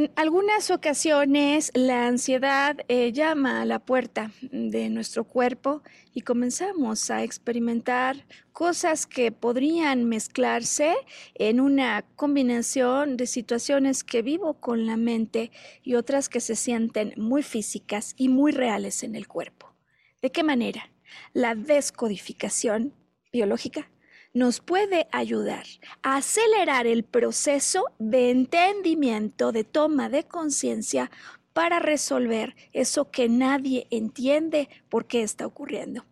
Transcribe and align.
En 0.00 0.10
algunas 0.16 0.70
ocasiones 0.70 1.70
la 1.74 2.06
ansiedad 2.06 2.74
eh, 2.88 3.12
llama 3.12 3.60
a 3.60 3.66
la 3.66 3.80
puerta 3.80 4.30
de 4.40 4.88
nuestro 4.88 5.24
cuerpo 5.24 5.82
y 6.14 6.22
comenzamos 6.22 7.10
a 7.10 7.22
experimentar 7.22 8.24
cosas 8.54 9.06
que 9.06 9.30
podrían 9.30 10.06
mezclarse 10.06 10.94
en 11.34 11.60
una 11.60 12.06
combinación 12.16 13.18
de 13.18 13.26
situaciones 13.26 14.02
que 14.02 14.22
vivo 14.22 14.54
con 14.54 14.86
la 14.86 14.96
mente 14.96 15.50
y 15.82 15.96
otras 15.96 16.30
que 16.30 16.40
se 16.40 16.56
sienten 16.56 17.12
muy 17.18 17.42
físicas 17.42 18.14
y 18.16 18.30
muy 18.30 18.52
reales 18.52 19.02
en 19.02 19.14
el 19.14 19.28
cuerpo. 19.28 19.74
¿De 20.22 20.32
qué 20.32 20.42
manera? 20.42 20.90
La 21.34 21.54
descodificación 21.54 22.94
biológica 23.30 23.90
nos 24.32 24.60
puede 24.60 25.08
ayudar 25.12 25.64
a 26.02 26.16
acelerar 26.16 26.86
el 26.86 27.02
proceso 27.02 27.84
de 27.98 28.30
entendimiento, 28.30 29.52
de 29.52 29.64
toma 29.64 30.08
de 30.08 30.24
conciencia 30.24 31.10
para 31.52 31.80
resolver 31.80 32.54
eso 32.72 33.10
que 33.10 33.28
nadie 33.28 33.86
entiende 33.90 34.68
por 34.88 35.06
qué 35.06 35.22
está 35.22 35.46
ocurriendo. 35.46 36.04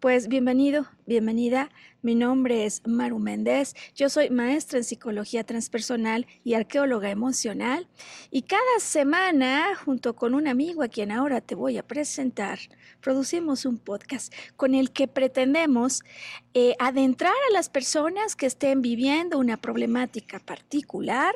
Pues 0.00 0.28
bienvenido, 0.28 0.86
bienvenida. 1.06 1.70
Mi 2.06 2.14
nombre 2.14 2.66
es 2.66 2.82
Maru 2.86 3.18
Méndez. 3.18 3.74
Yo 3.96 4.08
soy 4.08 4.30
maestra 4.30 4.78
en 4.78 4.84
psicología 4.84 5.42
transpersonal 5.42 6.24
y 6.44 6.54
arqueóloga 6.54 7.10
emocional. 7.10 7.88
Y 8.30 8.42
cada 8.42 8.78
semana, 8.78 9.74
junto 9.74 10.14
con 10.14 10.32
un 10.32 10.46
amigo 10.46 10.84
a 10.84 10.88
quien 10.88 11.10
ahora 11.10 11.40
te 11.40 11.56
voy 11.56 11.78
a 11.78 11.82
presentar, 11.82 12.60
producimos 13.00 13.64
un 13.64 13.78
podcast 13.78 14.32
con 14.54 14.76
el 14.76 14.92
que 14.92 15.08
pretendemos 15.08 16.04
eh, 16.54 16.76
adentrar 16.78 17.34
a 17.50 17.52
las 17.52 17.68
personas 17.68 18.36
que 18.36 18.46
estén 18.46 18.82
viviendo 18.82 19.36
una 19.40 19.56
problemática 19.56 20.38
particular 20.38 21.34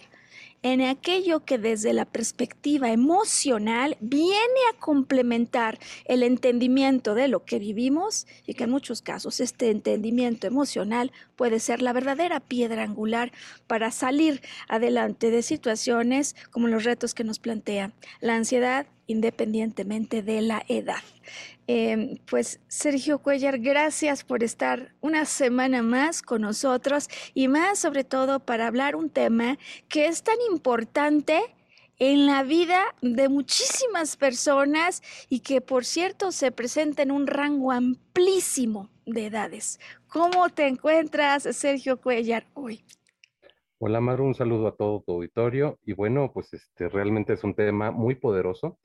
en 0.62 0.82
aquello 0.82 1.44
que 1.44 1.58
desde 1.58 1.92
la 1.92 2.04
perspectiva 2.04 2.90
emocional 2.90 3.96
viene 4.00 4.60
a 4.72 4.78
complementar 4.78 5.78
el 6.04 6.22
entendimiento 6.22 7.14
de 7.14 7.28
lo 7.28 7.44
que 7.44 7.58
vivimos 7.58 8.26
y 8.46 8.54
que 8.54 8.64
en 8.64 8.70
muchos 8.70 9.00
casos 9.02 9.40
este 9.40 9.70
entendimiento 9.70 10.46
emocional 10.46 11.12
puede 11.36 11.60
ser 11.60 11.80
la 11.80 11.92
verdadera 11.92 12.40
piedra 12.40 12.82
angular 12.82 13.32
para 13.66 13.90
salir 13.90 14.42
adelante 14.68 15.30
de 15.30 15.42
situaciones 15.42 16.36
como 16.50 16.68
los 16.68 16.84
retos 16.84 17.14
que 17.14 17.24
nos 17.24 17.38
plantea 17.38 17.92
la 18.20 18.34
ansiedad 18.34 18.86
independientemente 19.10 20.22
de 20.22 20.40
la 20.40 20.62
edad. 20.68 21.02
Em, 21.66 22.16
pues 22.28 22.60
Sergio 22.68 23.18
Cuellar, 23.18 23.58
gracias 23.58 24.24
por 24.24 24.42
estar 24.42 24.94
una 25.00 25.24
semana 25.24 25.82
más 25.82 26.22
con 26.22 26.42
nosotros 26.42 27.08
y 27.34 27.48
más 27.48 27.78
sobre 27.78 28.04
todo 28.04 28.40
para 28.40 28.66
hablar 28.66 28.96
un 28.96 29.10
tema 29.10 29.58
que 29.88 30.06
es 30.06 30.22
tan 30.22 30.36
importante 30.50 31.40
en 31.98 32.26
la 32.26 32.42
vida 32.42 32.82
de 33.02 33.28
muchísimas 33.28 34.16
personas 34.16 35.02
y 35.28 35.40
que 35.40 35.60
por 35.60 35.84
cierto 35.84 36.32
se 36.32 36.50
presenta 36.50 37.02
en 37.02 37.10
un 37.10 37.26
rango 37.26 37.72
amplísimo 37.72 38.88
de 39.06 39.26
edades. 39.26 39.78
¿Cómo 40.08 40.48
te 40.48 40.66
encuentras, 40.66 41.42
Sergio 41.56 42.00
Cuellar, 42.00 42.46
hoy? 42.54 42.82
Hola 43.78 44.00
Maru, 44.00 44.24
un 44.24 44.34
saludo 44.34 44.68
a 44.68 44.76
todo 44.76 45.02
tu 45.02 45.12
auditorio 45.12 45.78
y 45.84 45.94
bueno, 45.94 46.30
pues 46.32 46.52
este 46.52 46.88
realmente 46.88 47.32
es 47.32 47.44
un 47.44 47.54
tema 47.54 47.90
muy 47.90 48.14
poderoso 48.14 48.78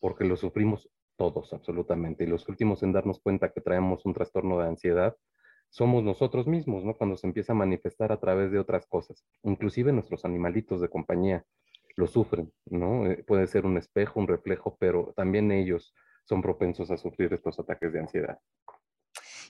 porque 0.00 0.24
lo 0.24 0.36
sufrimos 0.36 0.88
todos 1.16 1.52
absolutamente. 1.52 2.24
Y 2.24 2.26
los 2.26 2.48
últimos 2.48 2.82
en 2.82 2.92
darnos 2.92 3.20
cuenta 3.20 3.52
que 3.52 3.60
traemos 3.60 4.04
un 4.06 4.14
trastorno 4.14 4.58
de 4.58 4.68
ansiedad 4.68 5.16
somos 5.68 6.02
nosotros 6.02 6.46
mismos, 6.46 6.84
¿no? 6.84 6.94
Cuando 6.94 7.16
se 7.16 7.26
empieza 7.26 7.52
a 7.52 7.56
manifestar 7.56 8.10
a 8.10 8.18
través 8.18 8.50
de 8.50 8.58
otras 8.58 8.86
cosas. 8.86 9.24
Inclusive 9.44 9.92
nuestros 9.92 10.24
animalitos 10.24 10.80
de 10.80 10.88
compañía 10.88 11.44
lo 11.96 12.06
sufren, 12.06 12.52
¿no? 12.66 13.06
Eh, 13.06 13.22
puede 13.24 13.46
ser 13.46 13.66
un 13.66 13.76
espejo, 13.76 14.18
un 14.18 14.28
reflejo, 14.28 14.76
pero 14.80 15.12
también 15.16 15.52
ellos 15.52 15.94
son 16.24 16.42
propensos 16.42 16.90
a 16.90 16.96
sufrir 16.96 17.32
estos 17.32 17.58
ataques 17.58 17.92
de 17.92 18.00
ansiedad. 18.00 18.38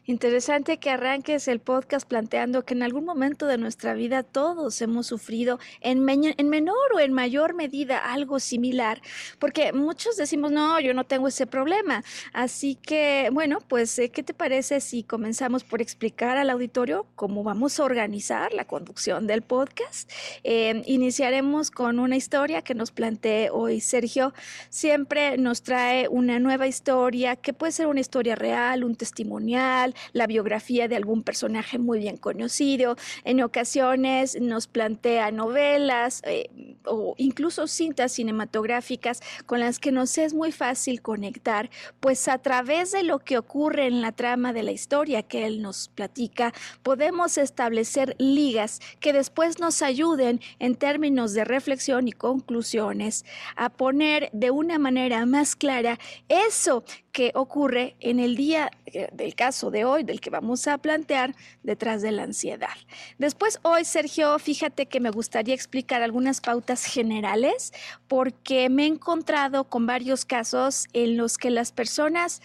Interesante 0.06 0.78
que 0.78 0.90
arranques 0.90 1.46
el 1.46 1.60
podcast 1.60 2.08
planteando 2.08 2.64
que 2.64 2.74
en 2.74 2.82
algún 2.82 3.04
momento 3.04 3.46
de 3.46 3.58
nuestra 3.58 3.94
vida 3.94 4.22
todos 4.22 4.80
hemos 4.82 5.06
sufrido 5.06 5.58
en, 5.80 6.08
en, 6.08 6.48
menor 6.48 6.94
o 6.94 7.00
en 7.00 7.12
mayor 7.12 7.54
medida 7.54 7.98
algo 7.98 8.40
similar, 8.40 9.02
porque 9.38 9.72
muchos 9.72 10.16
decimos, 10.16 10.52
no, 10.52 10.80
yo 10.80 10.94
no 10.94 11.04
tengo 11.04 11.28
ese 11.28 11.46
problema. 11.46 12.02
Así 12.32 12.76
que, 12.76 13.28
bueno, 13.32 13.58
pues, 13.68 13.98
eh, 13.98 14.10
¿qué 14.10 14.22
te 14.22 14.34
parece 14.34 14.80
si 14.80 15.02
comenzamos 15.02 15.64
por 15.64 15.82
explicar 15.82 16.38
al 16.38 16.50
auditorio 16.50 17.06
cómo 17.14 17.44
vamos 17.44 17.78
a 17.78 17.84
organizar 17.84 18.52
la 18.52 18.64
conducción 18.64 19.26
del 19.26 19.42
podcast? 19.42 20.10
Eh, 20.44 20.82
iniciaremos 20.86 21.70
con 21.70 21.98
una 21.98 22.16
historia 22.16 22.62
que 22.62 22.74
nos 22.74 22.90
plantee 22.90 23.50
hoy 23.50 23.80
Sergio. 23.80 24.32
Siempre 24.70 25.36
nos 25.38 25.62
trae 25.62 26.08
una 26.08 26.38
nueva 26.38 26.66
historia, 26.66 27.36
que 27.36 27.52
puede 27.52 27.72
ser 27.72 27.86
una 27.86 28.00
historia 28.00 28.34
real, 28.34 28.82
un 28.84 28.96
testimonial, 28.96 29.89
la 30.12 30.26
biografía 30.26 30.88
de 30.88 30.96
algún 30.96 31.22
personaje 31.22 31.78
muy 31.78 31.98
bien 31.98 32.16
conocido. 32.16 32.96
En 33.24 33.42
ocasiones 33.42 34.40
nos 34.40 34.66
plantea 34.66 35.30
novelas 35.30 36.22
eh, 36.24 36.50
o 36.84 37.14
incluso 37.18 37.66
cintas 37.66 38.12
cinematográficas 38.12 39.20
con 39.46 39.60
las 39.60 39.78
que 39.78 39.92
nos 39.92 40.16
es 40.18 40.34
muy 40.34 40.52
fácil 40.52 41.02
conectar, 41.02 41.70
pues 42.00 42.28
a 42.28 42.38
través 42.38 42.92
de 42.92 43.02
lo 43.02 43.18
que 43.20 43.38
ocurre 43.38 43.86
en 43.86 44.00
la 44.00 44.12
trama 44.12 44.52
de 44.52 44.62
la 44.62 44.72
historia 44.72 45.22
que 45.22 45.46
él 45.46 45.62
nos 45.62 45.88
platica, 45.88 46.52
podemos 46.82 47.38
establecer 47.38 48.16
ligas 48.18 48.80
que 49.00 49.12
después 49.12 49.58
nos 49.58 49.82
ayuden 49.82 50.40
en 50.58 50.74
términos 50.74 51.32
de 51.32 51.44
reflexión 51.44 52.08
y 52.08 52.12
conclusiones 52.12 53.24
a 53.56 53.70
poner 53.70 54.30
de 54.32 54.50
una 54.50 54.78
manera 54.78 55.24
más 55.26 55.56
clara 55.56 55.98
eso 56.28 56.84
que 57.12 57.32
ocurre 57.34 57.96
en 58.00 58.20
el 58.20 58.36
día 58.36 58.70
eh, 58.86 59.08
del 59.12 59.34
caso 59.34 59.70
de 59.70 59.84
hoy, 59.84 60.04
del 60.04 60.20
que 60.20 60.30
vamos 60.30 60.66
a 60.66 60.78
plantear, 60.78 61.34
detrás 61.62 62.02
de 62.02 62.12
la 62.12 62.22
ansiedad. 62.22 62.76
Después, 63.18 63.58
hoy, 63.62 63.84
Sergio, 63.84 64.38
fíjate 64.38 64.86
que 64.86 65.00
me 65.00 65.10
gustaría 65.10 65.54
explicar 65.54 66.02
algunas 66.02 66.40
pautas 66.40 66.84
generales, 66.84 67.72
porque 68.08 68.68
me 68.68 68.84
he 68.84 68.86
encontrado 68.86 69.64
con 69.64 69.86
varios 69.86 70.24
casos 70.24 70.86
en 70.92 71.16
los 71.16 71.38
que 71.38 71.50
las 71.50 71.72
personas 71.72 72.42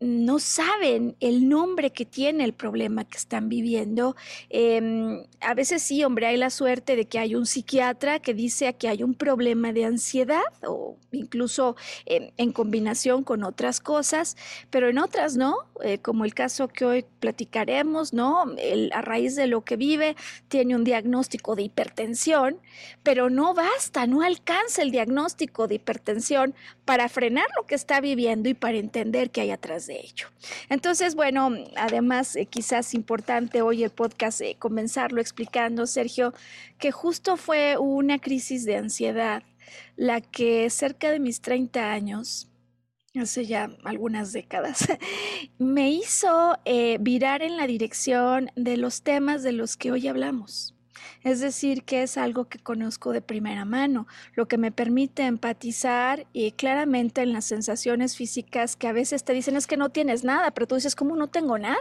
no 0.00 0.38
saben 0.38 1.14
el 1.20 1.48
nombre 1.50 1.92
que 1.92 2.06
tiene 2.06 2.44
el 2.44 2.54
problema 2.54 3.04
que 3.04 3.18
están 3.18 3.50
viviendo. 3.50 4.16
Em, 4.48 5.24
a 5.40 5.52
veces 5.52 5.82
sí, 5.82 6.02
hombre, 6.04 6.26
hay 6.26 6.38
la 6.38 6.48
suerte 6.48 6.96
de 6.96 7.04
que 7.04 7.18
hay 7.18 7.34
un 7.34 7.44
psiquiatra 7.44 8.18
que 8.18 8.32
dice 8.32 8.72
que 8.74 8.88
hay 8.88 9.02
un 9.02 9.14
problema 9.14 9.74
de 9.74 9.84
ansiedad 9.84 10.42
o 10.66 10.96
incluso 11.12 11.76
em, 12.06 12.30
en 12.38 12.52
combinación 12.52 13.24
con 13.24 13.44
otras 13.44 13.80
cosas, 13.80 14.36
pero 14.70 14.88
en 14.88 14.98
otras 14.98 15.36
no, 15.36 15.54
eh, 15.82 15.98
como 15.98 16.24
el 16.24 16.32
caso 16.32 16.68
que 16.68 16.86
hoy 16.86 17.04
platicaremos, 17.20 18.14
¿no? 18.14 18.44
a 18.92 19.02
raíz 19.02 19.36
de 19.36 19.46
lo 19.46 19.64
que 19.64 19.76
vive, 19.76 20.16
tiene 20.48 20.76
un 20.76 20.84
diagnóstico 20.84 21.56
de 21.56 21.62
hipertensión, 21.64 22.58
pero 23.02 23.28
no 23.28 23.52
basta, 23.52 24.06
no 24.06 24.22
alcanza 24.22 24.80
el 24.82 24.90
diagnóstico 24.90 25.68
de 25.68 25.74
hipertensión 25.74 26.54
para 26.86 27.08
frenar 27.08 27.46
lo 27.56 27.66
que 27.66 27.74
está 27.74 28.00
viviendo 28.00 28.48
y 28.48 28.54
para 28.54 28.78
entender 28.78 29.30
qué 29.30 29.42
hay 29.42 29.50
atrás 29.50 29.86
de 29.86 29.89
ello. 29.98 30.28
Entonces, 30.68 31.14
bueno, 31.14 31.50
además, 31.76 32.36
eh, 32.36 32.46
quizás 32.46 32.94
importante 32.94 33.62
hoy 33.62 33.82
el 33.82 33.90
podcast 33.90 34.40
eh, 34.40 34.56
comenzarlo 34.58 35.20
explicando, 35.20 35.86
Sergio, 35.86 36.32
que 36.78 36.92
justo 36.92 37.36
fue 37.36 37.76
una 37.78 38.18
crisis 38.18 38.64
de 38.64 38.76
ansiedad 38.76 39.42
la 39.96 40.20
que 40.20 40.68
cerca 40.70 41.10
de 41.10 41.20
mis 41.20 41.40
30 41.40 41.92
años, 41.92 42.48
hace 43.14 43.46
ya 43.46 43.70
algunas 43.84 44.32
décadas, 44.32 44.88
me 45.58 45.90
hizo 45.90 46.58
eh, 46.64 46.98
virar 47.00 47.42
en 47.42 47.56
la 47.56 47.66
dirección 47.66 48.50
de 48.56 48.76
los 48.76 49.02
temas 49.02 49.42
de 49.42 49.52
los 49.52 49.76
que 49.76 49.92
hoy 49.92 50.08
hablamos. 50.08 50.74
Es 51.22 51.40
decir, 51.40 51.84
que 51.84 52.02
es 52.02 52.16
algo 52.16 52.48
que 52.48 52.58
conozco 52.58 53.12
de 53.12 53.20
primera 53.20 53.66
mano, 53.66 54.06
lo 54.34 54.48
que 54.48 54.56
me 54.56 54.72
permite 54.72 55.24
empatizar 55.24 56.26
y 56.32 56.52
claramente 56.52 57.20
en 57.20 57.34
las 57.34 57.44
sensaciones 57.44 58.16
físicas 58.16 58.74
que 58.74 58.88
a 58.88 58.92
veces 58.92 59.22
te 59.24 59.34
dicen 59.34 59.56
es 59.56 59.66
que 59.66 59.76
no 59.76 59.90
tienes 59.90 60.24
nada, 60.24 60.50
pero 60.52 60.66
tú 60.66 60.76
dices, 60.76 60.96
¿cómo 60.96 61.16
no 61.16 61.28
tengo 61.28 61.58
nada? 61.58 61.76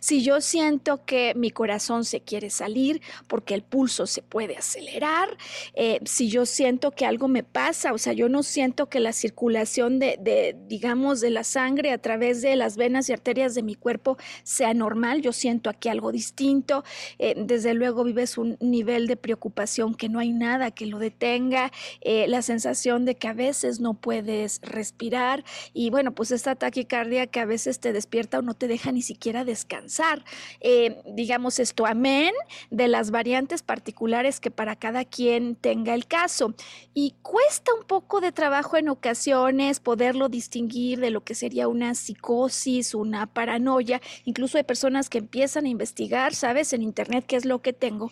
Si 0.00 0.22
yo 0.22 0.40
siento 0.40 1.04
que 1.04 1.34
mi 1.36 1.50
corazón 1.50 2.04
se 2.04 2.22
quiere 2.22 2.48
salir 2.48 3.02
porque 3.26 3.54
el 3.54 3.62
pulso 3.62 4.06
se 4.06 4.22
puede 4.22 4.56
acelerar, 4.56 5.36
eh, 5.74 6.00
si 6.06 6.30
yo 6.30 6.46
siento 6.46 6.90
que 6.90 7.04
algo 7.04 7.28
me 7.28 7.42
pasa, 7.42 7.92
o 7.92 7.98
sea, 7.98 8.14
yo 8.14 8.30
no 8.30 8.42
siento 8.42 8.88
que 8.88 9.00
la 9.00 9.12
circulación 9.12 9.98
de, 9.98 10.56
digamos, 10.66 11.20
de 11.20 11.30
la 11.30 11.44
sangre 11.44 11.92
a 11.92 11.98
través 11.98 12.40
de 12.40 12.56
las 12.56 12.78
venas 12.78 13.10
y 13.10 13.12
arterias 13.12 13.54
de 13.54 13.62
mi 13.62 13.74
cuerpo 13.74 14.16
sea 14.44 14.72
normal, 14.72 15.20
yo 15.20 15.34
siento 15.34 15.68
aquí 15.68 15.90
algo 15.90 16.10
distinto, 16.10 16.84
eh, 17.18 17.34
desde 17.36 17.74
luego 17.74 18.02
vives 18.02 18.38
un 18.38 18.56
nivel 18.60 18.77
de 18.84 19.16
preocupación 19.16 19.94
que 19.94 20.08
no 20.08 20.18
hay 20.18 20.32
nada 20.32 20.70
que 20.70 20.86
lo 20.86 20.98
detenga, 20.98 21.72
eh, 22.00 22.26
la 22.28 22.42
sensación 22.42 23.04
de 23.04 23.16
que 23.16 23.28
a 23.28 23.32
veces 23.32 23.80
no 23.80 23.94
puedes 23.94 24.60
respirar 24.62 25.44
y 25.72 25.90
bueno, 25.90 26.14
pues 26.14 26.30
esta 26.30 26.54
taquicardia 26.54 27.26
que 27.26 27.40
a 27.40 27.44
veces 27.44 27.80
te 27.80 27.92
despierta 27.92 28.38
o 28.38 28.42
no 28.42 28.54
te 28.54 28.68
deja 28.68 28.92
ni 28.92 29.02
siquiera 29.02 29.44
descansar. 29.44 30.24
Eh, 30.60 31.02
digamos 31.06 31.58
esto, 31.58 31.86
amén, 31.86 32.32
de 32.70 32.88
las 32.88 33.10
variantes 33.10 33.62
particulares 33.62 34.40
que 34.40 34.50
para 34.50 34.76
cada 34.76 35.04
quien 35.04 35.56
tenga 35.56 35.94
el 35.94 36.06
caso. 36.06 36.54
Y 36.94 37.14
cuesta 37.22 37.72
un 37.74 37.84
poco 37.84 38.20
de 38.20 38.32
trabajo 38.32 38.76
en 38.76 38.88
ocasiones 38.88 39.80
poderlo 39.80 40.28
distinguir 40.28 41.00
de 41.00 41.10
lo 41.10 41.24
que 41.24 41.34
sería 41.34 41.68
una 41.68 41.94
psicosis, 41.94 42.94
una 42.94 43.26
paranoia, 43.26 44.00
incluso 44.24 44.58
hay 44.58 44.64
personas 44.64 45.08
que 45.08 45.18
empiezan 45.18 45.64
a 45.64 45.68
investigar, 45.68 46.34
¿sabes? 46.34 46.72
En 46.72 46.82
internet 46.82 47.24
qué 47.26 47.36
es 47.36 47.44
lo 47.44 47.62
que 47.62 47.72
tengo, 47.72 48.10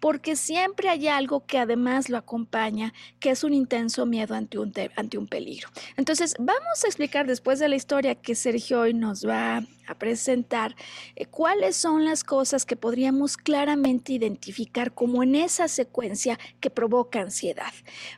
porque 0.00 0.36
siempre 0.36 0.88
hay 0.88 1.08
algo 1.08 1.44
que 1.46 1.58
además 1.58 2.08
lo 2.08 2.18
acompaña, 2.18 2.92
que 3.20 3.30
es 3.30 3.44
un 3.44 3.54
intenso 3.54 4.06
miedo 4.06 4.34
ante 4.34 4.58
un, 4.58 4.72
ante 4.96 5.18
un 5.18 5.26
peligro. 5.26 5.68
Entonces, 5.96 6.34
vamos 6.38 6.84
a 6.84 6.86
explicar 6.86 7.26
después 7.26 7.58
de 7.58 7.68
la 7.68 7.76
historia 7.76 8.14
que 8.14 8.34
Sergio 8.34 8.80
hoy 8.80 8.94
nos 8.94 9.26
va 9.26 9.62
a 9.88 9.94
presentar 9.94 10.76
eh, 11.16 11.26
cuáles 11.26 11.76
son 11.76 12.04
las 12.04 12.22
cosas 12.22 12.66
que 12.66 12.76
podríamos 12.76 13.36
claramente 13.36 14.12
identificar 14.12 14.92
como 14.92 15.22
en 15.22 15.34
esa 15.34 15.66
secuencia 15.68 16.38
que 16.60 16.70
provoca 16.70 17.20
ansiedad. 17.20 17.72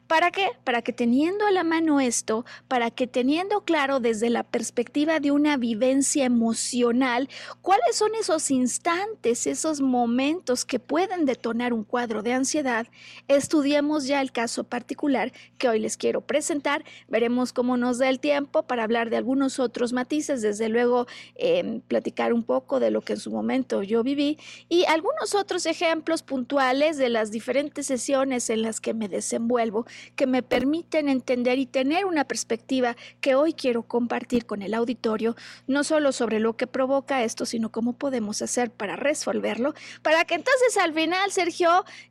¿Para 0.07 0.31
qué? 0.31 0.49
Para 0.65 0.83
que 0.83 0.93
teniendo 0.93 1.47
a 1.47 1.51
la 1.51 1.65
mano 1.65 2.01
esto, 2.01 2.45
para 2.69 2.91
que 2.91 3.07
teniendo 3.07 3.65
claro 3.65 4.01
desde 4.01 4.31
la 4.31 4.43
perspectiva 4.43 5.21
de 5.21 5.31
una 5.31 5.57
vivencia 5.57 6.25
emocional, 6.25 7.29
cuáles 7.63 7.97
son 7.97 8.15
esos 8.15 8.51
instantes, 8.51 9.47
esos 9.47 9.81
momentos 9.81 10.65
que 10.65 10.81
pueden 10.81 11.25
detonar 11.25 11.70
un 11.73 11.85
cuadro 11.85 12.23
de 12.23 12.33
ansiedad, 12.33 12.87
estudiemos 13.29 14.07
ya 14.07 14.21
el 14.21 14.33
caso 14.33 14.65
particular 14.65 15.33
que 15.59 15.69
hoy 15.69 15.79
les 15.79 15.97
quiero 15.97 16.21
presentar. 16.21 16.85
Veremos 17.09 17.53
cómo 17.53 17.77
nos 17.77 17.99
da 17.99 18.09
el 18.09 18.21
tiempo 18.21 18.63
para 18.65 18.85
hablar 18.85 19.11
de 19.11 19.17
algunos 19.17 19.59
otros 19.59 19.93
matices, 19.93 20.43
desde 20.43 20.69
luego. 20.69 21.07
Eh, 21.37 21.81
platicar 21.89 22.33
un 22.33 22.43
poco 22.43 22.81
de 22.81 22.91
lo 22.91 23.03
que 23.03 23.15
en 23.15 23.19
su 23.19 23.31
momento 23.31 23.83
yo 23.83 24.03
viví 24.03 24.39
y 24.69 24.85
algunos 24.87 25.35
otros 25.35 25.67
ejemplos 25.67 26.23
puntuales 26.23 26.97
de 26.97 27.09
las 27.09 27.31
diferentes 27.31 27.87
sesiones 27.87 28.51
en 28.51 28.63
las 28.63 28.81
que 28.81 28.95
me 28.95 29.09
desenvuelvo 29.09 29.87
que 30.17 30.27
me 30.27 30.43
permiten 30.43 31.09
entender 31.09 31.59
y 31.59 31.67
tener 31.67 32.05
una 32.07 32.25
perspectiva 32.25 32.97
que 33.21 33.35
hoy 33.35 33.53
quiero 33.53 33.83
compartir 33.83 34.47
con 34.47 34.63
el 34.63 34.75
auditorio, 34.75 35.37
no 35.67 35.85
solo 35.85 36.13
sobre 36.13 36.41
lo 36.41 36.57
que 36.57 36.67
provoca 36.67 37.23
esto, 37.23 37.47
sino 37.47 37.71
cómo 37.71 37.95
podemos 37.95 38.43
hacer 38.43 38.71
para 38.71 38.97
resolverlo, 38.97 39.75
para 40.03 40.25
que 40.25 40.35
entonces 40.35 40.77
al 40.79 40.95
final, 40.95 41.31
Sergio, 41.31 41.60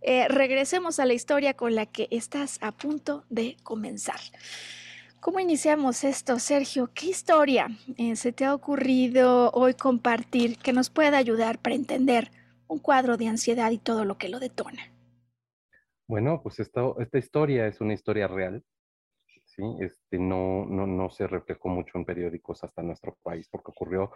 eh, 0.01 0.27
regresemos 0.27 0.99
a 0.99 1.05
la 1.05 1.13
historia 1.13 1.55
con 1.55 1.73
la 1.73 1.85
que 1.85 2.07
estás 2.11 2.59
a 2.61 2.71
punto 2.71 3.23
de 3.29 3.57
comenzar. 3.63 4.19
¿Cómo 5.19 5.39
iniciamos 5.39 6.03
esto, 6.03 6.39
Sergio? 6.39 6.91
¿Qué 6.93 7.07
historia 7.07 7.67
eh, 7.97 8.15
se 8.15 8.31
te 8.31 8.45
ha 8.45 8.53
ocurrido 8.53 9.51
hoy 9.51 9.73
compartir 9.73 10.57
que 10.57 10.71
nos 10.71 10.89
pueda 10.89 11.17
ayudar 11.17 11.59
para 11.59 11.75
entender 11.75 12.31
un 12.67 12.79
cuadro 12.79 13.17
de 13.17 13.27
ansiedad 13.27 13.71
y 13.71 13.79
todo 13.79 14.05
lo 14.05 14.17
que 14.17 14.29
lo 14.29 14.39
detona? 14.39 14.81
Bueno, 16.07 16.41
pues 16.41 16.59
esta, 16.59 16.81
esta 16.99 17.17
historia 17.17 17.67
es 17.67 17.81
una 17.81 17.93
historia 17.93 18.27
real. 18.27 18.63
¿sí? 19.45 19.63
Este, 19.81 20.19
no, 20.19 20.65
no, 20.65 20.85
no 20.85 21.09
se 21.09 21.27
reflejó 21.27 21.69
mucho 21.69 21.97
en 21.97 22.05
periódicos 22.05 22.63
hasta 22.63 22.83
nuestro 22.83 23.17
país 23.23 23.47
porque 23.49 23.71
ocurrió 23.71 24.11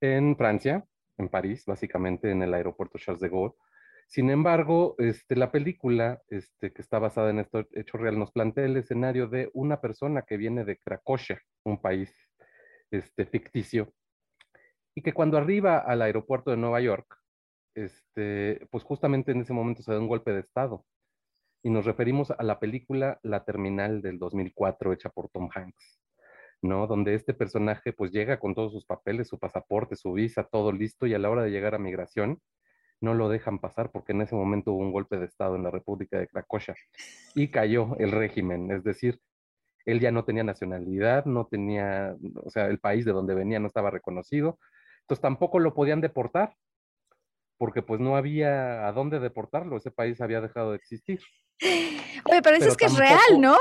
en 0.00 0.36
Francia, 0.36 0.84
en 1.18 1.28
París, 1.28 1.64
básicamente 1.66 2.30
en 2.30 2.42
el 2.42 2.54
aeropuerto 2.54 2.98
Charles 2.98 3.20
de 3.20 3.28
Gaulle 3.28 3.54
sin 4.06 4.30
embargo, 4.30 4.94
este, 4.98 5.36
la 5.36 5.50
película 5.50 6.22
este, 6.28 6.72
que 6.72 6.80
está 6.80 6.98
basada 6.98 7.30
en 7.30 7.40
este 7.40 7.66
hecho 7.72 7.98
real 7.98 8.18
nos 8.18 8.30
plantea 8.30 8.64
el 8.64 8.76
escenario 8.76 9.26
de 9.26 9.50
una 9.52 9.80
persona 9.80 10.22
que 10.22 10.36
viene 10.36 10.64
de 10.64 10.78
Cracovia, 10.78 11.40
un 11.64 11.80
país 11.80 12.14
este, 12.90 13.26
ficticio, 13.26 13.92
y 14.94 15.02
que 15.02 15.12
cuando 15.12 15.36
arriba 15.36 15.78
al 15.78 16.02
aeropuerto 16.02 16.50
de 16.50 16.56
Nueva 16.56 16.80
York, 16.80 17.18
este, 17.74 18.66
pues 18.70 18.84
justamente 18.84 19.32
en 19.32 19.42
ese 19.42 19.52
momento 19.52 19.82
se 19.82 19.92
da 19.92 19.98
un 20.00 20.08
golpe 20.08 20.32
de 20.32 20.40
Estado. 20.40 20.86
Y 21.62 21.70
nos 21.70 21.84
referimos 21.84 22.30
a 22.30 22.42
la 22.44 22.60
película 22.60 23.18
La 23.22 23.44
Terminal 23.44 24.00
del 24.00 24.18
2004, 24.18 24.92
hecha 24.92 25.10
por 25.10 25.28
Tom 25.30 25.50
Hanks, 25.52 26.00
¿no? 26.62 26.86
Donde 26.86 27.14
este 27.14 27.34
personaje 27.34 27.92
pues 27.92 28.12
llega 28.12 28.38
con 28.38 28.54
todos 28.54 28.72
sus 28.72 28.86
papeles, 28.86 29.28
su 29.28 29.38
pasaporte, 29.38 29.96
su 29.96 30.12
visa, 30.12 30.44
todo 30.44 30.72
listo, 30.72 31.06
y 31.06 31.14
a 31.14 31.18
la 31.18 31.28
hora 31.28 31.42
de 31.42 31.50
llegar 31.50 31.74
a 31.74 31.78
migración, 31.78 32.40
no 33.00 33.14
lo 33.14 33.28
dejan 33.28 33.58
pasar 33.58 33.90
porque 33.90 34.12
en 34.12 34.22
ese 34.22 34.34
momento 34.34 34.72
hubo 34.72 34.82
un 34.82 34.92
golpe 34.92 35.18
de 35.18 35.26
Estado 35.26 35.56
en 35.56 35.62
la 35.62 35.70
República 35.70 36.18
de 36.18 36.28
Cracovia 36.28 36.74
y 37.34 37.48
cayó 37.48 37.96
el 37.98 38.12
régimen, 38.12 38.70
es 38.70 38.84
decir, 38.84 39.20
él 39.84 40.00
ya 40.00 40.10
no 40.10 40.24
tenía 40.24 40.42
nacionalidad, 40.42 41.26
no 41.26 41.46
tenía, 41.46 42.16
o 42.42 42.50
sea, 42.50 42.66
el 42.66 42.80
país 42.80 43.04
de 43.04 43.12
donde 43.12 43.34
venía 43.34 43.60
no 43.60 43.68
estaba 43.68 43.90
reconocido, 43.90 44.58
entonces 45.02 45.22
tampoco 45.22 45.58
lo 45.60 45.74
podían 45.74 46.00
deportar 46.00 46.56
porque 47.58 47.82
pues 47.82 48.00
no 48.00 48.16
había 48.16 48.86
a 48.86 48.92
dónde 48.92 49.20
deportarlo, 49.20 49.76
ese 49.76 49.90
país 49.90 50.20
había 50.20 50.40
dejado 50.40 50.72
de 50.72 50.76
existir. 50.76 51.20
Oye, 51.62 52.42
pero 52.42 52.56
eso 52.56 52.68
es 52.68 52.76
que 52.76 52.86
es 52.86 52.98
real, 52.98 53.40
¿no? 53.40 53.56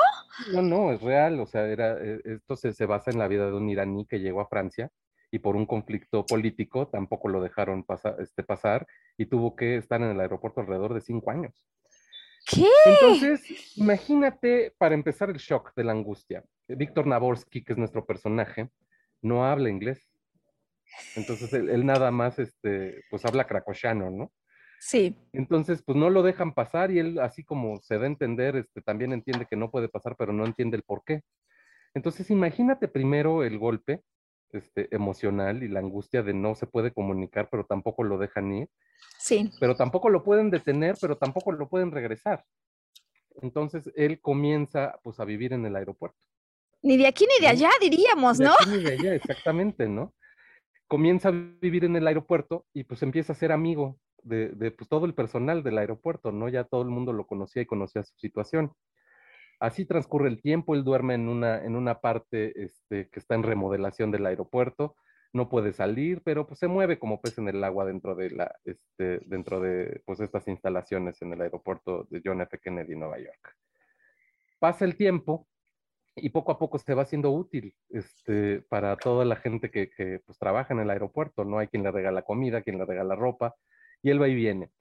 No, 0.51 0.61
no, 0.61 0.91
es 0.91 1.01
real, 1.01 1.39
o 1.39 1.45
sea, 1.45 1.65
era, 1.67 1.97
eh, 2.01 2.19
esto 2.25 2.55
se, 2.55 2.73
se 2.73 2.85
basa 2.85 3.11
en 3.11 3.19
la 3.19 3.27
vida 3.27 3.45
de 3.45 3.53
un 3.53 3.69
iraní 3.69 4.05
que 4.05 4.19
llegó 4.19 4.41
a 4.41 4.47
Francia 4.47 4.91
y 5.35 5.39
por 5.39 5.57
un 5.57 5.65
conflicto 5.65 6.25
político 6.25 6.87
tampoco 6.87 7.27
lo 7.27 7.41
dejaron 7.41 7.83
pasar, 7.83 8.15
este, 8.19 8.41
pasar 8.41 8.87
y 9.17 9.25
tuvo 9.25 9.53
que 9.53 9.75
estar 9.75 10.01
en 10.01 10.11
el 10.11 10.19
aeropuerto 10.21 10.61
alrededor 10.61 10.93
de 10.93 11.01
cinco 11.01 11.29
años. 11.29 11.67
¿Qué? 12.47 12.65
Entonces, 12.85 13.77
imagínate 13.77 14.73
para 14.77 14.95
empezar 14.95 15.29
el 15.29 15.35
shock 15.35 15.73
de 15.75 15.83
la 15.83 15.91
angustia. 15.91 16.41
Víctor 16.69 17.05
Naborsky, 17.05 17.65
que 17.65 17.73
es 17.73 17.77
nuestro 17.77 18.05
personaje, 18.05 18.69
no 19.21 19.45
habla 19.45 19.69
inglés. 19.69 20.09
Entonces, 21.17 21.51
él, 21.51 21.85
nada 21.85 22.11
más, 22.11 22.39
este, 22.39 23.03
pues 23.09 23.25
habla 23.25 23.45
cracosiano, 23.45 24.09
¿no? 24.09 24.31
Sí. 24.79 25.17
Entonces, 25.33 25.83
pues 25.85 25.97
no 25.97 26.09
lo 26.09 26.23
dejan 26.23 26.53
pasar 26.53 26.91
y 26.91 26.99
él, 26.99 27.19
así 27.19 27.43
como 27.43 27.81
se 27.81 27.97
da 27.97 28.05
a 28.05 28.07
entender, 28.07 28.55
este, 28.55 28.81
también 28.81 29.11
entiende 29.11 29.47
que 29.49 29.57
no 29.57 29.69
puede 29.69 29.89
pasar, 29.89 30.15
pero 30.17 30.31
no 30.31 30.45
entiende 30.45 30.77
el 30.77 30.83
por 30.83 31.03
qué. 31.03 31.23
Entonces, 31.93 32.29
imagínate 32.29 32.87
primero 32.87 33.43
el 33.43 33.57
golpe 33.59 34.01
este, 34.55 34.93
emocional 34.95 35.63
y 35.63 35.67
la 35.67 35.79
angustia 35.79 36.23
de 36.23 36.33
no 36.33 36.55
se 36.55 36.67
puede 36.67 36.91
comunicar, 36.91 37.49
pero 37.49 37.65
tampoco 37.65 38.03
lo 38.03 38.17
dejan 38.17 38.53
ir. 38.53 38.69
Sí. 39.17 39.51
Pero 39.59 39.75
tampoco 39.75 40.09
lo 40.09 40.23
pueden 40.23 40.49
detener, 40.49 40.95
pero 40.99 41.17
tampoco 41.17 41.51
lo 41.51 41.67
pueden 41.67 41.91
regresar. 41.91 42.45
Entonces 43.41 43.91
él 43.95 44.19
comienza 44.21 44.99
pues 45.03 45.19
a 45.19 45.25
vivir 45.25 45.53
en 45.53 45.65
el 45.65 45.75
aeropuerto. 45.75 46.17
Ni 46.81 46.97
de 46.97 47.07
aquí 47.07 47.25
ni 47.25 47.41
de 47.41 47.47
allá, 47.47 47.69
diríamos, 47.81 48.39
¿no? 48.39 48.53
Ni 48.69 48.83
de 48.83 48.93
allá, 48.93 49.15
exactamente, 49.15 49.87
¿no? 49.87 50.13
Comienza 50.87 51.29
a 51.29 51.31
vivir 51.31 51.83
en 51.83 51.95
el 51.95 52.05
aeropuerto 52.07 52.65
y 52.73 52.83
pues 52.83 53.01
empieza 53.01 53.33
a 53.33 53.35
ser 53.35 53.51
amigo 53.51 53.97
de, 54.21 54.71
pues, 54.71 54.89
todo 54.89 55.05
el 55.05 55.13
personal 55.13 55.63
del 55.63 55.77
aeropuerto, 55.77 56.31
¿no? 56.31 56.49
Ya 56.49 56.63
todo 56.63 56.81
el 56.81 56.89
mundo 56.89 57.13
lo 57.13 57.27
conocía 57.27 57.61
y 57.61 57.65
conocía 57.65 58.03
su 58.03 58.15
situación. 58.17 58.73
Así 59.59 59.85
transcurre 59.85 60.27
el 60.27 60.41
tiempo, 60.41 60.75
él 60.75 60.83
duerme 60.83 61.15
en 61.15 61.29
una, 61.29 61.63
en 61.63 61.75
una 61.75 61.99
parte 61.99 62.63
este, 62.63 63.09
que 63.09 63.19
está 63.19 63.35
en 63.35 63.43
remodelación 63.43 64.11
del 64.11 64.25
aeropuerto, 64.25 64.95
no 65.35 65.49
puede 65.49 65.73
salir, 65.73 66.21
pero 66.23 66.47
pues 66.47 66.59
se 66.59 66.67
mueve 66.67 66.97
como 66.97 67.21
pez 67.21 67.37
en 67.37 67.49
el 67.49 67.63
agua 67.63 67.85
dentro 67.85 68.15
de 68.15 68.31
la, 68.31 68.55
este, 68.63 69.19
dentro 69.25 69.59
de 69.59 70.01
pues 70.05 70.19
estas 70.21 70.47
instalaciones 70.47 71.21
en 71.21 71.33
el 71.33 71.41
aeropuerto 71.41 72.07
de 72.09 72.21
John 72.23 72.41
F. 72.41 72.57
Kennedy, 72.59 72.95
Nueva 72.95 73.19
York. 73.19 73.55
Pasa 74.59 74.85
el 74.85 74.95
tiempo 74.95 75.47
y 76.15 76.29
poco 76.29 76.53
a 76.53 76.57
poco 76.57 76.79
se 76.79 76.93
va 76.93 77.03
haciendo 77.03 77.31
útil 77.31 77.75
este, 77.89 78.61
para 78.69 78.95
toda 78.95 79.25
la 79.25 79.35
gente 79.35 79.69
que, 79.69 79.89
que 79.89 80.21
pues, 80.25 80.39
trabaja 80.39 80.73
en 80.73 80.79
el 80.79 80.89
aeropuerto, 80.89 81.43
¿no? 81.43 81.59
Hay 81.59 81.67
quien 81.67 81.83
le 81.83 81.91
regala 81.91 82.21
comida, 82.21 82.61
quien 82.61 82.77
le 82.77 82.85
regala 82.85 83.15
ropa, 83.15 83.55
y 84.01 84.11
él 84.11 84.21
va 84.21 84.29
y 84.29 84.35
viene. 84.35 84.71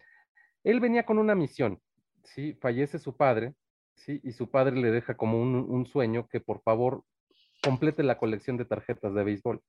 Él 0.62 0.78
venía 0.78 1.04
con 1.04 1.18
una 1.18 1.34
misión, 1.34 1.80
¿sí? 2.22 2.54
Fallece 2.60 3.00
su 3.00 3.16
padre, 3.16 3.54
¿sí? 3.96 4.20
Y 4.22 4.32
su 4.32 4.50
padre 4.50 4.76
le 4.76 4.90
deja 4.90 5.16
como 5.16 5.40
un, 5.40 5.54
un 5.54 5.86
sueño 5.86 6.28
que 6.28 6.40
por 6.40 6.62
favor 6.62 7.04
complete 7.62 8.02
la 8.02 8.18
colección 8.18 8.56
de 8.56 8.64
tarjetas 8.64 9.14
de 9.14 9.24
béisbol. 9.24 9.62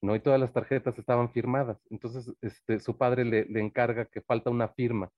¿no? 0.00 0.14
Y 0.14 0.20
todas 0.20 0.38
las 0.38 0.52
tarjetas 0.52 0.98
estaban 0.98 1.30
firmadas. 1.32 1.78
Entonces, 1.90 2.32
este, 2.42 2.78
su 2.80 2.96
padre 2.96 3.24
le, 3.24 3.46
le 3.46 3.60
encarga 3.60 4.04
que 4.04 4.20
falta 4.20 4.50
una 4.50 4.68
firma 4.68 5.10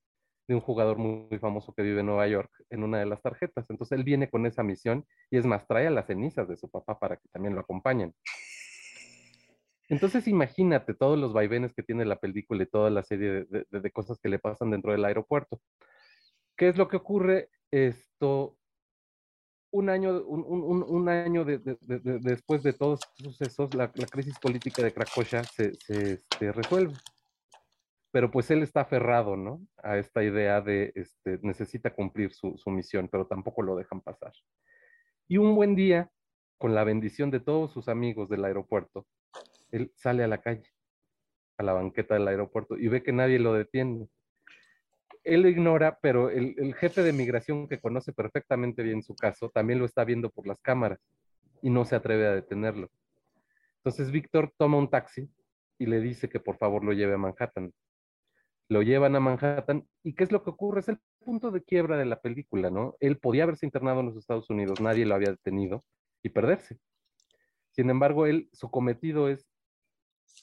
de 0.48 0.54
un 0.54 0.60
jugador 0.60 0.96
muy, 0.96 1.38
famoso 1.38 1.74
que 1.74 1.82
vive 1.82 2.00
en 2.00 2.06
Nueva 2.06 2.28
York 2.28 2.50
en 2.70 2.84
una 2.84 2.98
de 2.98 3.06
las 3.06 3.20
tarjetas. 3.20 3.68
Entonces 3.68 3.98
él 3.98 4.04
viene 4.04 4.30
con 4.30 4.46
esa 4.46 4.62
misión 4.62 5.04
y 5.30 5.38
es 5.38 5.46
más, 5.46 5.66
trae 5.66 5.88
a 5.88 5.90
las 5.90 6.06
cenizas 6.06 6.48
de 6.48 6.56
su 6.56 6.70
papá 6.70 6.98
para 6.98 7.16
que 7.16 7.28
también 7.32 7.54
lo 7.54 7.60
acompañen. 7.60 8.14
Entonces 9.88 10.26
imagínate 10.26 10.94
todos 10.94 11.18
los 11.18 11.32
vaivenes 11.32 11.72
que 11.74 11.82
tiene 11.82 12.04
la 12.04 12.16
película 12.16 12.62
y 12.62 12.66
toda 12.66 12.90
la 12.90 13.02
serie 13.02 13.46
de, 13.48 13.66
de, 13.70 13.90
cosas 13.90 14.18
que 14.20 14.28
le 14.28 14.38
pasan 14.38 14.70
dentro 14.70 14.92
del 14.92 15.04
aeropuerto. 15.04 15.60
¿Qué 16.56 16.68
es 16.68 16.76
lo 16.76 16.88
que 16.88 16.96
ocurre? 16.96 17.50
Esto, 17.70 18.56
un 19.70 19.88
año, 19.90 20.22
un, 20.22 20.44
un, 20.46 20.82
un 20.82 21.08
año 21.08 21.44
de, 21.44 21.58
después 21.80 22.62
de 22.62 22.72
todos 22.72 23.00
estos 23.02 23.24
sucesos, 23.24 23.74
la, 23.74 23.90
crisis 23.90 24.38
política 24.38 24.82
de 24.82 24.92
Cracovia 24.92 25.44
se, 25.44 25.74
se 25.74 26.12
este, 26.12 26.52
resuelve 26.52 26.94
pero 28.16 28.30
pues 28.30 28.50
él 28.50 28.62
está 28.62 28.80
aferrado, 28.80 29.36
¿no? 29.36 29.60
A 29.82 29.98
esta 29.98 30.24
idea 30.24 30.62
de, 30.62 30.90
este, 30.94 31.38
necesita 31.42 31.92
cumplir 31.92 32.32
su, 32.32 32.56
su 32.56 32.70
misión, 32.70 33.08
pero 33.12 33.26
tampoco 33.26 33.60
lo 33.60 33.76
dejan 33.76 34.00
pasar. 34.00 34.32
Y 35.28 35.36
un 35.36 35.54
buen 35.54 35.76
día, 35.76 36.10
con 36.56 36.74
la 36.74 36.82
bendición 36.82 37.30
de 37.30 37.40
todos 37.40 37.74
sus 37.74 37.88
amigos 37.88 38.30
del 38.30 38.46
aeropuerto, 38.46 39.06
él 39.70 39.92
sale 39.96 40.24
a 40.24 40.28
la 40.28 40.40
calle, 40.40 40.72
a 41.58 41.62
la 41.62 41.74
banqueta 41.74 42.14
del 42.14 42.26
aeropuerto, 42.26 42.78
y 42.78 42.88
ve 42.88 43.02
que 43.02 43.12
nadie 43.12 43.38
lo 43.38 43.52
detiene. 43.52 44.08
Él 45.26 45.42
lo 45.42 45.48
ignora, 45.48 45.98
pero 46.00 46.30
el, 46.30 46.54
el, 46.58 46.74
jefe 46.74 47.02
de 47.02 47.12
migración 47.12 47.68
que 47.68 47.80
conoce 47.80 48.12
perfectamente 48.12 48.82
bien 48.82 49.02
su 49.02 49.14
caso, 49.14 49.50
también 49.50 49.78
lo 49.78 49.84
está 49.84 50.04
viendo 50.04 50.30
por 50.30 50.46
las 50.46 50.60
cámaras 50.60 51.00
y 51.62 51.70
no 51.70 51.84
se 51.84 51.96
atreve 51.96 52.26
a 52.26 52.34
detenerlo. 52.34 52.90
Entonces 53.78 54.10
Víctor 54.10 54.52
toma 54.56 54.78
un 54.78 54.90
taxi 54.90 55.28
y 55.78 55.86
le 55.86 56.00
dice 56.00 56.28
que 56.28 56.40
por 56.40 56.56
favor 56.56 56.84
lo 56.84 56.92
lleve 56.92 57.14
a 57.14 57.18
Manhattan 57.18 57.72
lo 58.68 58.82
llevan 58.82 59.14
a 59.16 59.20
Manhattan. 59.20 59.86
¿Y 60.02 60.14
qué 60.14 60.24
es 60.24 60.32
lo 60.32 60.42
que 60.42 60.50
ocurre? 60.50 60.80
Es 60.80 60.88
el 60.88 60.98
punto 61.24 61.50
de 61.50 61.62
quiebra 61.62 61.96
de 61.96 62.06
la 62.06 62.20
película, 62.20 62.70
¿no? 62.70 62.96
Él 63.00 63.18
podía 63.18 63.44
haberse 63.44 63.66
internado 63.66 64.00
en 64.00 64.06
los 64.06 64.16
Estados 64.16 64.50
Unidos, 64.50 64.80
nadie 64.80 65.06
lo 65.06 65.14
había 65.14 65.30
detenido 65.30 65.84
y 66.22 66.30
perderse. 66.30 66.78
Sin 67.70 67.90
embargo, 67.90 68.26
él, 68.26 68.48
su 68.52 68.70
cometido 68.70 69.28
es 69.28 69.46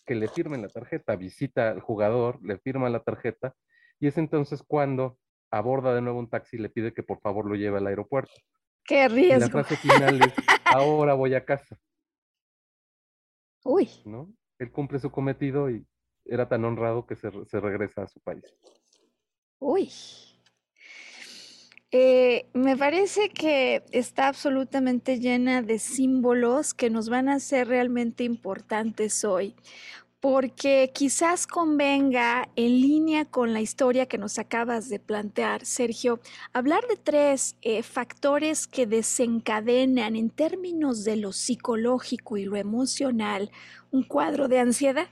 que 0.05 0.15
le 0.15 0.27
firmen 0.27 0.61
la 0.61 0.69
tarjeta, 0.69 1.15
visita 1.15 1.71
al 1.71 1.81
jugador, 1.81 2.39
le 2.43 2.57
firma 2.59 2.89
la 2.89 3.01
tarjeta 3.01 3.55
y 4.03 4.07
es 4.07 4.17
entonces 4.17 4.61
cuando 4.61 5.17
aborda 5.49 5.95
de 5.95 6.01
nuevo 6.01 6.19
un 6.19 6.29
taxi 6.29 6.57
y 6.57 6.59
le 6.59 6.67
pide 6.67 6.93
que 6.93 7.03
por 7.03 7.21
favor 7.21 7.45
lo 7.45 7.55
lleve 7.55 7.77
al 7.77 7.87
aeropuerto. 7.87 8.33
¡Qué 8.83 9.07
riesgo! 9.07 9.37
Y 9.37 9.39
la 9.39 9.49
frase 9.49 9.77
final 9.77 10.21
es, 10.21 10.33
ahora 10.65 11.13
voy 11.13 11.35
a 11.35 11.45
casa. 11.45 11.77
Uy. 13.63 13.89
¿No? 14.03 14.29
Él 14.59 14.73
cumple 14.73 14.99
su 14.99 15.09
cometido 15.09 15.69
y 15.69 15.87
era 16.25 16.49
tan 16.49 16.65
honrado 16.65 17.05
que 17.05 17.15
se, 17.15 17.31
se 17.45 17.61
regresa 17.61 18.03
a 18.03 18.07
su 18.07 18.19
país. 18.19 18.43
Uy. 19.59 19.89
Eh, 21.91 22.49
me 22.53 22.75
parece 22.75 23.29
que 23.29 23.83
está 23.91 24.27
absolutamente 24.27 25.19
llena 25.19 25.61
de 25.61 25.79
símbolos 25.79 26.73
que 26.73 26.89
nos 26.89 27.07
van 27.07 27.29
a 27.29 27.39
ser 27.39 27.69
realmente 27.69 28.25
importantes 28.25 29.23
hoy, 29.23 29.55
porque 30.23 30.89
quizás 30.93 31.45
convenga, 31.45 32.47
en 32.55 32.79
línea 32.79 33.25
con 33.25 33.51
la 33.51 33.59
historia 33.59 34.05
que 34.05 34.17
nos 34.17 34.39
acabas 34.39 34.87
de 34.87 34.97
plantear, 34.97 35.65
Sergio, 35.65 36.21
hablar 36.53 36.87
de 36.87 36.95
tres 36.95 37.57
eh, 37.61 37.83
factores 37.83 38.65
que 38.65 38.87
desencadenan 38.87 40.15
en 40.15 40.29
términos 40.29 41.03
de 41.03 41.17
lo 41.17 41.33
psicológico 41.33 42.37
y 42.37 42.45
lo 42.45 42.55
emocional 42.55 43.51
un 43.91 44.03
cuadro 44.03 44.47
de 44.47 44.59
ansiedad. 44.59 45.09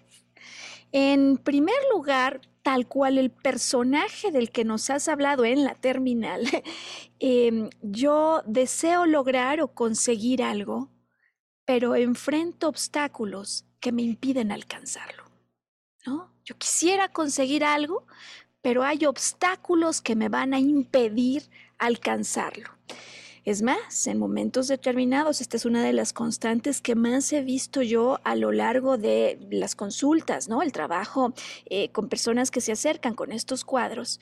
En 0.93 1.35
primer 1.35 1.75
lugar, 1.93 2.39
tal 2.61 2.87
cual 2.87 3.17
el 3.17 3.31
personaje 3.31 4.31
del 4.31 4.49
que 4.49 4.63
nos 4.63 4.89
has 4.89 5.09
hablado 5.09 5.43
en 5.43 5.65
la 5.65 5.75
terminal, 5.75 6.47
em, 7.19 7.69
yo 7.81 8.43
deseo 8.45 9.05
lograr 9.05 9.59
o 9.59 9.73
conseguir 9.73 10.41
algo, 10.41 10.89
pero 11.65 11.97
enfrento 11.97 12.69
obstáculos 12.69 13.65
que 13.81 13.91
me 13.91 14.03
impiden 14.03 14.53
alcanzarlo. 14.53 15.25
¿no? 16.05 16.31
Yo 16.45 16.57
quisiera 16.57 17.09
conseguir 17.09 17.65
algo, 17.65 18.05
pero 18.61 18.83
hay 18.83 19.05
obstáculos 19.05 20.01
que 20.01 20.15
me 20.15 20.29
van 20.29 20.53
a 20.53 20.59
impedir 20.59 21.43
alcanzarlo. 21.77 22.69
Es 23.43 23.63
más, 23.63 24.05
en 24.05 24.19
momentos 24.19 24.67
determinados, 24.67 25.41
esta 25.41 25.57
es 25.57 25.65
una 25.65 25.83
de 25.83 25.93
las 25.93 26.13
constantes 26.13 26.79
que 26.79 26.93
más 26.93 27.33
he 27.33 27.41
visto 27.41 27.81
yo 27.81 28.19
a 28.23 28.35
lo 28.35 28.51
largo 28.51 28.99
de 28.99 29.39
las 29.49 29.73
consultas, 29.73 30.47
¿no? 30.47 30.61
El 30.61 30.71
trabajo 30.71 31.33
eh, 31.65 31.89
con 31.89 32.07
personas 32.07 32.51
que 32.51 32.61
se 32.61 32.71
acercan 32.71 33.15
con 33.15 33.31
estos 33.31 33.65
cuadros. 33.65 34.19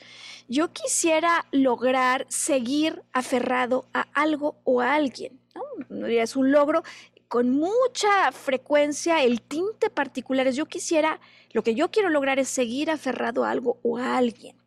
Yo 0.47 0.71
quisiera 0.71 1.45
lograr 1.51 2.27
seguir 2.29 3.03
aferrado 3.11 3.87
a 3.93 4.07
algo 4.13 4.55
o 4.63 4.79
a 4.79 4.95
alguien, 4.95 5.37
¿no? 5.53 6.07
Es 6.07 6.37
un 6.37 6.53
logro 6.53 6.83
con 7.29 7.51
mucha 7.51 8.31
frecuencia, 8.31 9.23
el 9.23 9.41
tinte 9.41 9.91
particular 9.91 10.47
es 10.47 10.55
yo 10.55 10.65
quisiera, 10.65 11.21
lo 11.51 11.63
que 11.63 11.75
yo 11.75 11.91
quiero 11.91 12.09
lograr 12.09 12.39
es 12.39 12.49
seguir 12.49 12.89
aferrado 12.89 13.45
a 13.45 13.51
algo 13.51 13.79
o 13.83 13.99
a 13.99 14.17
alguien. 14.17 14.57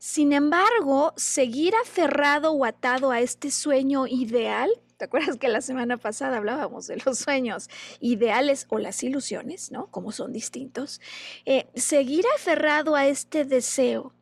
Sin 0.00 0.32
embargo, 0.32 1.14
seguir 1.16 1.72
aferrado 1.76 2.52
o 2.52 2.64
atado 2.64 3.12
a 3.12 3.20
este 3.20 3.52
sueño 3.52 4.08
ideal, 4.08 4.70
¿te 4.96 5.04
acuerdas 5.04 5.36
que 5.36 5.48
la 5.48 5.60
semana 5.60 5.98
pasada 5.98 6.38
hablábamos 6.38 6.88
de 6.88 6.96
los 7.04 7.18
sueños 7.18 7.68
ideales 8.00 8.66
o 8.70 8.78
las 8.78 9.02
ilusiones, 9.04 9.70
¿no? 9.70 9.86
Como 9.92 10.10
son 10.10 10.32
distintos. 10.32 11.00
Eh, 11.44 11.68
seguir 11.76 12.24
aferrado 12.34 12.96
a 12.96 13.06
este 13.06 13.44
deseo 13.44 14.12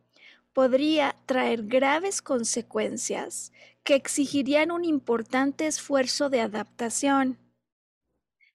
podría 0.52 1.16
traer 1.25 1.62
graves 1.62 2.21
consecuencias 2.21 3.52
que 3.83 3.95
exigirían 3.95 4.73
un 4.73 4.85
importante 4.85 5.66
esfuerzo 5.66 6.28
de 6.28 6.42
adaptación. 6.42 7.38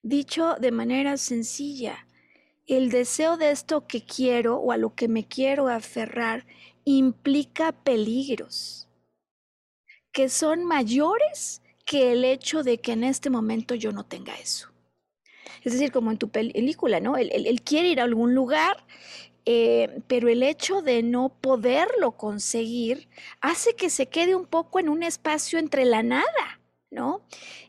Dicho 0.04 0.56
de 0.60 0.72
manera 0.72 1.18
sencilla, 1.18 2.06
el 2.68 2.92
deseo 2.92 3.38
de 3.38 3.52
esto 3.52 3.88
que 3.88 4.06
quiero 4.06 4.58
o 4.58 4.72
a 4.72 4.78
lo 4.78 4.94
que 4.94 5.08
me 5.08 5.26
quiero 5.28 5.68
aferrar 5.68 6.46
implica 6.86 7.72
peligros 7.72 8.84
que 10.14 10.30
son 10.30 10.64
mayores 10.64 11.62
que 11.86 12.14
el 12.14 12.24
hecho 12.24 12.64
de 12.64 12.78
que 12.78 12.94
en 12.94 13.04
este 13.04 13.30
momento 13.30 13.76
yo 13.76 13.92
no 13.92 14.06
tenga 14.06 14.36
eso. 14.36 14.70
Es 15.64 15.74
decir, 15.74 15.92
como 15.92 16.12
en 16.12 16.18
tu 16.18 16.30
película, 16.30 17.00
¿no? 17.00 17.18
Él, 17.18 17.62
quiere 17.64 17.90
ir 17.90 18.00
a 18.00 18.04
algún 18.04 18.36
lugar, 18.36 18.86
eh, 19.46 20.02
pero 20.08 20.30
el 20.30 20.44
hecho 20.44 20.82
de 20.82 21.04
no 21.04 21.30
poderlo 21.30 22.14
conseguir 22.14 23.10
hace 23.42 23.76
que 23.76 23.90
se 23.90 24.08
quede 24.08 24.36
un 24.36 24.46
poco 24.46 24.80
en 24.80 24.88
un 24.88 25.04
espacio 25.04 25.60
entre 25.60 25.84
la 25.84 26.04
nada, 26.04 26.62
¿no? 26.92 27.22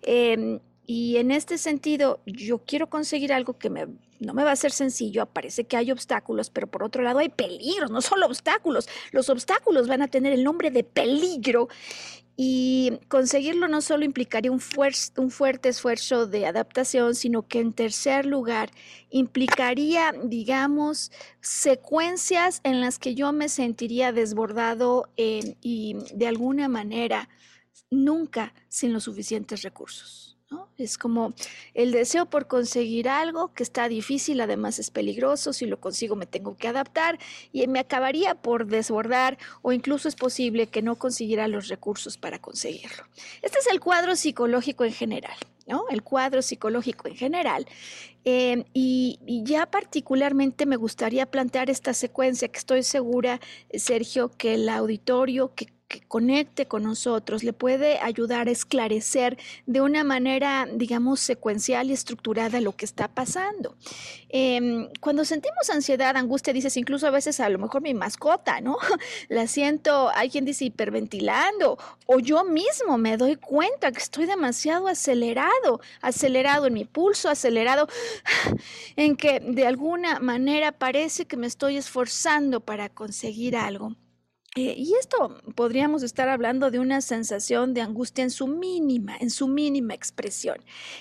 Em, 0.03 0.61
y 0.87 1.17
en 1.17 1.31
este 1.31 1.59
sentido, 1.59 2.21
yo 2.27 2.59
quiero 2.59 2.91
conseguir 2.91 3.33
algo 3.33 3.59
que 3.59 3.71
me, 3.71 3.87
no 4.21 4.35
me 4.35 4.45
va 4.45 4.53
a 4.53 4.57
ser 4.57 4.73
sencillo, 4.73 5.27
parece 5.27 5.65
que 5.65 5.77
hay 5.77 5.91
obstáculos, 5.91 6.51
pero 6.51 6.67
por 6.67 6.83
otro 6.83 7.03
lado 7.03 7.21
hay 7.21 7.31
peligros, 7.31 7.91
no 7.91 8.03
solo 8.03 8.27
obstáculos, 8.27 8.89
los 9.11 9.31
obstáculos 9.31 9.89
van 9.89 10.03
a 10.03 10.09
tener 10.09 10.33
el 10.33 10.45
nombre 10.45 10.71
de 10.71 10.85
peligro 10.85 11.69
y 12.37 12.93
conseguirlo 13.09 13.69
no 13.69 13.81
solo 13.81 14.05
implicaría 14.05 14.51
un, 14.51 14.61
un, 15.17 15.31
fuerte 15.31 15.69
esfuerzo 15.69 16.27
de 16.27 16.47
adaptación, 16.47 17.15
sino 17.15 17.47
que 17.47 17.61
en 17.61 17.73
tercer 17.73 18.27
lugar 18.27 18.71
implicaría, 19.11 20.13
digamos, 20.25 21.13
secuencias 21.41 22.61
en 22.65 22.81
las 22.81 22.99
que 22.99 23.15
yo 23.15 23.33
me 23.33 23.49
sentiría 23.49 24.13
desbordado 24.13 25.09
eh, 25.17 25.57
y 25.63 25.97
de 26.13 26.27
alguna 26.27 26.69
manera 26.69 27.29
nunca 27.91 28.53
sin 28.69 28.93
los 28.93 29.05
suficientes 29.05 29.63
recursos. 29.63 30.34
Es 30.77 30.99
como 30.99 31.35
el 31.73 31.93
deseo 31.93 32.27
por 32.27 32.49
conseguir 32.49 33.09
algo 33.09 33.53
que 33.55 33.63
está 33.63 33.89
difícil, 33.89 34.41
además 34.41 34.79
es 34.79 34.91
peligroso, 34.91 35.53
si 35.53 35.67
lo 35.67 35.81
consigo 35.81 36.17
me 36.17 36.27
tengo 36.27 36.57
que 36.57 36.69
adaptar 36.69 37.19
y 37.53 37.67
me 37.69 37.79
acabaría 37.79 38.35
por 38.35 38.67
desbordar 38.67 39.39
o 39.63 39.73
incluso 39.73 40.09
es 40.09 40.17
posible 40.17 40.67
que 40.67 40.83
no 40.83 40.97
consiguiera 40.97 41.47
los 41.47 41.69
recursos 41.69 42.19
para 42.19 42.41
conseguirlo. 42.41 43.05
Este 43.43 43.59
es 43.59 43.69
el 43.69 43.81
cuadro 43.81 44.17
psicológico 44.17 44.85
en 44.85 44.93
general. 44.93 45.37
¿no? 45.67 45.85
El 45.89 46.03
cuadro 46.03 46.43
psicológico 46.43 47.09
en 47.09 47.17
general. 47.17 47.67
Em, 48.25 48.65
y, 48.75 49.19
y, 49.27 49.45
ya 49.45 49.65
particularmente 49.65 50.67
me 50.67 50.77
gustaría 50.77 51.25
plantear 51.25 51.71
esta 51.71 51.95
secuencia 51.95 52.49
que 52.49 52.59
estoy 52.59 52.83
segura, 52.83 53.41
Sergio, 53.73 54.29
que 54.29 54.55
el 54.55 54.69
auditorio 54.69 55.55
que 55.55 55.69
que 55.95 56.07
conecte 56.09 56.67
con 56.67 56.83
nosotros, 56.83 57.45
le 57.45 57.53
puede 57.53 57.99
ayudar 58.01 58.49
a 58.49 58.51
esclarecer 58.51 59.39
de 59.67 59.81
una 59.81 60.03
manera, 60.03 60.67
digamos, 60.73 61.21
secuencial 61.21 61.89
y 61.89 61.93
estructurada 61.93 62.61
lo 62.61 62.73
que 62.73 62.85
está 62.85 63.07
pasando. 63.09 63.77
Em, 64.29 64.89
cuando 65.01 65.25
sentimos 65.25 65.71
ansiedad, 65.71 66.17
angustia, 66.17 66.53
dices, 66.53 66.77
incluso 66.77 67.07
a 67.07 67.11
veces 67.11 67.39
a 67.39 67.49
lo 67.49 67.59
mejor 67.59 67.83
mi 67.83 67.95
mascota, 67.95 68.61
¿no? 68.61 68.77
La 69.29 69.47
siento, 69.47 70.11
hay 70.15 70.31
quien 70.31 70.45
dice 70.45 70.65
hiperventilando, 70.65 71.79
o 72.07 72.19
yo 72.19 72.43
mismo 72.45 72.99
me 72.99 73.17
doy 73.17 73.37
cuenta 73.37 73.93
que 73.93 74.01
estoy 74.01 74.27
demasiado 74.27 74.89
acelerado, 74.89 75.81
acelerado 76.01 76.67
en 76.67 76.75
mi 76.75 76.85
pulso, 76.85 77.29
acelerado 77.29 77.89
en 78.97 79.17
que 79.17 79.39
de 79.41 79.67
alguna 79.67 80.19
manera 80.19 80.73
parece 80.73 81.27
que 81.27 81.37
me 81.37 81.47
estoy 81.47 81.77
esforzando 81.77 82.61
para 82.61 82.89
conseguir 82.89 83.57
algo. 83.57 83.95
Eh, 84.57 84.75
y 84.79 84.95
esto 84.95 85.37
podríamos 85.57 86.05
estar 86.05 86.29
hablando 86.29 86.71
de 86.71 86.79
una 86.79 87.01
sensación 87.01 87.75
de 87.75 87.81
angustia 87.81 88.23
en 88.23 88.31
su 88.31 88.47
mínima, 88.47 89.17
en 89.17 89.31
su 89.31 89.49
mínima 89.49 89.95
expresión. 89.95 90.59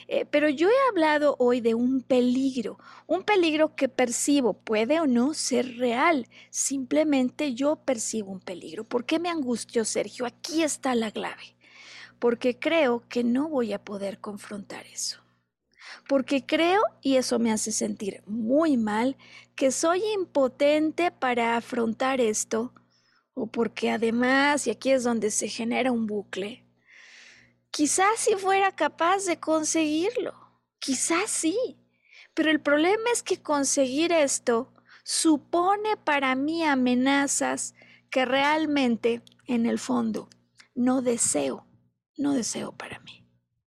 Eh, 0.08 0.26
pero 0.26 0.50
yo 0.50 0.70
he 0.70 0.90
hablado 0.90 1.36
hoy 1.38 1.62
de 1.62 1.76
un 1.76 2.02
peligro, 2.02 2.80
un 3.06 3.22
peligro 3.22 3.76
que 3.76 3.90
percibo, 3.90 4.54
puede 4.54 5.00
o 5.00 5.06
no 5.06 5.36
ser 5.36 5.78
real. 5.78 6.28
Simplemente 6.50 7.54
yo 7.54 7.76
percibo 7.76 8.32
un 8.32 8.40
peligro. 8.40 8.86
¿Por 8.86 9.06
qué 9.06 9.20
me 9.20 9.30
angustio, 9.30 9.86
Sergio? 9.86 10.26
Aquí 10.26 10.64
está 10.64 10.96
la 10.96 11.12
clave. 11.12 11.56
Porque 12.18 12.58
creo 12.58 13.04
que 13.08 13.24
no 13.24 13.50
voy 13.50 13.74
a 13.74 13.84
poder 13.84 14.20
confrontar 14.20 14.86
eso 14.88 15.20
porque 16.08 16.46
creo, 16.46 16.82
y 17.02 17.18
eso 17.18 17.40
me 17.40 17.52
hace 17.52 17.72
sentir 17.72 18.24
muy 18.26 18.78
mal, 18.78 19.16
que 19.56 19.72
soy 19.72 20.02
impotente 20.16 21.12
para 21.12 21.56
afrontar 21.56 22.20
esto 22.20 22.74
o 23.34 23.48
porque 23.48 23.92
además, 23.92 24.68
y 24.68 24.72
aquí 24.72 24.92
es 24.92 25.04
donde 25.04 25.32
se 25.32 25.48
genera 25.48 25.92
un 25.92 26.08
bucle, 26.08 26.66
quizás 27.72 28.20
si 28.20 28.36
fuera 28.36 28.72
capaz 28.72 29.26
de 29.26 29.40
conseguirlo, 29.40 30.34
quizás 30.80 31.30
sí, 31.30 31.78
pero 32.34 32.52
el 32.52 32.62
problema 32.62 33.10
es 33.12 33.24
que 33.24 33.42
conseguir 33.42 34.12
esto 34.12 34.74
supone 35.04 35.98
para 35.98 36.36
mí 36.36 36.64
amenazas 36.64 37.76
que 38.10 38.26
realmente, 38.26 39.22
en 39.48 39.66
el 39.66 39.80
fondo, 39.80 40.30
no 40.76 41.02
deseo, 41.02 41.68
no 42.18 42.34
deseo 42.34 42.72
para 42.72 43.00
mí. 43.00 43.24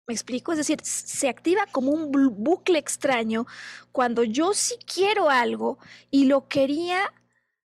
¿Me 0.09 0.15
explico? 0.15 0.53
Es 0.53 0.59
decir, 0.59 0.79
se 0.85 1.29
activa 1.29 1.67
como 1.67 1.91
un 1.91 2.13
bucle 2.13 2.79
extraño 2.79 3.47
cuando 3.91 4.23
yo 4.23 4.55
sí 4.55 4.77
quiero 4.87 5.29
algo 5.29 5.79
y 6.13 6.27
lo 6.27 6.47
quería 6.47 7.13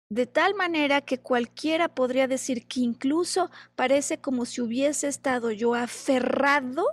de 0.09 0.25
tal 0.25 0.55
manera 0.55 1.01
que 1.01 1.19
cualquiera 1.19 1.87
podría 1.87 2.27
decir 2.27 2.65
que 2.65 2.79
incluso 2.79 3.51
parece 3.75 4.19
como 4.19 4.45
si 4.45 4.59
hubiese 4.61 5.07
estado 5.07 5.51
yo 5.51 5.75
aferrado 5.75 6.85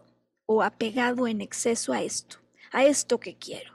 o 0.44 0.62
apegado 0.62 1.26
en 1.26 1.40
exceso 1.40 1.94
a 1.94 2.02
esto, 2.02 2.38
a 2.72 2.84
esto 2.84 3.18
que 3.18 3.36
quiero. 3.36 3.72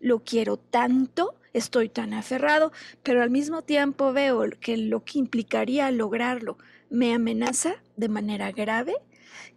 Lo 0.00 0.22
quiero 0.22 0.56
tanto, 0.56 1.34
estoy 1.52 1.88
tan 1.88 2.14
aferrado, 2.14 2.72
pero 3.02 3.20
al 3.20 3.30
mismo 3.30 3.62
tiempo 3.62 4.12
veo 4.12 4.44
que 4.60 4.76
lo 4.76 5.04
que 5.04 5.18
implicaría 5.18 5.90
lograrlo 5.90 6.56
me 6.88 7.12
amenaza 7.12 7.82
de 7.96 8.08
manera 8.08 8.52
grave, 8.52 8.94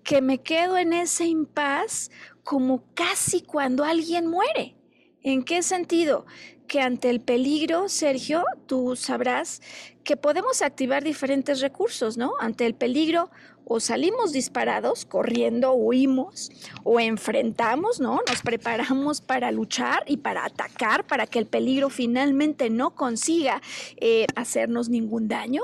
que 0.03 0.21
me 0.21 0.39
quedo 0.39 0.77
en 0.77 0.93
ese 0.93 1.27
impas 1.27 2.09
como 2.43 2.83
casi 2.95 3.41
cuando 3.41 3.83
alguien 3.83 4.25
muere. 4.25 4.75
¿En 5.21 5.43
qué 5.43 5.61
sentido? 5.61 6.25
Que 6.71 6.79
ante 6.79 7.09
el 7.09 7.19
peligro, 7.19 7.89
Sergio, 7.89 8.45
tú 8.65 8.95
sabrás 8.95 9.61
que 10.05 10.15
podemos 10.15 10.61
activar 10.61 11.03
diferentes 11.03 11.59
recursos, 11.59 12.15
¿no? 12.15 12.31
Ante 12.39 12.65
el 12.65 12.75
peligro 12.75 13.29
o 13.65 13.81
salimos 13.81 14.31
disparados, 14.31 15.03
corriendo, 15.03 15.73
huimos, 15.73 16.49
o 16.85 17.01
enfrentamos, 17.01 17.99
¿no? 17.99 18.21
Nos 18.25 18.41
preparamos 18.41 19.19
para 19.19 19.51
luchar 19.51 20.05
y 20.07 20.15
para 20.15 20.45
atacar, 20.45 21.05
para 21.05 21.27
que 21.27 21.39
el 21.39 21.45
peligro 21.45 21.89
finalmente 21.89 22.69
no 22.69 22.95
consiga 22.95 23.61
eh, 23.97 24.25
hacernos 24.37 24.87
ningún 24.87 25.27
daño. 25.27 25.63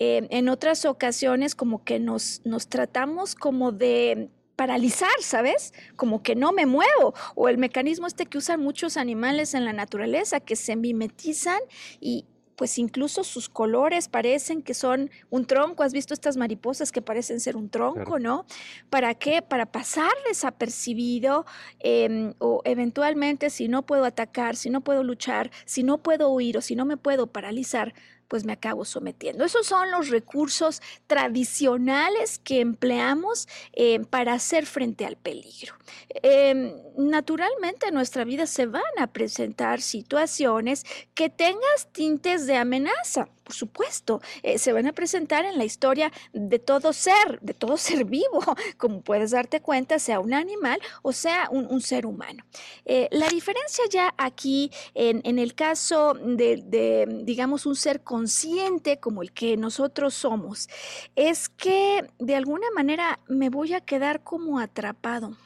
Eh, 0.00 0.26
en 0.30 0.48
otras 0.48 0.86
ocasiones 0.86 1.54
como 1.54 1.84
que 1.84 2.00
nos, 2.00 2.40
nos 2.44 2.66
tratamos 2.66 3.36
como 3.36 3.70
de 3.70 4.28
paralizar, 4.62 5.10
¿sabes? 5.22 5.74
Como 5.96 6.22
que 6.22 6.36
no 6.36 6.52
me 6.52 6.66
muevo. 6.66 7.14
O 7.34 7.48
el 7.48 7.58
mecanismo 7.58 8.06
este 8.06 8.26
que 8.26 8.38
usan 8.38 8.60
muchos 8.60 8.96
animales 8.96 9.54
en 9.54 9.64
la 9.64 9.72
naturaleza, 9.72 10.38
que 10.38 10.54
se 10.54 10.76
mimetizan 10.76 11.58
y 12.00 12.26
pues 12.54 12.78
incluso 12.78 13.24
sus 13.24 13.48
colores 13.48 14.08
parecen 14.08 14.62
que 14.62 14.74
son 14.74 15.10
un 15.30 15.46
tronco. 15.46 15.82
¿Has 15.82 15.92
visto 15.92 16.14
estas 16.14 16.36
mariposas 16.36 16.92
que 16.92 17.02
parecen 17.02 17.40
ser 17.40 17.56
un 17.56 17.70
tronco, 17.70 18.20
no? 18.20 18.46
¿Para 18.88 19.16
qué? 19.16 19.42
Para 19.42 19.66
pasar 19.66 20.12
desapercibido 20.28 21.44
em, 21.80 22.34
o 22.38 22.60
eventualmente 22.64 23.50
si 23.50 23.66
no 23.66 23.82
puedo 23.82 24.04
atacar, 24.04 24.54
si 24.54 24.70
no 24.70 24.80
puedo 24.80 25.02
luchar, 25.02 25.50
si 25.64 25.82
no 25.82 25.98
puedo 25.98 26.30
huir 26.30 26.56
o 26.56 26.60
si 26.60 26.76
no 26.76 26.84
me 26.84 26.96
puedo 26.96 27.26
paralizar, 27.26 27.94
pues 28.32 28.46
me 28.46 28.54
acabo 28.54 28.86
sometiendo. 28.86 29.44
Esos 29.44 29.66
son 29.66 29.90
los 29.90 30.08
recursos 30.08 30.80
tradicionales 31.06 32.38
que 32.38 32.60
empleamos 32.60 33.46
eh, 33.74 34.00
para 34.08 34.32
hacer 34.32 34.64
frente 34.64 35.04
al 35.04 35.16
peligro. 35.16 35.74
Em, 36.08 36.72
naturalmente 36.96 37.88
en 37.88 37.94
nuestra 37.94 38.24
vida 38.24 38.46
se 38.46 38.64
van 38.64 38.82
a 38.96 39.08
presentar 39.08 39.82
situaciones 39.82 40.86
que 41.12 41.28
tengas 41.28 41.92
tintes 41.92 42.46
de 42.46 42.56
amenaza 42.56 43.28
por 43.42 43.54
supuesto, 43.54 44.20
eh, 44.42 44.58
se 44.58 44.72
van 44.72 44.86
a 44.86 44.92
presentar 44.92 45.44
en 45.44 45.58
la 45.58 45.64
historia 45.64 46.12
de 46.32 46.58
todo 46.58 46.92
ser, 46.92 47.40
de 47.40 47.54
todo 47.54 47.76
ser 47.76 48.04
vivo, 48.20 48.42
como 48.76 49.02
puedes 49.02 49.32
darte 49.32 49.60
cuenta, 49.60 49.98
sea 49.98 50.20
un 50.20 50.34
animal 50.34 50.80
o 51.02 51.12
sea 51.12 51.48
un, 51.50 51.80
ser 51.80 52.06
humano. 52.06 52.44
Eh, 52.84 53.08
la 53.10 53.28
diferencia 53.28 53.84
ya 53.90 54.14
aquí, 54.16 54.70
en, 54.94 55.38
el 55.38 55.54
caso 55.54 56.14
de, 56.14 57.06
digamos, 57.24 57.66
un 57.66 57.74
ser 57.74 58.02
consciente 58.02 59.00
como 59.00 59.22
el 59.22 59.32
que 59.32 59.56
nosotros 59.56 60.14
somos, 60.14 60.68
es 61.16 61.48
que 61.48 62.06
de 62.18 62.36
alguna 62.36 62.70
manera 62.74 63.20
me 63.26 63.48
voy 63.48 63.74
a 63.74 63.80
quedar 63.80 64.22
como 64.22 64.60
atrapado 64.60 65.36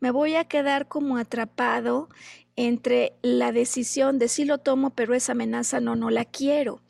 me 0.00 0.10
voy 0.10 0.34
a 0.34 0.44
quedar 0.44 0.88
como 0.88 1.16
atrapado 1.16 2.08
entre 2.56 3.12
la 3.22 3.52
decisión 3.52 4.18
de 4.18 4.28
si 4.28 4.44
lo 4.44 4.58
tomo, 4.58 4.90
pero 4.90 5.14
esa 5.14 5.32
amenaza 5.32 5.80
no, 5.80 5.94
no 5.94 6.10
la 6.10 6.24
quiero. 6.24 6.80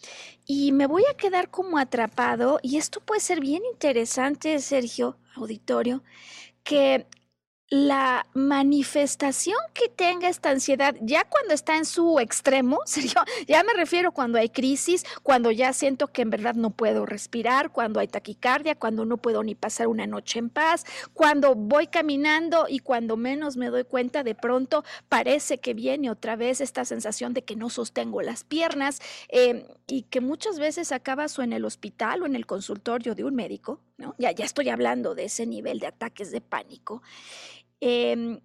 Y 0.47 0.73
me 0.73 0.87
voy 0.87 1.03
a 1.11 1.17
quedar 1.17 1.51
como 1.51 1.79
atrapado, 1.79 2.61
y 2.63 2.77
esto 2.77 3.01
puede 3.01 3.21
ser 3.21 3.41
bien 3.41 3.63
interesante, 3.71 4.59
Sergio, 4.61 5.19
auditorio, 5.35 6.03
que 6.63 7.07
la 7.69 8.27
manifestación 8.33 9.57
que 9.75 9.89
tenga 9.89 10.29
esta 10.29 10.51
ansiedad, 10.51 10.95
ya 11.01 11.25
cuando 11.25 11.53
está 11.53 11.77
en 11.77 11.85
su 11.85 12.21
extremo, 12.21 12.79
serio, 12.87 13.15
ya 13.49 13.65
me 13.65 13.73
refiero 13.75 14.13
cuando 14.13 14.39
hay 14.39 14.51
crisis, 14.51 15.05
cuando 15.25 15.51
ya 15.51 15.73
siento 15.73 16.07
que 16.07 16.23
en 16.23 16.31
verdad 16.31 16.55
no 16.55 16.71
puedo 16.71 17.07
respirar, 17.07 17.73
cuando 17.73 17.99
hay 17.99 18.07
taquicardia, 18.07 18.77
cuando 18.77 19.05
no 19.05 19.17
puedo 19.17 19.43
ni 19.43 19.57
pasar 19.57 19.89
una 19.89 20.07
noche 20.07 20.39
en 20.39 20.49
paz, 20.49 20.85
cuando 21.13 21.57
voy 21.57 21.89
caminando 21.89 22.67
y 22.69 22.79
cuando 22.79 23.17
menos 23.17 23.57
me 23.57 23.71
doy 23.71 23.85
cuenta 23.85 24.23
de 24.23 24.37
pronto 24.37 24.85
parece 25.09 25.59
que 25.59 25.75
viene 25.75 26.09
otra 26.09 26.37
vez 26.37 26.61
esta 26.61 26.85
sensación 26.85 27.35
de 27.35 27.43
que 27.43 27.57
no 27.57 27.69
sostengo 27.69 28.23
las 28.23 28.45
piernas 28.45 29.01
em, 29.29 29.65
y 29.89 30.03
que 30.03 30.21
muchas 30.21 30.61
veces 30.61 30.93
acabas 30.93 31.37
o 31.39 31.43
en 31.43 31.53
el 31.53 31.65
hospital 31.65 32.23
o 32.23 32.27
en 32.27 32.37
el 32.37 32.47
consultorio 32.47 33.17
de 33.17 33.25
un 33.25 33.35
médico. 33.35 33.81
Ya, 34.19 34.31
ya 34.31 34.45
estoy 34.45 34.69
hablando 34.69 35.15
de 35.15 35.25
ese 35.25 35.47
nivel 35.47 35.79
de 35.79 35.87
ataques 35.87 36.31
de 36.31 36.43
pánico. 36.43 37.03
Em, 37.81 38.41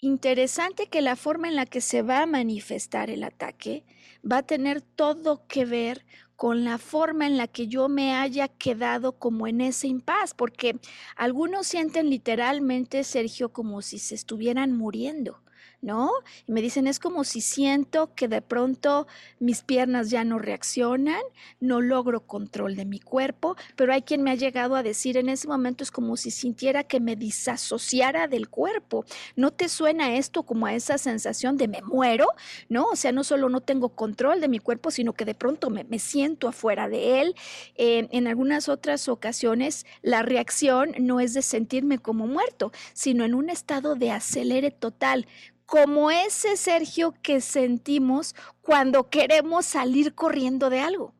interesante 0.00 0.88
que 0.88 1.02
la 1.02 1.16
forma 1.16 1.48
en 1.48 1.56
la 1.56 1.66
que 1.66 1.80
se 1.80 2.02
va 2.02 2.22
a 2.22 2.26
manifestar 2.26 3.10
el 3.10 3.24
ataque 3.24 3.84
va 4.30 4.38
a 4.38 4.42
tener 4.46 4.82
todo 4.82 5.46
que 5.48 5.64
ver 5.64 6.04
con 6.36 6.64
la 6.64 6.78
forma 6.78 7.26
en 7.26 7.36
la 7.36 7.48
que 7.48 7.68
yo 7.68 7.88
me 7.88 8.14
haya 8.14 8.48
quedado 8.48 9.18
como 9.18 9.46
en 9.46 9.60
ese 9.60 9.88
impas, 9.88 10.34
porque 10.34 10.80
algunos 11.16 11.66
sienten 11.68 12.10
literalmente, 12.10 13.04
Sergio, 13.04 13.52
como 13.52 13.82
si 13.82 13.98
se 13.98 14.14
estuvieran 14.14 14.72
muriendo. 14.76 15.42
¿No? 15.82 16.10
Y 16.46 16.52
me 16.52 16.62
dicen, 16.62 16.86
es 16.86 16.98
como 16.98 17.24
si 17.24 17.40
siento 17.40 18.14
que 18.14 18.28
de 18.28 18.42
pronto 18.42 19.06
mis 19.38 19.62
piernas 19.62 20.10
ya 20.10 20.24
no 20.24 20.38
reaccionan, 20.38 21.20
no 21.58 21.80
logro 21.80 22.26
control 22.26 22.76
de 22.76 22.84
mi 22.84 23.00
cuerpo, 23.00 23.56
pero 23.76 23.92
hay 23.92 24.02
quien 24.02 24.22
me 24.22 24.30
ha 24.30 24.34
llegado 24.34 24.76
a 24.76 24.82
decir 24.82 25.16
en 25.16 25.28
ese 25.28 25.48
momento 25.48 25.82
es 25.82 25.90
como 25.90 26.16
si 26.16 26.30
sintiera 26.30 26.84
que 26.84 27.00
me 27.00 27.16
disasociara 27.16 28.28
del 28.28 28.48
cuerpo. 28.48 29.04
¿No 29.36 29.52
te 29.52 29.68
suena 29.68 30.16
esto 30.16 30.42
como 30.42 30.66
a 30.66 30.74
esa 30.74 30.98
sensación 30.98 31.56
de 31.56 31.68
me 31.68 31.82
muero? 31.82 32.26
¿No? 32.68 32.86
O 32.86 32.96
sea, 32.96 33.12
no 33.12 33.24
solo 33.24 33.48
no 33.48 33.60
tengo 33.60 33.90
control 33.90 34.40
de 34.40 34.48
mi 34.48 34.58
cuerpo, 34.58 34.90
sino 34.90 35.14
que 35.14 35.24
de 35.24 35.34
pronto 35.34 35.70
me, 35.70 35.98
siento 35.98 36.48
afuera 36.48 36.88
de 36.88 37.20
él. 37.20 37.34
en 37.76 38.26
algunas 38.26 38.68
otras 38.68 39.08
ocasiones, 39.08 39.86
la 40.02 40.22
reacción 40.22 40.94
no 40.98 41.20
es 41.20 41.34
de 41.34 41.42
sentirme 41.42 41.98
como 41.98 42.26
muerto, 42.26 42.72
sino 42.92 43.24
en 43.24 43.34
un 43.34 43.50
estado 43.50 43.94
de 43.94 44.10
acelere 44.10 44.70
total, 44.70 45.26
como 45.70 46.10
ese 46.10 46.56
Sergio 46.56 47.14
que 47.22 47.40
sentimos 47.40 48.34
cuando 48.60 49.08
queremos 49.08 49.66
salir 49.66 50.16
corriendo 50.16 50.68
de 50.68 50.80
algo. 50.80 51.14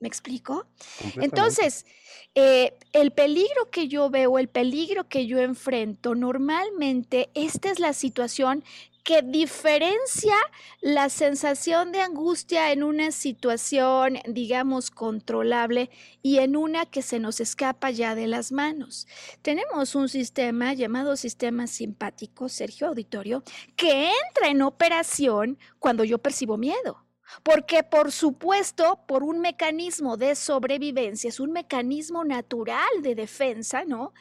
¿Me 0.00 0.08
explico? 0.08 0.66
Entonces, 1.14 1.86
eh, 2.34 2.76
el 2.92 3.12
peligro 3.12 3.70
que 3.70 3.86
yo 3.86 4.10
veo, 4.10 4.36
el 4.40 4.48
peligro 4.48 5.08
que 5.08 5.28
yo 5.28 5.38
enfrento, 5.38 6.16
normalmente 6.16 7.30
esta 7.34 7.70
es 7.70 7.78
la 7.78 7.92
situación 7.92 8.64
que 9.10 9.22
diferencia 9.22 10.36
la 10.80 11.08
sensación 11.08 11.90
de 11.90 12.00
angustia 12.00 12.70
en 12.70 12.84
una 12.84 13.10
situación, 13.10 14.20
digamos, 14.24 14.92
controlable 14.92 15.90
y 16.22 16.38
en 16.38 16.54
una 16.54 16.86
que 16.86 17.02
se 17.02 17.18
nos 17.18 17.40
escapa 17.40 17.90
ya 17.90 18.14
de 18.14 18.28
las 18.28 18.52
manos. 18.52 19.08
Tenemos 19.42 19.96
un 19.96 20.08
sistema 20.08 20.74
llamado 20.74 21.16
sistema 21.16 21.66
simpático, 21.66 22.48
Sergio 22.48 22.86
Auditorio, 22.86 23.42
que 23.74 24.12
entra 24.28 24.46
en 24.48 24.62
operación 24.62 25.58
cuando 25.80 26.04
yo 26.04 26.18
percibo 26.18 26.56
miedo. 26.56 27.04
Porque 27.42 27.82
por 27.82 28.12
supuesto, 28.12 29.00
por 29.08 29.24
un 29.24 29.40
mecanismo 29.40 30.18
de 30.18 30.36
sobrevivencia, 30.36 31.30
es 31.30 31.40
un 31.40 31.50
mecanismo 31.50 32.22
natural 32.22 33.02
de 33.02 33.16
defensa, 33.16 33.84
¿no? 33.84 34.12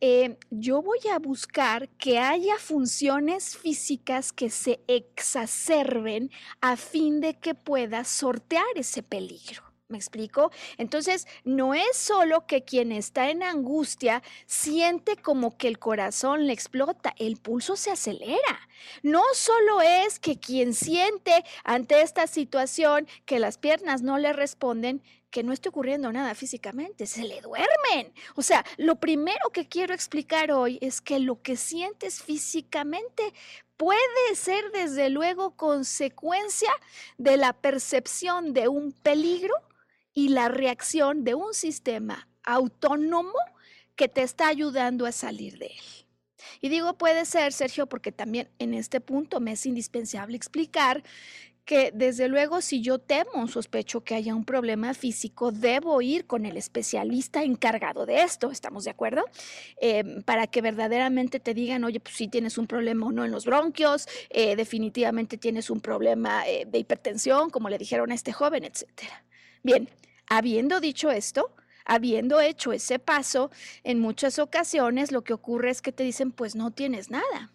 Eh, 0.00 0.36
yo 0.50 0.82
voy 0.82 0.98
a 1.12 1.18
buscar 1.18 1.88
que 1.90 2.18
haya 2.18 2.58
funciones 2.58 3.56
físicas 3.56 4.32
que 4.32 4.50
se 4.50 4.80
exacerben 4.86 6.30
a 6.60 6.76
fin 6.76 7.20
de 7.20 7.38
que 7.38 7.54
pueda 7.54 8.04
sortear 8.04 8.66
ese 8.76 9.02
peligro. 9.02 9.62
¿Me 9.88 9.98
explico? 9.98 10.50
Entonces, 10.78 11.26
no 11.44 11.74
es 11.74 11.96
solo 11.96 12.46
que 12.46 12.64
quien 12.64 12.90
está 12.90 13.28
en 13.28 13.42
angustia 13.42 14.22
siente 14.46 15.16
como 15.16 15.58
que 15.58 15.68
el 15.68 15.78
corazón 15.78 16.46
le 16.46 16.54
explota, 16.54 17.14
el 17.18 17.36
pulso 17.36 17.76
se 17.76 17.90
acelera. 17.90 18.68
No 19.02 19.22
solo 19.34 19.82
es 19.82 20.18
que 20.18 20.40
quien 20.40 20.72
siente 20.72 21.44
ante 21.64 22.00
esta 22.00 22.26
situación 22.26 23.06
que 23.26 23.38
las 23.38 23.58
piernas 23.58 24.00
no 24.00 24.16
le 24.16 24.32
responden, 24.32 25.02
que 25.34 25.42
no 25.42 25.52
esté 25.52 25.68
ocurriendo 25.68 26.12
nada 26.12 26.32
físicamente, 26.36 27.08
se 27.08 27.24
le 27.24 27.40
duermen. 27.40 28.14
O 28.36 28.42
sea, 28.42 28.64
lo 28.76 29.00
primero 29.00 29.50
que 29.52 29.66
quiero 29.66 29.92
explicar 29.92 30.52
hoy 30.52 30.78
es 30.80 31.00
que 31.00 31.18
lo 31.18 31.42
que 31.42 31.56
sientes 31.56 32.22
físicamente 32.22 33.32
puede 33.76 34.36
ser 34.36 34.70
desde 34.70 35.10
luego 35.10 35.56
consecuencia 35.56 36.70
de 37.18 37.36
la 37.36 37.52
percepción 37.52 38.52
de 38.52 38.68
un 38.68 38.92
peligro 38.92 39.56
y 40.12 40.28
la 40.28 40.48
reacción 40.48 41.24
de 41.24 41.34
un 41.34 41.52
sistema 41.52 42.28
autónomo 42.44 43.34
que 43.96 44.06
te 44.06 44.22
está 44.22 44.46
ayudando 44.46 45.04
a 45.04 45.10
salir 45.10 45.58
de 45.58 45.66
él. 45.66 46.06
Y 46.60 46.68
digo 46.68 46.96
puede 46.96 47.24
ser, 47.24 47.52
Sergio, 47.52 47.88
porque 47.88 48.12
también 48.12 48.50
en 48.60 48.72
este 48.72 49.00
punto 49.00 49.40
me 49.40 49.50
es 49.50 49.66
indispensable 49.66 50.36
explicar 50.36 51.02
que 51.64 51.90
desde 51.94 52.28
luego 52.28 52.60
si 52.60 52.82
yo 52.82 52.98
temo, 52.98 53.48
sospecho 53.48 54.02
que 54.02 54.14
haya 54.14 54.34
un 54.34 54.44
problema 54.44 54.92
físico, 54.92 55.50
debo 55.50 56.02
ir 56.02 56.26
con 56.26 56.44
el 56.44 56.56
especialista 56.56 57.42
encargado 57.42 58.04
de 58.06 58.22
esto, 58.22 58.50
¿estamos 58.50 58.84
de 58.84 58.90
acuerdo? 58.90 59.24
Em, 59.80 60.22
para 60.22 60.46
que 60.46 60.60
verdaderamente 60.60 61.40
te 61.40 61.54
digan, 61.54 61.84
oye, 61.84 62.00
pues 62.00 62.16
si 62.16 62.28
tienes 62.28 62.58
un 62.58 62.66
problema 62.66 63.06
o 63.06 63.12
no 63.12 63.24
en 63.24 63.30
los 63.30 63.46
bronquios, 63.46 64.06
eh, 64.28 64.56
definitivamente 64.56 65.38
tienes 65.38 65.70
un 65.70 65.80
problema 65.80 66.46
eh, 66.46 66.66
de 66.66 66.78
hipertensión, 66.78 67.50
como 67.50 67.70
le 67.70 67.78
dijeron 67.78 68.12
a 68.12 68.14
este 68.14 68.32
joven, 68.32 68.64
etcétera. 68.64 69.24
Bien, 69.62 69.88
habiendo 70.28 70.80
dicho 70.80 71.10
esto, 71.10 71.50
habiendo 71.86 72.40
hecho 72.40 72.72
ese 72.72 72.98
paso, 72.98 73.50
en 73.84 74.00
muchas 74.00 74.38
ocasiones 74.38 75.12
lo 75.12 75.22
que 75.24 75.32
ocurre 75.32 75.70
es 75.70 75.80
que 75.80 75.92
te 75.92 76.04
dicen, 76.04 76.30
pues 76.30 76.54
no 76.54 76.70
tienes 76.72 77.10
nada 77.10 77.53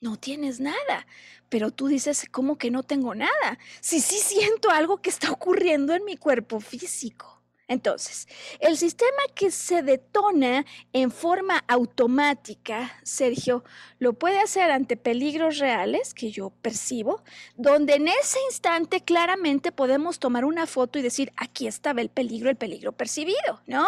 no 0.00 0.16
tienes 0.16 0.60
nada. 0.60 1.06
Pero 1.48 1.70
tú 1.70 1.86
dices, 1.88 2.26
¿cómo 2.30 2.58
que 2.58 2.70
no 2.70 2.82
tengo 2.82 3.14
nada? 3.14 3.58
Si 3.80 4.00
sí 4.00 4.18
siento 4.18 4.70
algo 4.70 5.00
que 5.00 5.10
está 5.10 5.30
ocurriendo 5.30 5.94
en 5.94 6.04
mi 6.04 6.16
cuerpo 6.16 6.60
físico. 6.60 7.37
Entonces, 7.68 8.26
el 8.60 8.78
sistema 8.78 9.18
que 9.34 9.50
se 9.50 9.82
detona 9.82 10.64
en 10.94 11.10
forma 11.10 11.62
automática, 11.68 12.98
Sergio, 13.02 13.62
lo 13.98 14.14
puede 14.14 14.40
hacer 14.40 14.70
ante 14.70 14.96
peligros 14.96 15.58
reales 15.58 16.14
que 16.14 16.30
yo 16.30 16.48
percibo, 16.48 17.22
donde 17.56 17.96
en 17.96 18.08
ese 18.08 18.38
instante 18.48 19.02
claramente 19.02 19.70
podemos 19.70 20.18
tomar 20.18 20.46
una 20.46 20.66
foto 20.66 20.98
y 20.98 21.02
decir, 21.02 21.30
aquí 21.36 21.66
estaba 21.66 22.00
el 22.00 22.08
peligro, 22.08 22.48
el 22.48 22.56
peligro 22.56 22.92
percibido, 22.92 23.60
¿no? 23.66 23.86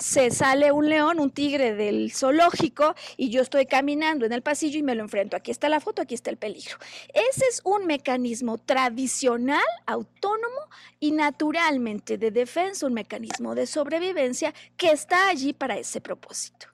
Se 0.00 0.32
sale 0.32 0.72
un 0.72 0.88
león, 0.88 1.20
un 1.20 1.30
tigre 1.30 1.74
del 1.76 2.10
zoológico 2.12 2.96
y 3.16 3.30
yo 3.30 3.42
estoy 3.42 3.66
caminando 3.66 4.26
en 4.26 4.32
el 4.32 4.42
pasillo 4.42 4.80
y 4.80 4.82
me 4.82 4.96
lo 4.96 5.04
enfrento. 5.04 5.36
Aquí 5.36 5.52
está 5.52 5.68
la 5.68 5.78
foto, 5.78 6.02
aquí 6.02 6.16
está 6.16 6.30
el 6.30 6.36
peligro. 6.36 6.78
Ese 7.14 7.44
es 7.48 7.60
un 7.62 7.86
mecanismo 7.86 8.58
tradicional, 8.58 9.62
autónomo 9.86 10.68
y 10.98 11.12
naturalmente 11.12 12.18
de 12.18 12.32
defensa, 12.32 12.86
un 12.86 12.94
mecanismo 12.94 13.19
de 13.20 13.66
sobrevivencia 13.66 14.54
que 14.76 14.90
está 14.90 15.28
allí 15.28 15.52
para 15.52 15.78
ese 15.78 16.00
propósito. 16.00 16.66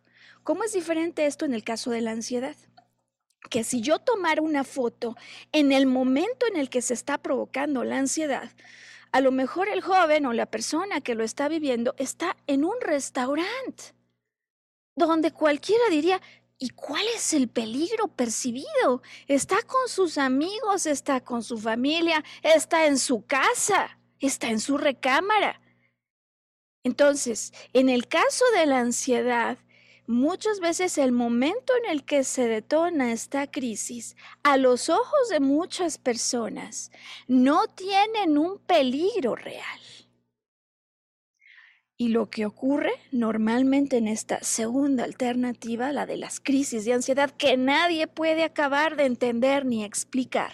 ¿Cómo 0.42 0.64
es 0.64 0.72
diferente 0.72 1.26
esto 1.26 1.44
en 1.44 1.54
el 1.54 1.64
caso 1.64 1.90
de 1.90 2.00
la 2.00 2.12
ansiedad? 2.12 2.56
Que 3.50 3.64
si 3.64 3.80
yo 3.80 3.98
tomara 3.98 4.42
una 4.42 4.64
foto 4.64 5.16
en 5.52 5.72
el 5.72 5.86
momento 5.86 6.46
en 6.46 6.56
el 6.56 6.68
que 6.68 6.82
se 6.82 6.94
está 6.94 7.18
provocando 7.18 7.84
la 7.84 7.98
ansiedad, 7.98 8.50
a 9.12 9.20
lo 9.20 9.32
mejor 9.32 9.68
el 9.68 9.80
joven 9.80 10.26
o 10.26 10.32
la 10.32 10.46
persona 10.46 11.00
que 11.00 11.14
lo 11.14 11.24
está 11.24 11.48
viviendo 11.48 11.94
está 11.98 12.36
en 12.46 12.64
un 12.64 12.80
restaurante 12.80 13.94
donde 14.96 15.30
cualquiera 15.30 15.84
diría, 15.90 16.20
¿Y 16.58 16.70
cuál 16.70 17.04
es 17.14 17.34
el 17.34 17.48
peligro 17.48 18.08
percibido? 18.08 19.02
Está 19.28 19.56
con 19.66 19.88
sus 19.88 20.16
amigos, 20.16 20.86
está 20.86 21.22
con 21.22 21.42
su 21.42 21.58
familia, 21.58 22.24
está 22.42 22.86
en 22.86 22.98
su 22.98 23.26
casa, 23.26 23.98
está 24.20 24.48
en 24.48 24.60
su 24.60 24.78
recámara. 24.78 25.60
Entonces, 26.86 27.52
en 27.72 27.88
el 27.88 28.06
caso 28.06 28.44
de 28.56 28.64
la 28.64 28.78
ansiedad, 28.78 29.58
muchas 30.06 30.60
veces 30.60 30.98
el 30.98 31.10
momento 31.10 31.72
en 31.82 31.90
el 31.90 32.04
que 32.04 32.22
se 32.22 32.46
detona 32.46 33.10
esta 33.10 33.50
crisis, 33.50 34.14
a 34.44 34.56
los 34.56 34.88
ojos 34.88 35.28
de 35.28 35.40
muchas 35.40 35.98
personas, 35.98 36.92
no 37.26 37.66
tienen 37.66 38.38
un 38.38 38.58
peligro 38.58 39.34
real. 39.34 39.80
Y 41.96 42.10
lo 42.10 42.30
que 42.30 42.46
ocurre 42.46 42.92
normalmente 43.10 43.96
en 43.96 44.06
esta 44.06 44.44
segunda 44.44 45.02
alternativa, 45.02 45.90
la 45.90 46.06
de 46.06 46.18
las 46.18 46.38
crisis 46.38 46.84
de 46.84 46.92
ansiedad, 46.92 47.32
que 47.32 47.56
nadie 47.56 48.06
puede 48.06 48.44
acabar 48.44 48.94
de 48.94 49.06
entender 49.06 49.66
ni 49.66 49.82
explicar, 49.82 50.52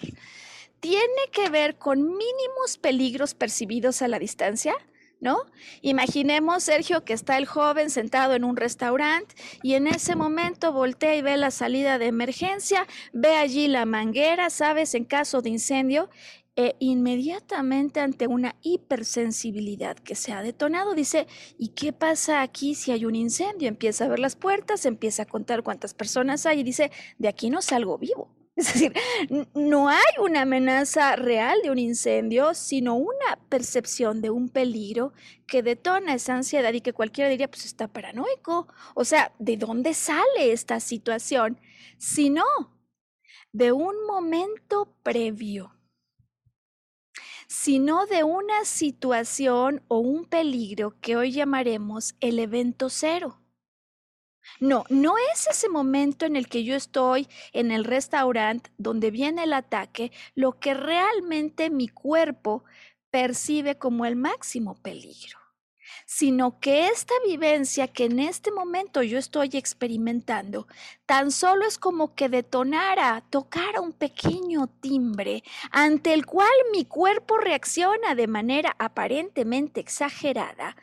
tiene 0.79 1.29
que 1.31 1.51
ver 1.51 1.75
con 1.75 2.01
mínimos 2.01 2.79
peligros 2.81 3.35
percibidos 3.35 4.01
a 4.01 4.07
la 4.07 4.17
distancia, 4.17 4.73
¿no? 5.23 5.37
Imaginemos, 5.81 6.63
Sergio, 6.63 7.03
que 7.03 7.13
está 7.13 7.37
el 7.37 7.47
joven 7.47 7.89
sentado 7.89 8.35
en 8.35 8.43
un 8.43 8.57
restaurante 8.57 9.35
y 9.63 9.73
en 9.73 9.87
ese 9.87 10.15
momento 10.15 10.73
voltea 10.73 11.15
y 11.15 11.21
ve 11.21 11.37
la 11.37 11.49
salida 11.49 11.97
de 11.97 12.07
emergencia, 12.07 12.85
ve 13.13 13.35
allí 13.35 13.67
la 13.67 13.85
manguera, 13.85 14.49
¿sabes? 14.49 14.93
En 14.93 15.05
caso 15.05 15.41
de 15.41 15.49
incendio, 15.49 16.09
e 16.55 16.75
inmediatamente 16.79 17.99
ante 17.99 18.27
una 18.27 18.55
hipersensibilidad 18.61 19.95
que 19.97 20.13
se 20.13 20.33
ha 20.33 20.43
detonado, 20.43 20.93
dice, 20.93 21.25
¿y 21.57 21.69
qué 21.69 21.93
pasa 21.93 22.41
aquí 22.41 22.75
si 22.75 22.91
hay 22.91 23.05
un 23.05 23.15
incendio? 23.15 23.67
Empieza 23.67 24.05
a 24.05 24.09
ver 24.09 24.19
las 24.19 24.35
puertas, 24.35 24.85
empieza 24.85 25.23
a 25.23 25.25
contar 25.25 25.63
cuántas 25.63 25.95
personas 25.95 26.45
hay 26.45 26.59
y 26.59 26.63
dice, 26.63 26.91
de 27.17 27.27
aquí 27.27 27.49
no 27.49 27.61
salgo 27.63 27.97
vivo. 27.97 28.42
Es 28.55 28.71
decir, 28.73 28.93
no 29.55 29.89
hay 29.89 30.03
una 30.19 30.41
amenaza 30.43 31.15
real 31.15 31.59
de 31.63 31.71
un 31.71 31.79
incendio, 31.79 32.53
sino 32.53 32.95
una 32.95 33.39
percepción 33.49 34.21
de 34.21 34.29
un 34.29 34.49
peligro 34.49 35.13
que 35.47 35.63
detona 35.63 36.13
esa 36.13 36.35
ansiedad 36.35 36.71
y 36.73 36.81
que 36.81 36.93
cualquiera 36.93 37.29
diría, 37.31 37.49
pues 37.49 37.65
está 37.65 37.87
paranoico. 37.87 38.67
O 38.93 39.05
sea, 39.05 39.33
¿de 39.39 39.57
dónde 39.57 39.95
sale 39.95 40.51
esta 40.51 40.79
situación? 40.79 41.59
Sino 41.97 42.43
de 43.51 43.71
un 43.71 44.05
momento 44.05 44.95
previo, 45.03 45.75
sino 47.47 48.05
de 48.05 48.23
una 48.23 48.65
situación 48.65 49.83
o 49.87 49.99
un 49.99 50.25
peligro 50.25 50.99
que 51.01 51.15
hoy 51.15 51.31
llamaremos 51.31 52.15
el 52.19 52.39
evento 52.39 52.89
cero. 52.89 53.42
No, 54.59 54.85
no 54.89 55.15
es 55.33 55.47
ese 55.47 55.69
momento 55.69 56.25
en 56.25 56.35
el 56.35 56.47
que 56.47 56.63
yo 56.63 56.75
estoy 56.75 57.27
en 57.53 57.71
el 57.71 57.85
restaurante 57.85 58.71
donde 58.77 59.11
viene 59.11 59.43
el 59.43 59.53
ataque 59.53 60.11
lo 60.35 60.59
que 60.59 60.73
realmente 60.73 61.69
mi 61.69 61.87
cuerpo 61.87 62.63
percibe 63.09 63.77
como 63.77 64.05
el 64.05 64.15
máximo 64.15 64.75
peligro 64.75 65.43
sino 66.05 66.59
que 66.59 66.87
esta 66.87 67.13
vivencia 67.25 67.87
que 67.87 68.05
en 68.05 68.19
este 68.19 68.51
momento 68.51 69.03
yo 69.03 69.17
estoy 69.17 69.49
experimentando 69.53 70.67
tan 71.05 71.31
solo 71.31 71.65
es 71.65 71.77
como 71.77 72.15
que 72.15 72.29
detonara, 72.29 73.23
tocara 73.29 73.81
un 73.81 73.93
pequeño 73.93 74.67
timbre 74.67 75.43
ante 75.71 76.13
el 76.13 76.25
cual 76.25 76.51
mi 76.71 76.85
cuerpo 76.85 77.37
reacciona 77.37 78.15
de 78.15 78.27
manera 78.27 78.75
aparentemente 78.79 79.79
exagerada, 79.79 80.75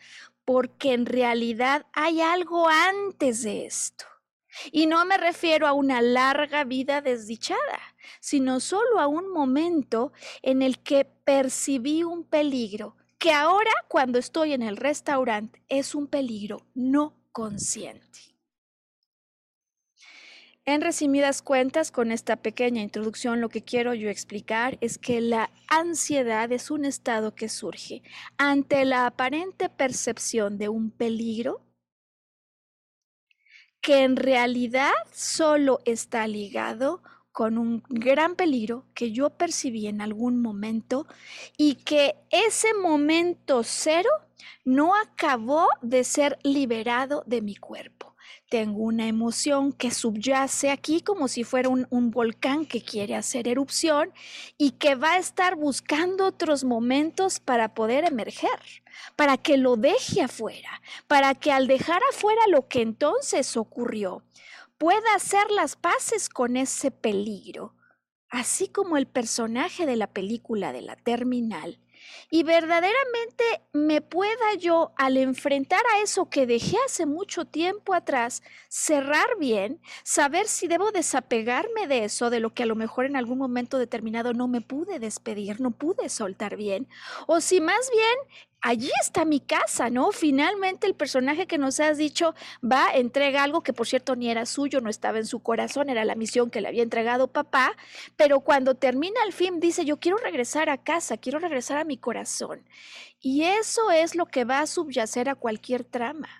porque 0.50 0.94
en 0.94 1.06
realidad 1.06 1.86
hay 1.92 2.20
algo 2.20 2.66
antes 2.66 3.44
de 3.44 3.66
esto. 3.66 4.04
Y 4.72 4.86
no 4.86 5.04
me 5.04 5.16
refiero 5.16 5.64
a 5.68 5.72
una 5.72 6.02
larga 6.02 6.64
vida 6.64 7.00
desdichada, 7.02 7.78
sino 8.18 8.58
solo 8.58 8.98
a 8.98 9.06
un 9.06 9.32
momento 9.32 10.12
en 10.42 10.62
el 10.62 10.80
que 10.80 11.04
percibí 11.04 12.02
un 12.02 12.24
peligro 12.24 12.96
que 13.16 13.30
ahora 13.30 13.70
cuando 13.86 14.18
estoy 14.18 14.52
en 14.52 14.62
el 14.62 14.76
restaurante 14.76 15.62
es 15.68 15.94
un 15.94 16.08
peligro 16.08 16.66
no 16.74 17.14
consciente. 17.30 18.29
En 20.70 20.82
resumidas 20.82 21.42
cuentas, 21.42 21.90
con 21.90 22.12
esta 22.12 22.36
pequeña 22.36 22.80
introducción, 22.80 23.40
lo 23.40 23.48
que 23.48 23.64
quiero 23.64 23.92
yo 23.92 24.08
explicar 24.08 24.78
es 24.80 24.98
que 24.98 25.20
la 25.20 25.50
ansiedad 25.66 26.52
es 26.52 26.70
un 26.70 26.84
estado 26.84 27.34
que 27.34 27.48
surge 27.48 28.04
ante 28.36 28.84
la 28.84 29.06
aparente 29.06 29.68
percepción 29.68 30.58
de 30.58 30.68
un 30.68 30.92
peligro 30.92 31.60
que 33.80 34.04
en 34.04 34.14
realidad 34.14 34.92
solo 35.12 35.80
está 35.86 36.28
ligado 36.28 37.02
con 37.32 37.58
un 37.58 37.82
gran 37.88 38.36
peligro 38.36 38.86
que 38.94 39.10
yo 39.10 39.30
percibí 39.30 39.88
en 39.88 40.00
algún 40.00 40.40
momento 40.40 41.08
y 41.56 41.74
que 41.82 42.14
ese 42.30 42.74
momento 42.74 43.62
cero 43.64 44.10
no 44.64 44.94
acabó 44.94 45.66
de 45.82 46.04
ser 46.04 46.38
liberado 46.44 47.24
de 47.26 47.42
mi 47.42 47.56
cuerpo. 47.56 48.09
Tengo 48.50 48.82
una 48.82 49.06
emoción 49.06 49.72
que 49.72 49.92
subyace 49.92 50.72
aquí 50.72 51.02
como 51.02 51.28
si 51.28 51.44
fuera 51.44 51.68
un, 51.68 51.86
un, 51.88 52.10
volcán 52.10 52.66
que 52.66 52.82
quiere 52.82 53.14
hacer 53.14 53.46
erupción 53.46 54.12
y 54.58 54.72
que 54.72 54.96
va 54.96 55.12
a 55.12 55.18
estar 55.18 55.54
buscando 55.54 56.26
otros 56.26 56.64
momentos 56.64 57.38
para 57.38 57.74
poder 57.74 58.04
emerger, 58.04 58.60
para 59.14 59.36
que 59.36 59.56
lo 59.56 59.76
deje 59.76 60.22
afuera, 60.22 60.82
para 61.06 61.36
que 61.36 61.52
al 61.52 61.68
dejar 61.68 62.02
afuera 62.10 62.40
lo 62.48 62.66
que 62.66 62.82
entonces 62.82 63.56
ocurrió, 63.56 64.24
pueda 64.78 65.14
hacer 65.14 65.48
las 65.52 65.76
paces 65.76 66.28
con 66.28 66.56
ese 66.56 66.90
peligro, 66.90 67.76
así 68.30 68.66
como 68.66 68.96
el 68.96 69.06
personaje 69.06 69.86
de 69.86 69.94
la 69.94 70.08
película 70.08 70.72
de 70.72 70.80
la 70.82 70.96
terminal, 70.96 71.78
y 72.30 72.42
verdaderamente 72.42 73.44
me 73.72 74.00
pueda 74.00 74.54
yo, 74.58 74.92
al 74.96 75.16
enfrentar 75.16 75.82
a 75.94 76.02
eso 76.02 76.28
que 76.28 76.46
dejé 76.46 76.76
hace 76.86 77.06
mucho 77.06 77.44
tiempo 77.44 77.94
atrás, 77.94 78.42
cerrar 78.68 79.38
bien, 79.38 79.80
saber 80.04 80.46
si 80.46 80.68
debo 80.68 80.92
desapegarme 80.92 81.86
de 81.86 82.04
eso, 82.04 82.30
de 82.30 82.40
lo 82.40 82.54
que 82.54 82.64
a 82.64 82.66
lo 82.66 82.76
mejor 82.76 83.06
en 83.06 83.16
algún 83.16 83.38
momento 83.38 83.78
determinado 83.78 84.32
no 84.32 84.48
me 84.48 84.60
pude 84.60 84.98
despedir, 84.98 85.60
no 85.60 85.70
pude 85.70 86.08
soltar 86.08 86.56
bien, 86.56 86.88
o 87.26 87.40
si 87.40 87.60
más 87.60 87.90
bien 87.92 88.46
allí 88.60 88.90
está 89.00 89.24
mi 89.24 89.40
casa, 89.40 89.90
¿no? 89.90 90.12
Finalmente 90.12 90.86
el 90.86 90.94
personaje 90.94 91.46
que 91.46 91.58
nos 91.58 91.80
has 91.80 91.98
dicho 91.98 92.34
va, 92.62 92.90
entrega 92.94 93.42
algo 93.42 93.62
que 93.62 93.72
por 93.72 93.86
cierto 93.86 94.16
ni 94.16 94.30
era 94.30 94.46
suyo, 94.46 94.80
no 94.80 94.90
estaba 94.90 95.18
en 95.18 95.26
su 95.26 95.40
corazón, 95.40 95.88
era 95.88 96.04
la 96.04 96.14
misión 96.14 96.50
que 96.50 96.60
le 96.60 96.68
había 96.68 96.82
entregado 96.82 97.28
papá, 97.28 97.76
pero 98.16 98.40
cuando 98.40 98.74
termina 98.74 99.20
el 99.26 99.32
film 99.32 99.60
dice, 99.60 99.84
yo 99.84 99.98
quiero 99.98 100.18
regresar 100.18 100.68
a 100.70 100.78
casa, 100.78 101.16
quiero 101.16 101.38
regresar 101.38 101.78
a 101.78 101.84
mi 101.84 101.96
corazón. 101.96 102.64
Y 103.20 103.44
eso 103.44 103.90
es 103.90 104.14
lo 104.14 104.26
que 104.26 104.44
va 104.44 104.60
a 104.60 104.66
subyacer 104.66 105.28
a 105.28 105.34
cualquier 105.34 105.84
trama 105.84 106.39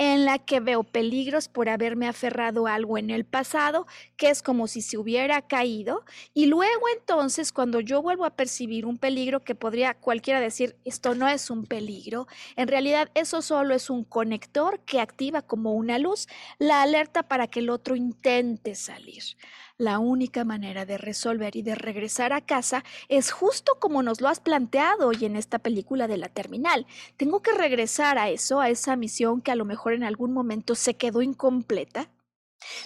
en 0.00 0.24
la 0.24 0.38
que 0.38 0.60
veo 0.60 0.82
peligros 0.82 1.48
por 1.48 1.68
haberme 1.68 2.08
aferrado 2.08 2.66
a 2.66 2.74
algo 2.74 2.96
en 2.96 3.10
el 3.10 3.26
pasado, 3.26 3.86
que 4.16 4.30
es 4.30 4.42
como 4.42 4.66
si 4.66 4.80
se 4.80 4.96
hubiera 4.96 5.42
caído, 5.42 6.06
y 6.32 6.46
luego 6.46 6.86
entonces 6.96 7.52
cuando 7.52 7.80
yo 7.80 8.00
vuelvo 8.00 8.24
a 8.24 8.30
percibir 8.30 8.86
un 8.86 8.96
peligro 8.96 9.40
que 9.40 9.54
podría 9.54 9.92
cualquiera 9.92 10.40
decir, 10.40 10.74
esto 10.86 11.14
no 11.14 11.28
es 11.28 11.50
un 11.50 11.66
peligro, 11.66 12.26
en 12.56 12.68
realidad 12.68 13.10
eso 13.12 13.42
solo 13.42 13.74
es 13.74 13.90
un 13.90 14.04
conector 14.04 14.80
que 14.86 15.00
activa 15.00 15.42
como 15.42 15.74
una 15.74 15.98
luz 15.98 16.28
la 16.58 16.80
alerta 16.80 17.22
para 17.22 17.48
que 17.48 17.60
el 17.60 17.68
otro 17.68 17.94
intente 17.94 18.76
salir 18.76 19.22
la 19.80 19.98
única 19.98 20.44
manera 20.44 20.84
de 20.84 20.98
resolver 20.98 21.56
y 21.56 21.62
de 21.62 21.74
regresar 21.74 22.34
a 22.34 22.42
casa 22.42 22.84
es 23.08 23.30
justo 23.30 23.78
como 23.80 24.02
nos 24.02 24.20
lo 24.20 24.28
has 24.28 24.38
planteado 24.38 25.08
hoy 25.08 25.24
en 25.24 25.36
esta 25.36 25.58
película 25.58 26.06
de 26.06 26.18
la 26.18 26.28
terminal. 26.28 26.86
Tengo 27.16 27.40
que 27.40 27.52
regresar 27.52 28.18
a 28.18 28.28
eso, 28.28 28.60
a 28.60 28.68
esa 28.68 28.94
misión 28.96 29.40
que 29.40 29.52
a 29.52 29.54
lo 29.54 29.64
mejor 29.64 29.94
en 29.94 30.04
algún 30.04 30.34
momento 30.34 30.74
se 30.74 30.94
quedó 30.94 31.22
incompleta. 31.22 32.10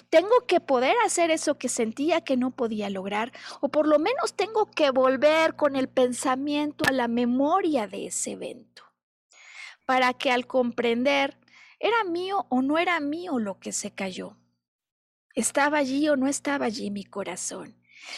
Tengo 0.09 0.47
que 0.47 0.61
poder 0.61 0.95
hacer 1.05 1.31
eso 1.31 1.57
que 1.57 1.67
sentía 1.67 2.21
que 2.21 2.37
no 2.37 2.51
podía 2.51 2.89
lograr, 2.89 3.33
o 3.59 3.67
por 3.67 3.87
lo 3.87 3.99
menos 3.99 4.33
tengo 4.33 4.71
que 4.71 4.89
volver 4.89 5.57
con 5.57 5.75
el 5.75 5.89
pensamiento 5.89 6.85
a 6.87 6.93
la 6.93 7.09
memoria 7.09 7.87
de 7.87 8.07
ese 8.07 8.31
evento, 8.31 8.83
para 9.85 10.13
que 10.13 10.31
al 10.31 10.47
comprender 10.47 11.37
era 11.77 12.05
mío 12.05 12.45
o 12.47 12.61
no 12.61 12.77
era 12.77 13.01
mío 13.01 13.37
lo 13.37 13.59
que 13.59 13.73
se 13.73 13.91
cayó 13.91 14.37
¿Estaba 15.35 15.79
allí 15.79 16.07
o 16.07 16.15
no 16.15 16.27
estaba 16.27 16.65
allí 16.65 16.89
mi 16.91 17.03
corazón? 17.03 17.75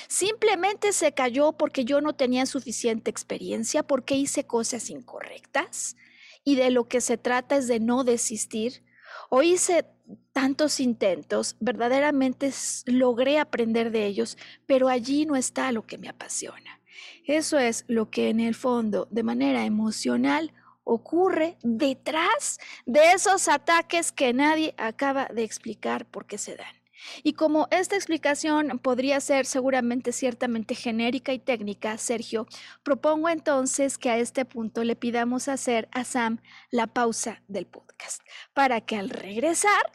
Simplemente 0.07 0.93
se 0.93 1.13
cayó 1.13 1.53
porque 1.53 1.83
yo 1.83 1.99
no 1.99 2.13
tenía 2.13 2.45
suficiente 2.45 3.09
experiencia, 3.09 3.83
porque 3.83 4.15
hice 4.15 4.45
cosas 4.45 4.89
incorrectas. 4.89 5.95
Y 6.43 6.55
de 6.55 6.69
lo 6.69 6.87
que 6.87 7.01
se 7.01 7.17
trata 7.17 7.57
es 7.57 7.67
de 7.67 7.79
no 7.79 8.03
desistir. 8.03 8.83
O 9.29 9.41
hice 9.41 9.85
tantos 10.31 10.79
intentos, 10.79 11.55
verdaderamente 11.59 12.51
logré 12.85 13.39
aprender 13.39 13.91
de 13.91 14.05
ellos, 14.05 14.37
pero 14.65 14.87
allí 14.87 15.25
no 15.25 15.35
está 15.35 15.71
lo 15.71 15.85
que 15.85 15.97
me 15.97 16.09
apasiona. 16.09 16.79
Eso 17.25 17.57
es 17.57 17.83
lo 17.87 18.09
que 18.09 18.29
en 18.29 18.39
el 18.39 18.55
fondo, 18.55 19.07
de 19.11 19.23
manera 19.23 19.65
emocional, 19.65 20.53
ocurre 20.83 21.57
detrás 21.63 22.59
de 22.85 23.11
esos 23.11 23.49
ataques 23.49 24.11
que 24.11 24.31
nadie 24.33 24.73
acaba 24.77 25.25
de 25.33 25.43
explicar 25.43 26.05
por 26.05 26.25
qué 26.25 26.37
se 26.37 26.55
dan. 26.55 26.77
Y 27.23 27.33
como 27.33 27.67
esta 27.71 27.95
explicación 27.95 28.79
podría 28.79 29.19
ser 29.19 29.45
seguramente 29.45 30.11
ciertamente 30.11 30.75
genérica 30.75 31.33
y 31.33 31.39
técnica, 31.39 31.97
Sergio, 31.97 32.47
propongo 32.83 33.29
entonces 33.29 33.97
que 33.97 34.09
a 34.09 34.17
este 34.17 34.45
punto 34.45 34.83
le 34.83 34.95
pidamos 34.95 35.47
hacer 35.47 35.87
a 35.91 36.03
Sam 36.03 36.41
la 36.71 36.87
pausa 36.87 37.41
del 37.47 37.65
podcast 37.65 38.21
para 38.53 38.81
que 38.81 38.95
al 38.95 39.09
regresar 39.09 39.91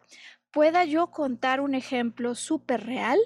pueda 0.50 0.84
yo 0.84 1.10
contar 1.10 1.60
un 1.60 1.74
ejemplo 1.74 2.34
súper 2.34 2.86
real 2.86 3.18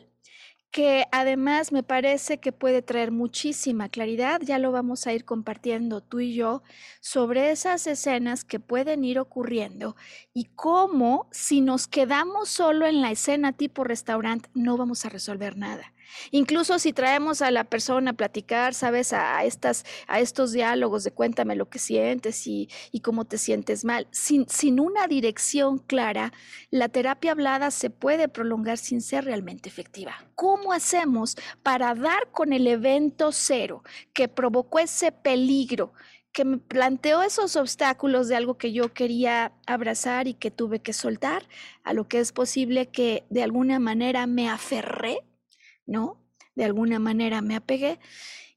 que 0.71 1.07
además 1.13 1.73
me 1.73 1.83
parece 1.83 2.39
que 2.39 2.53
puede 2.53 2.83
traer 2.83 3.11
muchísima 3.11 3.89
claridad, 3.89 4.41
ya 4.43 4.59
lo 4.59 4.73
vamos 4.73 5.07
a 5.07 5.13
ir 5.13 5.25
compartiendo 5.25 6.03
tú 6.03 6.21
y 6.21 6.35
yo, 6.35 6.63
sobre 7.01 7.51
esas 7.51 7.87
escenas 7.87 8.45
que 8.45 8.61
pueden 8.61 9.05
ir 9.05 9.19
ocurriendo 9.19 9.97
y 10.35 10.45
cómo 10.55 11.29
si 11.33 11.61
nos 11.61 11.89
quedamos 11.89 12.49
solo 12.49 12.87
en 12.87 13.01
la 13.01 13.11
escena 13.11 13.53
tipo 13.53 13.85
restaurante 13.85 14.51
no 14.55 14.77
vamos 14.77 15.05
a 15.07 15.09
resolver 15.09 15.57
nada. 15.57 15.93
Incluso 16.31 16.79
si 16.79 16.93
traemos 16.93 17.43
a 17.43 17.51
la 17.51 17.65
persona 17.65 18.13
a 18.13 18.15
platicar, 18.15 18.75
sabes, 18.75 19.13
a, 19.13 19.45
estas, 19.45 19.85
a 20.07 20.21
estos 20.21 20.53
diálogos 20.53 21.05
de 21.05 21.11
cuéntame 21.11 21.57
lo 21.57 21.69
que 21.69 21.79
sientes 21.79 22.47
y, 22.47 22.69
y 22.93 23.01
cómo 23.01 23.25
te 23.25 23.39
sientes 23.39 23.85
mal, 23.85 24.07
sin, 24.11 24.49
sin 24.49 24.81
una 24.81 25.07
dirección 25.07 25.79
clara, 25.79 26.33
la 26.71 26.89
terapia 26.89 27.33
hablada 27.33 27.71
se 27.71 27.91
puede 27.91 28.29
prolongar 28.29 28.79
sin 28.79 29.01
ser 29.01 29.25
realmente 29.25 29.69
efectiva. 29.69 30.15
¿Cómo 30.35 30.73
hacemos 30.73 31.37
para 31.63 31.95
dar 31.95 32.31
con 32.31 32.53
el 32.53 32.67
evento 32.67 33.33
cero 33.33 33.83
que 34.13 34.29
provocó 34.29 34.79
ese 34.79 35.13
peligro? 35.13 35.93
que 36.37 36.45
me 36.45 36.59
planteó 36.59 37.23
esos 37.23 37.57
obstáculos 37.57 38.29
de 38.29 38.37
algo 38.37 38.59
que 38.59 38.71
yo 38.71 38.93
quería 38.93 39.55
abrazar 39.67 40.29
y 40.29 40.35
que 40.35 40.51
tuve 40.51 40.81
que 40.81 40.93
soltar, 40.93 41.49
a 41.83 41.95
lo 41.95 42.09
que 42.09 42.21
es 42.21 42.33
posible 42.33 42.89
que 42.91 43.25
de 43.31 43.43
alguna 43.43 43.79
manera 43.79 44.27
me 44.27 44.47
aferré 44.51 45.21
¿no? 45.87 46.21
De 46.55 46.65
alguna 46.65 46.99
manera 46.99 47.43
me 47.43 47.57
apegué 47.57 47.99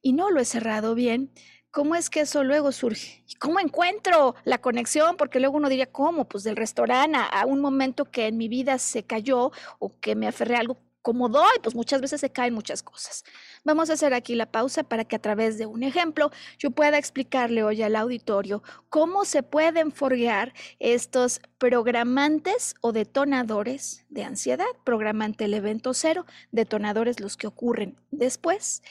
y 0.02 0.14
no 0.14 0.32
lo 0.32 0.40
he 0.40 0.46
cerrado 0.46 0.96
bien. 0.96 1.32
¿Cómo 1.72 1.96
es 1.96 2.10
que 2.10 2.22
eso 2.22 2.44
luego 2.44 2.72
surge? 2.72 3.24
¿Y 3.28 3.36
cómo 3.36 3.60
encuentro 3.60 4.36
la 4.44 4.60
conexión? 4.60 5.18
Porque 5.18 5.40
luego 5.40 5.58
uno 5.58 5.70
diría, 5.70 5.92
¿cómo? 5.92 6.28
Pues 6.28 6.44
del 6.44 6.56
restaurante 6.56 7.18
a, 7.32 7.46
un 7.46 7.62
momento 7.62 8.06
que 8.06 8.26
en 8.26 8.38
mi 8.38 8.48
vida 8.48 8.80
se 8.80 9.04
cayó 9.04 9.52
o 9.78 10.00
que 10.00 10.16
me 10.16 10.28
aferré 10.28 10.56
a 10.56 10.62
algo 10.62 10.78
y 11.12 11.60
pues 11.62 11.76
muchas 11.76 12.02
veces 12.02 12.22
se 12.22 12.30
caen 12.30 12.54
muchas 12.54 12.84
cosas. 12.84 13.24
Vamos 13.64 13.90
a 13.90 13.94
hacer 13.94 14.14
aquí 14.14 14.36
la 14.36 14.52
pausa 14.52 14.84
para 14.84 15.06
que 15.06 15.16
a 15.16 15.22
través 15.22 15.58
de 15.58 15.66
un 15.66 15.84
ejemplo 15.84 16.32
yo 16.58 16.72
pueda 16.72 16.98
explicarle 16.98 17.64
hoy 17.64 17.82
al 17.82 17.96
auditorio 17.96 18.64
cómo 18.90 19.26
se 19.26 19.44
pueden 19.44 19.92
forguear 19.92 20.54
estos 20.80 21.42
programantes 21.58 22.76
o 22.82 22.92
detonadores 22.92 24.06
de 24.10 24.24
ansiedad. 24.24 24.66
Programante 24.84 25.46
el 25.46 25.54
evento 25.54 25.94
cero, 25.94 26.26
detonadores 26.52 27.20
los 27.20 27.38
que 27.38 27.48
ocurren 27.48 27.98
después. 28.12 28.82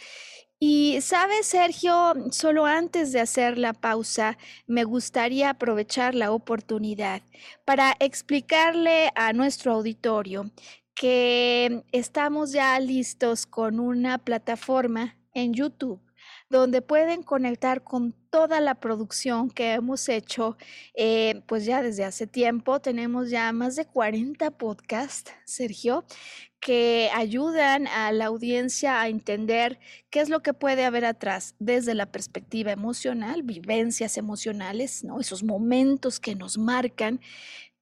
Y 0.60 1.00
sabes, 1.02 1.46
Sergio, 1.46 2.14
solo 2.32 2.66
antes 2.66 3.12
de 3.12 3.20
hacer 3.20 3.58
la 3.58 3.74
pausa, 3.74 4.38
me 4.66 4.82
gustaría 4.82 5.50
aprovechar 5.50 6.16
la 6.16 6.32
oportunidad 6.32 7.22
para 7.64 7.94
explicarle 8.00 9.12
a 9.14 9.32
nuestro 9.32 9.72
auditorio 9.72 10.50
que 10.98 11.84
estamos 11.92 12.50
ya 12.50 12.78
listos 12.80 13.46
con 13.46 13.78
una 13.78 14.18
plataforma 14.18 15.16
en 15.32 15.54
YouTube 15.54 16.00
donde 16.50 16.80
pueden 16.82 17.22
conectar 17.22 17.84
con 17.84 18.14
toda 18.30 18.60
la 18.60 18.74
producción 18.74 19.50
que 19.50 19.72
hemos 19.72 20.08
hecho, 20.08 20.56
eh, 20.94 21.42
pues 21.46 21.64
ya 21.64 21.82
desde 21.82 22.04
hace 22.04 22.26
tiempo. 22.26 22.80
Tenemos 22.80 23.30
ya 23.30 23.52
más 23.52 23.76
de 23.76 23.84
40 23.84 24.50
podcasts, 24.52 25.30
Sergio, 25.44 26.04
que 26.60 27.10
ayudan 27.14 27.86
a 27.86 28.10
la 28.12 28.26
audiencia 28.26 29.00
a 29.00 29.08
entender 29.08 29.78
qué 30.10 30.20
es 30.20 30.28
lo 30.28 30.40
que 30.40 30.54
puede 30.54 30.84
haber 30.84 31.04
atrás 31.04 31.54
desde 31.58 31.94
la 31.94 32.06
perspectiva 32.06 32.72
emocional, 32.72 33.42
vivencias 33.42 34.16
emocionales, 34.16 35.04
¿no? 35.04 35.20
esos 35.20 35.44
momentos 35.44 36.18
que 36.18 36.34
nos 36.34 36.58
marcan 36.58 37.20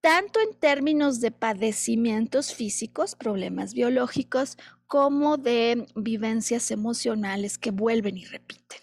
tanto 0.07 0.39
en 0.39 0.55
términos 0.55 1.19
de 1.19 1.33
padecimientos 1.33 2.55
físicos, 2.55 3.17
problemas 3.17 3.75
biológicos, 3.75 4.57
como 4.87 5.37
de 5.37 5.85
vivencias 5.97 6.71
emocionales 6.71 7.59
que 7.59 7.73
vuelven 7.73 8.17
y 8.17 8.25
repiten. 8.25 8.79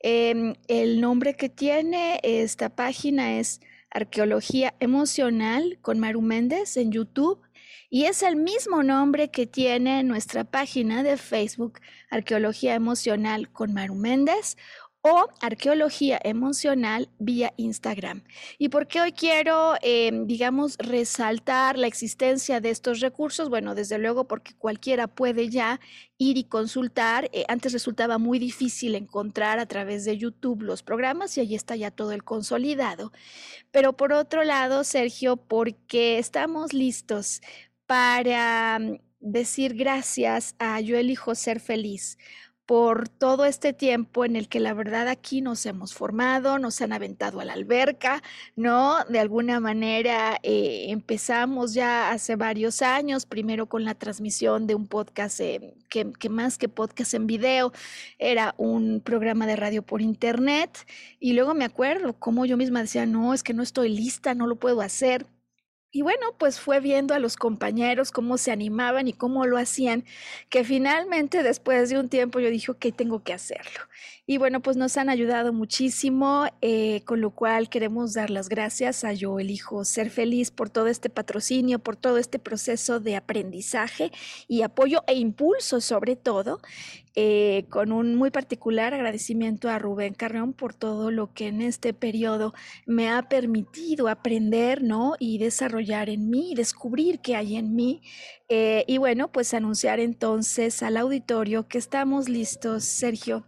Em, 0.00 0.52
el 0.66 1.00
nombre 1.00 1.36
que 1.36 1.48
tiene 1.48 2.20
esta 2.22 2.68
página 2.68 3.38
es 3.38 3.62
Arqueología 3.88 4.74
Emocional 4.78 5.78
con 5.80 6.00
Maru 6.00 6.20
Méndez 6.20 6.76
en 6.76 6.92
YouTube 6.92 7.40
y 7.88 8.04
es 8.04 8.22
el 8.22 8.36
mismo 8.36 8.82
nombre 8.82 9.30
que 9.30 9.46
tiene 9.46 10.02
nuestra 10.02 10.44
página 10.44 11.02
de 11.02 11.16
Facebook 11.16 11.80
Arqueología 12.10 12.74
Emocional 12.74 13.50
con 13.50 13.72
Maru 13.72 13.94
Méndez 13.94 14.58
o 15.02 15.28
arqueología 15.40 16.20
emocional 16.24 17.08
vía 17.18 17.52
Instagram. 17.56 18.24
¿Y 18.58 18.68
por 18.68 18.88
qué 18.88 19.00
hoy 19.00 19.12
quiero, 19.12 19.74
em, 19.80 20.26
digamos, 20.26 20.76
resaltar 20.78 21.78
la 21.78 21.86
existencia 21.86 22.60
de 22.60 22.70
estos 22.70 23.00
recursos? 23.00 23.48
Bueno, 23.48 23.74
desde 23.74 23.98
luego 23.98 24.26
porque 24.26 24.54
cualquiera 24.54 25.06
puede 25.06 25.48
ya 25.48 25.80
ir 26.18 26.36
y 26.36 26.44
consultar. 26.44 27.30
Eh, 27.32 27.44
antes 27.48 27.72
resultaba 27.72 28.18
muy 28.18 28.38
difícil 28.38 28.96
encontrar 28.96 29.58
a 29.60 29.66
través 29.66 30.04
de 30.04 30.18
YouTube 30.18 30.62
los 30.62 30.82
programas 30.82 31.36
y 31.36 31.40
ahí 31.40 31.54
está 31.54 31.76
ya 31.76 31.90
todo 31.90 32.12
el 32.12 32.24
consolidado. 32.24 33.12
Pero 33.70 33.96
por 33.96 34.12
otro 34.12 34.42
lado, 34.44 34.84
Sergio, 34.84 35.36
porque 35.36 36.18
estamos 36.18 36.72
listos 36.72 37.40
para 37.86 38.78
mm, 38.80 38.98
decir 39.20 39.74
gracias 39.74 40.54
a 40.58 40.80
Yo 40.80 40.96
elijo 40.96 41.34
ser 41.34 41.60
feliz 41.60 42.18
por 42.68 43.08
todo 43.08 43.46
este 43.46 43.72
tiempo 43.72 44.26
en 44.26 44.36
el 44.36 44.46
que 44.46 44.60
la 44.60 44.74
verdad 44.74 45.08
aquí 45.08 45.40
nos 45.40 45.64
hemos 45.64 45.94
formado, 45.94 46.58
nos 46.58 46.82
han 46.82 46.92
aventado 46.92 47.40
a 47.40 47.46
la 47.46 47.54
alberca, 47.54 48.22
¿no? 48.56 49.06
De 49.06 49.18
alguna 49.18 49.58
manera 49.58 50.38
eh, 50.42 50.84
empezamos 50.90 51.72
ya 51.72 52.10
hace 52.10 52.36
varios 52.36 52.82
años, 52.82 53.24
primero 53.24 53.70
con 53.70 53.86
la 53.86 53.94
transmisión 53.94 54.66
de 54.66 54.74
un 54.74 54.86
podcast 54.86 55.38
que, 55.38 56.12
que, 56.18 56.28
más 56.28 56.58
que 56.58 56.68
podcast 56.68 57.14
en 57.14 57.26
video, 57.26 57.72
era 58.18 58.54
un 58.58 59.00
programa 59.00 59.46
de 59.46 59.56
radio 59.56 59.80
por 59.80 60.02
internet, 60.02 60.86
y 61.18 61.32
luego 61.32 61.54
me 61.54 61.64
acuerdo 61.64 62.18
cómo 62.18 62.44
yo 62.44 62.58
misma 62.58 62.82
decía, 62.82 63.06
no, 63.06 63.32
es 63.32 63.42
que 63.42 63.54
no 63.54 63.62
estoy 63.62 63.88
lista, 63.88 64.34
no 64.34 64.46
lo 64.46 64.56
puedo 64.56 64.82
hacer 64.82 65.24
y 65.90 66.02
bueno, 66.02 66.34
pues 66.38 66.60
fue 66.60 66.80
viendo 66.80 67.14
a 67.14 67.18
los 67.18 67.36
compañeros 67.36 68.12
cómo 68.12 68.36
se 68.36 68.52
animaban 68.52 69.08
y 69.08 69.14
cómo 69.14 69.46
lo 69.46 69.56
hacían, 69.56 70.04
que 70.50 70.62
finalmente 70.62 71.42
después 71.42 71.88
de 71.88 71.98
un 71.98 72.10
tiempo 72.10 72.40
yo 72.40 72.50
dije, 72.50 72.70
ok, 72.70 72.86
tengo 72.94 73.22
que 73.22 73.32
hacerlo. 73.32 73.80
Y 74.26 74.36
bueno, 74.36 74.60
pues 74.60 74.76
nos 74.76 74.98
han 74.98 75.08
ayudado 75.08 75.54
muchísimo, 75.54 76.44
eh, 76.60 77.00
con 77.06 77.22
lo 77.22 77.30
cual 77.30 77.70
queremos 77.70 78.12
dar 78.12 78.28
las 78.28 78.50
gracias 78.50 79.02
a 79.02 79.14
Yo 79.14 79.38
Elijo 79.38 79.86
Ser 79.86 80.10
Feliz 80.10 80.50
por 80.50 80.68
todo 80.68 80.88
este 80.88 81.08
patrocinio, 81.08 81.78
por 81.78 81.96
todo 81.96 82.18
este 82.18 82.38
proceso 82.38 83.00
de 83.00 83.16
aprendizaje 83.16 84.12
y 84.46 84.60
apoyo 84.60 85.02
e 85.06 85.14
impulso 85.14 85.80
sobre 85.80 86.16
todo. 86.16 86.60
Eh, 87.14 87.66
con 87.70 87.92
un 87.92 88.14
muy 88.14 88.30
particular 88.30 88.94
agradecimiento 88.94 89.68
a 89.70 89.78
Rubén 89.78 90.14
Carreón 90.14 90.52
por 90.52 90.74
todo 90.74 91.10
lo 91.10 91.32
que 91.32 91.48
en 91.48 91.62
este 91.62 91.92
periodo 91.92 92.54
me 92.86 93.10
ha 93.10 93.28
permitido 93.28 94.08
aprender, 94.08 94.82
¿no? 94.82 95.14
Y 95.18 95.38
desarrollar 95.38 96.10
en 96.10 96.30
mí, 96.30 96.54
descubrir 96.54 97.20
qué 97.20 97.36
hay 97.36 97.56
en 97.56 97.74
mí. 97.74 98.02
Eh, 98.48 98.84
y 98.86 98.98
bueno, 98.98 99.32
pues 99.32 99.52
anunciar 99.54 100.00
entonces 100.00 100.82
al 100.82 100.96
auditorio 100.96 101.68
que 101.68 101.78
estamos 101.78 102.28
listos, 102.28 102.84
Sergio, 102.84 103.44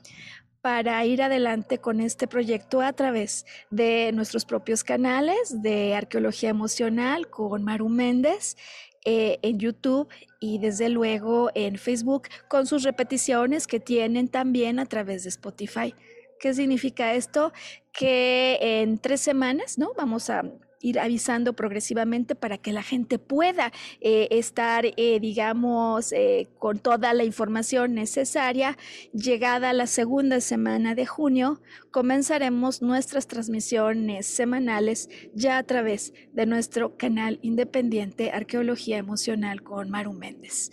para 0.61 1.05
ir 1.07 1.23
adelante 1.23 1.79
con 1.79 2.01
este 2.01 2.27
proyecto 2.27 2.81
a 2.83 2.93
través 2.93 3.47
de 3.71 4.13
nuestros 4.13 4.45
propios 4.45 4.85
canales 4.85 5.63
de 5.63 5.95
arqueología 5.95 6.51
emocional 6.51 7.31
con 7.31 7.65
Maru 7.65 7.89
Méndez 7.89 8.57
eh, 9.05 9.39
en 9.43 9.59
YouTube 9.59 10.09
y 10.41 10.59
desde 10.59 10.89
luego 10.89 11.51
en 11.55 11.77
Facebook 11.77 12.29
con 12.49 12.67
sus 12.67 12.83
repeticiones 12.83 13.67
que 13.67 13.81
tienen 13.81 14.29
también 14.29 14.79
a 14.79 14.87
través 14.87 15.23
de 15.23 15.31
Spotify. 15.31 15.95
¿Qué 16.39 16.55
significa 16.55 17.15
esto? 17.15 17.53
Que 17.93 18.59
en 18.61 18.99
tres 18.99 19.21
semanas, 19.21 19.79
¿no? 19.79 19.93
Vamos 19.97 20.31
a 20.31 20.43
ir 20.81 20.99
avisando 20.99 21.53
progresivamente 21.55 22.35
para 22.35 22.59
que 22.59 22.73
la 22.73 22.83
gente 22.83 23.19
pueda 23.19 23.73
eh, 24.01 24.29
estar, 24.31 24.85
eh, 24.85 25.21
digamos, 25.21 26.13
eh, 26.13 26.49
con 26.59 26.79
toda 26.79 27.13
la 27.15 27.25
información 27.25 27.95
necesaria. 27.95 28.77
Llegada 29.13 29.73
la 29.73 29.87
segunda 29.87 30.41
semana 30.41 30.95
de 30.95 31.07
junio, 31.07 31.61
comenzaremos 31.91 32.83
nuestras 32.83 33.27
transmisiones 33.27 34.27
semanales 34.27 35.09
ya 35.35 35.59
a 35.59 35.63
través 35.63 36.13
de 36.33 36.47
nuestro 36.47 36.97
canal 36.97 37.39
independiente 37.43 38.31
Arqueología 38.31 38.99
Emocional 38.99 39.63
con 39.63 39.91
Maru 39.91 40.13
Méndez. 40.13 40.71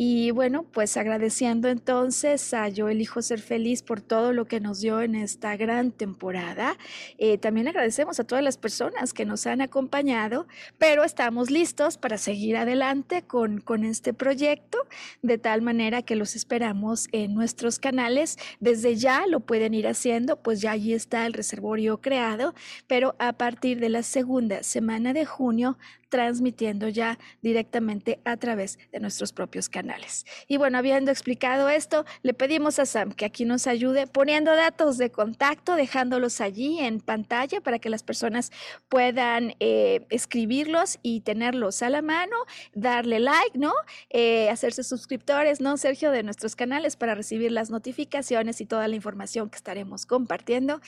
Y 0.00 0.30
bueno, 0.30 0.62
pues 0.62 0.96
agradeciendo 0.96 1.68
entonces 1.68 2.54
a 2.54 2.68
Yo 2.68 2.88
Elijo 2.88 3.20
Ser 3.20 3.40
Feliz 3.40 3.82
por 3.82 4.00
todo 4.00 4.32
lo 4.32 4.44
que 4.44 4.60
nos 4.60 4.80
dio 4.80 5.00
en 5.00 5.16
esta 5.16 5.56
gran 5.56 5.90
temporada. 5.90 6.78
Eh, 7.18 7.36
también 7.36 7.66
agradecemos 7.66 8.20
a 8.20 8.24
todas 8.24 8.44
las 8.44 8.58
personas 8.58 9.12
que 9.12 9.24
nos 9.24 9.47
han 9.48 9.60
acompañado, 9.60 10.46
pero 10.78 11.04
estamos 11.04 11.50
listos 11.50 11.98
para 11.98 12.18
seguir 12.18 12.56
adelante 12.56 13.22
con, 13.22 13.60
con 13.60 13.84
este 13.84 14.14
proyecto, 14.14 14.78
de 15.22 15.38
tal 15.38 15.62
manera 15.62 16.02
que 16.02 16.16
los 16.16 16.36
esperamos 16.36 17.08
en 17.12 17.34
nuestros 17.34 17.78
canales. 17.78 18.38
Desde 18.60 18.96
ya 18.96 19.26
lo 19.26 19.40
pueden 19.40 19.74
ir 19.74 19.88
haciendo, 19.88 20.36
pues 20.36 20.60
ya 20.60 20.72
allí 20.72 20.92
está 20.92 21.26
el 21.26 21.32
reservorio 21.32 22.00
creado, 22.00 22.54
pero 22.86 23.16
a 23.18 23.32
partir 23.32 23.80
de 23.80 23.88
la 23.88 24.02
segunda 24.02 24.62
semana 24.62 25.12
de 25.12 25.24
junio 25.24 25.78
transmitiendo 26.08 26.88
ya 26.88 27.18
directamente 27.42 28.20
a 28.24 28.36
través 28.36 28.78
de 28.92 29.00
nuestros 29.00 29.32
propios 29.32 29.68
canales. 29.68 30.24
Y 30.46 30.56
bueno, 30.56 30.78
habiendo 30.78 31.10
explicado 31.10 31.68
esto, 31.68 32.04
le 32.22 32.34
pedimos 32.34 32.78
a 32.78 32.86
Sam 32.86 33.12
que 33.12 33.24
aquí 33.24 33.44
nos 33.44 33.66
ayude 33.66 34.06
poniendo 34.06 34.54
datos 34.54 34.98
de 34.98 35.10
contacto, 35.10 35.76
dejándolos 35.76 36.40
allí 36.40 36.78
en 36.80 37.00
pantalla 37.00 37.60
para 37.60 37.78
que 37.78 37.90
las 37.90 38.02
personas 38.02 38.50
puedan 38.88 39.54
eh, 39.60 40.06
escribirlos 40.10 40.98
y 41.02 41.20
tenerlos 41.20 41.82
a 41.82 41.90
la 41.90 42.02
mano, 42.02 42.36
darle 42.74 43.20
like, 43.20 43.58
¿no? 43.58 43.72
Eh, 44.10 44.48
hacerse 44.50 44.82
suscriptores, 44.82 45.60
¿no, 45.60 45.76
Sergio, 45.76 46.10
de 46.10 46.22
nuestros 46.22 46.56
canales 46.56 46.96
para 46.96 47.14
recibir 47.14 47.52
las 47.52 47.70
notificaciones 47.70 48.60
y 48.60 48.66
toda 48.66 48.88
la 48.88 48.96
información 48.96 49.50
que 49.50 49.56
estaremos 49.56 50.06
compartiendo. 50.06 50.80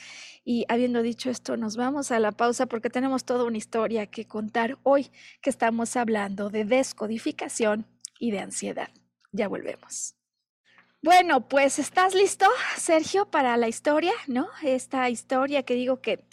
Y 0.43 0.65
habiendo 0.69 1.01
dicho 1.01 1.29
esto, 1.29 1.57
nos 1.57 1.77
vamos 1.77 2.11
a 2.11 2.19
la 2.19 2.31
pausa 2.31 2.65
porque 2.65 2.89
tenemos 2.89 3.25
toda 3.25 3.43
una 3.43 3.57
historia 3.57 4.07
que 4.07 4.25
contar 4.25 4.77
hoy 4.83 5.10
que 5.41 5.49
estamos 5.49 5.95
hablando 5.95 6.49
de 6.49 6.65
descodificación 6.65 7.85
y 8.19 8.31
de 8.31 8.39
ansiedad. 8.39 8.89
Ya 9.31 9.47
volvemos. 9.47 10.15
Bueno, 11.03 11.47
pues 11.47 11.79
estás 11.79 12.13
listo, 12.13 12.45
Sergio, 12.77 13.25
para 13.25 13.57
la 13.57 13.67
historia, 13.67 14.13
¿no? 14.27 14.47
Esta 14.61 15.09
historia 15.09 15.63
que 15.63 15.73
digo 15.73 15.99
que 15.99 16.23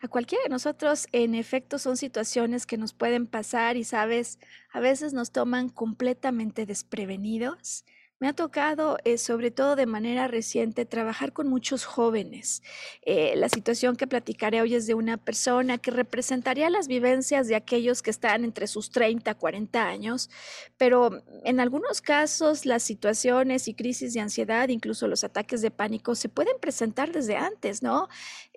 a 0.00 0.08
cualquiera 0.08 0.44
de 0.44 0.50
nosotros, 0.50 1.06
en 1.12 1.34
efecto, 1.34 1.78
son 1.78 1.96
situaciones 1.96 2.66
que 2.66 2.78
nos 2.78 2.94
pueden 2.94 3.26
pasar 3.26 3.76
y, 3.76 3.84
sabes, 3.84 4.38
a 4.72 4.80
veces 4.80 5.12
nos 5.12 5.32
toman 5.32 5.68
completamente 5.68 6.66
desprevenidos, 6.66 7.84
Me 8.18 8.28
ha 8.28 8.32
tocado, 8.32 8.96
eh, 9.04 9.18
sobre 9.18 9.50
todo 9.50 9.76
de 9.76 9.84
manera 9.84 10.26
reciente, 10.26 10.86
trabajar 10.86 11.34
con 11.34 11.48
muchos 11.48 11.84
jóvenes. 11.84 12.62
Eh, 13.02 13.34
la 13.36 13.50
situación 13.50 13.94
que 13.94 14.06
platicaré 14.06 14.62
hoy 14.62 14.74
es 14.74 14.86
de 14.86 14.94
una 14.94 15.18
persona 15.18 15.76
que 15.76 15.90
representaría 15.90 16.70
las 16.70 16.88
vivencias 16.88 17.46
de 17.46 17.56
aquellos 17.56 18.00
que 18.00 18.08
están 18.08 18.44
entre 18.44 18.68
sus 18.68 18.90
30, 18.90 19.34
40 19.34 19.86
años, 19.86 20.30
pero 20.78 21.22
en 21.44 21.60
algunos 21.60 22.00
casos 22.00 22.64
las 22.64 22.82
situaciones 22.82 23.68
y 23.68 23.74
crisis 23.74 24.14
de 24.14 24.20
ansiedad, 24.20 24.70
incluso 24.70 25.08
los 25.08 25.22
ataques 25.22 25.60
de 25.60 25.70
pánico, 25.70 26.14
se 26.14 26.30
pueden 26.30 26.58
presentar 26.58 27.12
desde 27.12 27.36
antes, 27.36 27.82
¿no? 27.82 28.08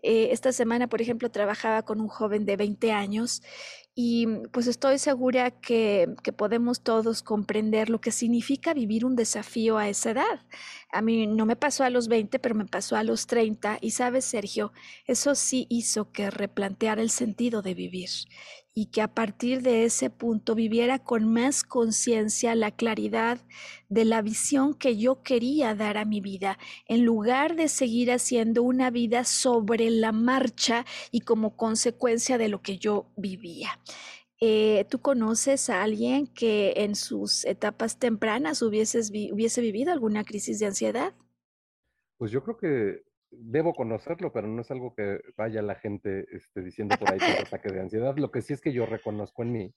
Eh, 0.01 0.29
esta 0.31 0.53
semana, 0.53 0.87
por 0.87 1.01
ejemplo, 1.01 1.29
trabajaba 1.31 1.83
con 1.83 1.99
un 1.99 2.07
joven 2.07 2.45
de 2.45 2.55
20 2.55 2.93
años 2.93 3.41
y 4.01 4.27
pues 4.53 4.67
estoy 4.67 4.97
segura 4.97 5.51
que, 5.51 6.15
que, 6.23 6.31
podemos 6.31 6.79
todos 6.79 7.21
comprender 7.21 7.89
lo 7.89 7.99
que 7.99 8.11
significa 8.11 8.73
vivir 8.73 9.03
un 9.03 9.17
desafío 9.17 9.77
a 9.77 9.89
esa 9.89 10.11
edad. 10.11 10.45
A 10.89 11.01
mí 11.01 11.27
no 11.27 11.45
me 11.45 11.57
pasó 11.57 11.83
a 11.83 11.89
los 11.89 12.07
20, 12.07 12.39
pero 12.39 12.55
me 12.55 12.65
pasó 12.65 12.95
a 12.95 13.03
los 13.03 13.27
30 13.27 13.77
y 13.81 13.91
sabes, 13.91 14.23
Sergio, 14.23 14.71
eso 15.05 15.35
sí 15.35 15.67
hizo 15.69 16.13
que 16.13 16.31
replanteara 16.31 17.01
el 17.01 17.09
sentido 17.09 17.61
de 17.61 17.73
vivir 17.73 18.09
y 18.79 18.85
que 18.85 19.01
a 19.01 19.13
partir 19.13 19.61
de 19.61 19.83
ese 19.83 20.09
punto 20.09 20.55
viviera 20.55 20.99
con 20.99 21.29
más 21.33 21.65
conciencia 21.65 22.55
la 22.55 22.71
claridad 22.71 23.45
de 23.89 24.05
la 24.05 24.21
visión 24.21 24.73
que 24.73 24.95
yo 24.95 25.21
quería 25.21 25.75
dar 25.75 25.97
a 25.97 26.05
mi 26.05 26.21
vida, 26.21 26.57
en 26.87 27.03
lugar 27.03 27.57
de 27.57 27.67
seguir 27.67 28.09
haciendo 28.09 28.63
una 28.63 28.89
vida 28.89 29.25
sobre 29.25 29.89
la 29.89 30.13
marcha 30.13 30.85
y 31.11 31.19
como 31.19 31.57
consecuencia 31.57 32.37
de 32.37 32.47
lo 32.47 32.61
que 32.61 32.77
yo 32.77 33.11
vivía. 33.17 33.81
Eh, 34.39 34.85
¿Tú 34.89 35.01
conoces 35.01 35.69
a 35.69 35.83
alguien 35.83 36.27
que 36.27 36.71
en 36.77 36.95
sus 36.95 37.43
etapas 37.43 37.99
tempranas 37.99 38.61
hubieses 38.61 39.11
hubiese 39.11 39.59
vivido 39.59 39.91
alguna 39.91 40.23
crisis 40.23 40.57
de 40.59 40.67
ansiedad? 40.67 41.13
Pues 42.15 42.31
yo 42.31 42.41
creo 42.41 42.55
que 42.55 43.08
debo 43.31 43.73
conocerlo, 43.73 44.31
pero 44.31 44.47
no 44.47 44.61
es 44.61 44.71
algo 44.71 44.93
que 44.95 45.19
vaya 45.37 45.61
la 45.61 45.75
gente 45.75 46.25
este, 46.31 46.61
diciendo 46.61 46.97
por 46.97 47.11
ahí 47.11 47.19
que 47.19 47.31
es 47.31 47.39
ataque 47.53 47.69
de 47.69 47.81
ansiedad. 47.81 48.17
Lo 48.17 48.31
que 48.31 48.41
sí 48.41 48.53
es 48.53 48.61
que 48.61 48.73
yo 48.73 48.85
reconozco 48.85 49.43
en 49.43 49.51
mí 49.51 49.73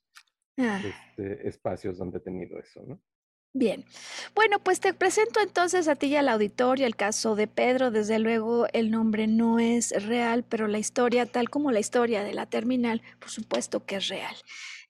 ah. 0.59 0.81
este, 0.85 1.49
espacios 1.49 1.99
donde 1.99 2.19
he 2.19 2.21
tenido 2.21 2.59
eso, 2.59 2.83
¿no? 2.87 3.01
Bien, 3.55 3.85
bueno, 4.35 4.61
pues 4.61 4.81
te 4.81 4.95
presento 4.95 5.41
entonces 5.41 5.87
a 5.87 5.95
ti 5.95 6.07
y 6.07 6.17
al 6.17 6.31
auditorio 6.31 6.87
el 6.87 6.97
caso 6.97 7.37
de 7.37 7.47
Pedro. 7.47 7.91
Desde 7.91 8.19
luego 8.19 8.67
el 8.73 8.91
nombre 8.91 9.27
no 9.27 9.59
es 9.59 9.91
real, 10.07 10.43
pero 10.43 10.69
la 10.69 10.79
historia, 10.79 11.27
tal 11.27 11.51
como 11.51 11.71
la 11.71 11.81
historia 11.81 12.25
de 12.25 12.33
la 12.33 12.47
terminal, 12.47 13.03
por 13.19 13.29
supuesto 13.29 13.85
que 13.85 13.97
es 13.97 14.09
real. 14.09 14.35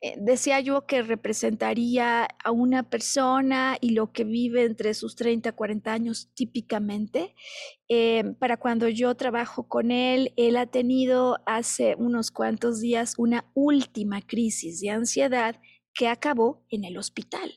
Eh, 0.05 0.16
decía 0.18 0.59
yo 0.59 0.84
que 0.84 1.00
representaría 1.03 2.24
a 2.24 2.50
una 2.50 2.82
persona 2.90 3.78
y 3.80 3.90
lo 3.90 4.11
que 4.12 4.24
vive 4.24 4.64
entre 4.64 4.94
sus 4.94 5.14
30 5.14 5.50
y 5.50 5.53
40 5.53 5.92
años 5.92 6.28
típicamente. 6.34 7.36
Eh, 7.88 8.24
para 8.40 8.57
cuando 8.57 8.88
yo 8.88 9.14
trabajo 9.14 9.68
con 9.68 9.92
él, 9.92 10.32
él 10.36 10.57
ha 10.57 10.66
tenido 10.66 11.38
hace 11.46 11.94
unos 11.96 12.32
cuantos 12.32 12.80
días 12.80 13.14
una 13.16 13.48
última 13.55 14.20
crisis 14.22 14.80
de 14.80 14.90
ansiedad 14.90 15.61
que 15.94 16.09
acabó 16.09 16.66
en 16.68 16.84
el 16.84 16.98
hospital. 16.98 17.55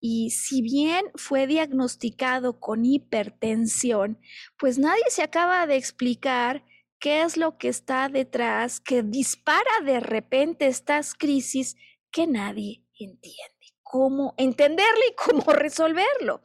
Y 0.00 0.30
si 0.30 0.62
bien 0.62 1.06
fue 1.16 1.48
diagnosticado 1.48 2.60
con 2.60 2.84
hipertensión, 2.84 4.20
pues 4.58 4.78
nadie 4.78 5.02
se 5.08 5.24
acaba 5.24 5.66
de 5.66 5.74
explicar 5.74 6.62
qué 7.04 7.20
es 7.20 7.36
lo 7.36 7.58
que 7.58 7.68
está 7.68 8.08
detrás, 8.08 8.80
que 8.80 9.02
dispara 9.02 9.70
de 9.84 10.00
repente 10.00 10.68
estas 10.68 11.12
crisis 11.12 11.76
que 12.10 12.26
nadie 12.26 12.82
entiende, 12.98 13.66
cómo 13.82 14.32
entenderlo 14.38 15.02
y 15.10 15.14
cómo 15.14 15.42
resolverlo. 15.52 16.40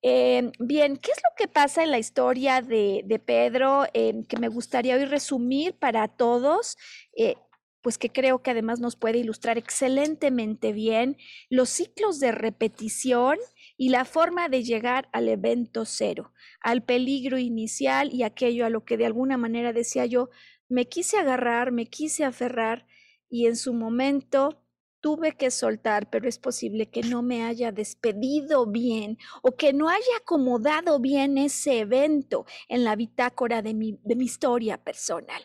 Em, 0.00 0.52
bien, 0.60 0.98
¿qué 0.98 1.10
es 1.10 1.18
lo 1.18 1.34
que 1.36 1.48
pasa 1.48 1.82
en 1.82 1.90
la 1.90 1.98
historia 1.98 2.62
de, 2.62 3.20
Pedro 3.26 3.86
em, 3.92 4.22
que 4.22 4.36
me 4.36 4.46
gustaría 4.46 4.94
hoy 4.94 5.04
resumir 5.04 5.76
para 5.76 6.06
todos? 6.06 6.76
Eh, 7.16 7.34
pues 7.82 7.98
que 7.98 8.10
creo 8.10 8.40
que 8.40 8.52
además 8.52 8.78
nos 8.78 8.94
puede 8.94 9.18
ilustrar 9.18 9.58
excelentemente 9.58 10.72
bien 10.72 11.16
los 11.50 11.70
ciclos 11.70 12.20
de 12.20 12.30
repetición 12.30 13.36
y 13.78 13.90
la 13.90 14.04
forma 14.04 14.48
de 14.48 14.64
llegar 14.64 15.08
al 15.12 15.28
evento 15.28 15.86
cero, 15.86 16.34
al 16.60 16.82
peligro 16.82 17.38
inicial 17.38 18.12
y 18.12 18.24
aquello 18.24 18.66
a 18.66 18.70
lo 18.70 18.84
que 18.84 18.98
de 18.98 19.06
alguna 19.06 19.38
manera 19.38 19.72
decía 19.72 20.04
yo, 20.04 20.28
me 20.68 20.88
quise 20.88 21.16
agarrar, 21.16 21.70
me 21.72 21.86
quise 21.86 22.24
aferrar 22.24 22.86
y 23.30 23.46
en 23.46 23.56
su 23.56 23.72
momento 23.72 24.64
tuve 25.00 25.36
que 25.36 25.52
soltar, 25.52 26.10
pero 26.10 26.28
es 26.28 26.38
posible 26.38 26.90
que 26.90 27.02
no 27.02 27.22
me 27.22 27.44
haya 27.44 27.70
despedido 27.70 28.66
bien 28.66 29.16
o 29.42 29.56
que 29.56 29.72
no 29.72 29.88
haya 29.88 30.16
acomodado 30.20 30.98
bien 30.98 31.38
ese 31.38 31.78
evento 31.78 32.46
en 32.68 32.82
la 32.82 32.96
bitácora 32.96 33.62
de 33.62 33.74
mi, 33.74 34.00
de 34.02 34.16
mi 34.16 34.24
historia 34.24 34.82
personal. 34.82 35.42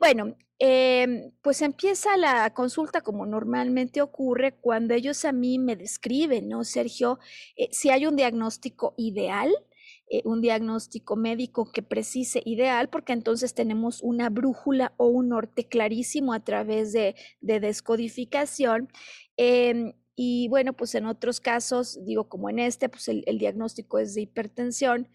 Bueno, 0.00 0.36
Em, 0.64 1.32
pues 1.42 1.60
empieza 1.60 2.16
la 2.16 2.54
consulta 2.54 3.00
como 3.00 3.26
normalmente 3.26 4.00
ocurre 4.00 4.52
cuando 4.52 4.94
ellos 4.94 5.24
a 5.24 5.32
mí 5.32 5.58
me 5.58 5.74
describen, 5.74 6.48
¿no, 6.48 6.62
Sergio? 6.62 7.18
Eh, 7.56 7.68
si 7.72 7.90
hay 7.90 8.06
un 8.06 8.14
diagnóstico 8.14 8.94
ideal, 8.96 9.50
eh, 10.08 10.22
un 10.24 10.40
diagnóstico 10.40 11.16
médico 11.16 11.72
que 11.72 11.82
precise 11.82 12.42
ideal, 12.44 12.88
porque 12.90 13.12
entonces 13.12 13.54
tenemos 13.54 14.02
una 14.02 14.30
brújula 14.30 14.94
o 14.98 15.06
un 15.08 15.30
norte 15.30 15.66
clarísimo 15.66 16.32
a 16.32 16.44
través 16.44 16.92
de, 16.92 17.16
descodificación. 17.40 18.88
Em, 19.36 19.94
y 20.14 20.46
bueno, 20.46 20.74
pues 20.74 20.94
en 20.94 21.06
otros 21.06 21.40
casos, 21.40 21.98
digo 22.04 22.28
como 22.28 22.48
en 22.50 22.60
este, 22.60 22.88
pues 22.88 23.08
el 23.08 23.38
diagnóstico 23.38 23.98
es 23.98 24.14
de 24.14 24.22
hipertensión 24.22 25.08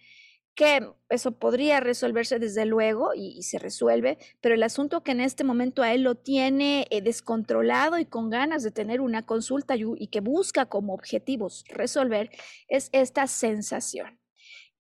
que 0.58 0.89
eso 1.10 1.34
podría 1.34 1.80
resolverse 1.80 2.39
desde 2.39 2.66
luego 2.66 3.12
y, 3.16 3.43
se 3.43 3.60
resuelve, 3.60 4.18
pero 4.41 4.55
el 4.55 4.64
asunto 4.64 5.03
que 5.03 5.12
en 5.12 5.22
este 5.22 5.43
momento 5.43 5.84
a 5.84 5.93
él 5.93 6.01
lo 6.01 6.16
tiene 6.16 6.88
eh, 6.89 7.01
descontrolado 7.01 7.99
y 7.99 8.05
con 8.05 8.32
ganas 8.32 8.64
de 8.64 8.72
tener 8.72 8.99
una 8.99 9.24
consulta 9.24 9.76
y, 9.78 10.08
que 10.08 10.20
busca 10.20 10.66
como 10.66 10.95
objetivos 10.95 11.64
resolver 11.70 12.32
es 12.68 12.89
esta 12.91 13.28
sensación. 13.28 14.20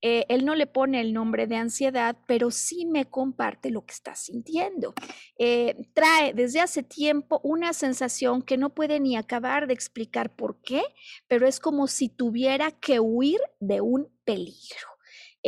Eh, 0.01 0.25
él 0.29 0.45
no 0.45 0.55
le 0.55 0.65
pone 0.65 0.99
el 0.99 1.13
nombre 1.13 1.45
de 1.45 1.57
ansiedad, 1.57 2.17
pero 2.27 2.49
sí 2.49 2.87
me 2.87 3.05
comparte 3.05 3.69
lo 3.69 3.85
que 3.85 3.93
está 3.93 4.15
sintiendo. 4.15 4.95
Eh, 5.37 5.75
trae 5.93 6.33
desde 6.33 6.59
hace 6.59 6.81
tiempo 6.81 7.39
una 7.43 7.73
sensación 7.73 8.41
que 8.41 8.57
no 8.57 8.73
puede 8.73 8.99
ni 8.99 9.15
acabar 9.15 9.67
de 9.67 9.75
explicar 9.75 10.35
por 10.35 10.59
qué, 10.61 10.81
pero 11.27 11.47
es 11.47 11.59
como 11.59 11.85
si 11.85 12.09
tuviera 12.09 12.71
que 12.71 12.99
huir 12.99 13.39
de 13.59 13.81
un 13.81 14.07
peligro. 14.23 14.96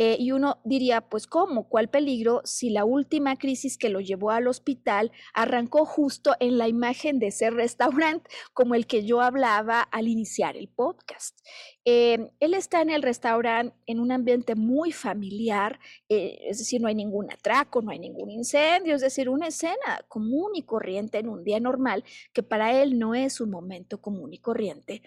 Eh, 0.02 0.16
y 0.18 0.32
uno 0.32 0.62
diría, 0.64 1.02
pues 1.02 1.26
¿cómo? 1.26 1.68
¿Cuál 1.68 1.90
peligro 1.90 2.40
si 2.46 2.70
la 2.70 2.86
última 2.86 3.36
crisis 3.36 3.76
que 3.76 3.90
lo 3.90 4.00
llevó 4.00 4.30
al 4.30 4.48
hospital 4.48 5.12
arrancó 5.34 5.84
justo 5.84 6.34
en 6.40 6.56
la 6.56 6.68
imagen 6.68 7.18
de 7.18 7.26
ese 7.26 7.50
restaurante 7.50 8.30
como 8.54 8.74
el 8.74 8.86
que 8.86 9.04
yo 9.04 9.20
hablaba 9.20 9.82
al 9.82 10.08
iniciar 10.08 10.56
el 10.56 10.68
podcast? 10.68 11.38
Eh, 11.84 12.30
él 12.40 12.54
está 12.54 12.80
en 12.80 12.88
el 12.88 13.02
restaurante 13.02 13.76
en 13.86 14.00
un 14.00 14.10
ambiente 14.10 14.54
muy 14.54 14.90
familiar, 14.92 15.78
eh, 16.08 16.38
es 16.48 16.58
decir, 16.58 16.80
no 16.80 16.88
hay 16.88 16.94
ningún 16.94 17.30
atraco, 17.30 17.82
no 17.82 17.90
hay 17.90 17.98
ningún 17.98 18.30
incendio, 18.30 18.94
es 18.94 19.02
decir, 19.02 19.28
una 19.28 19.48
escena 19.48 20.04
común 20.08 20.52
y 20.54 20.62
corriente 20.62 21.18
en 21.18 21.28
un 21.28 21.44
día 21.44 21.60
normal, 21.60 22.04
que 22.32 22.42
para 22.42 22.80
él 22.80 22.98
no 22.98 23.14
es 23.14 23.40
un 23.40 23.50
momento 23.50 24.00
común 24.00 24.32
y 24.32 24.38
corriente. 24.38 25.02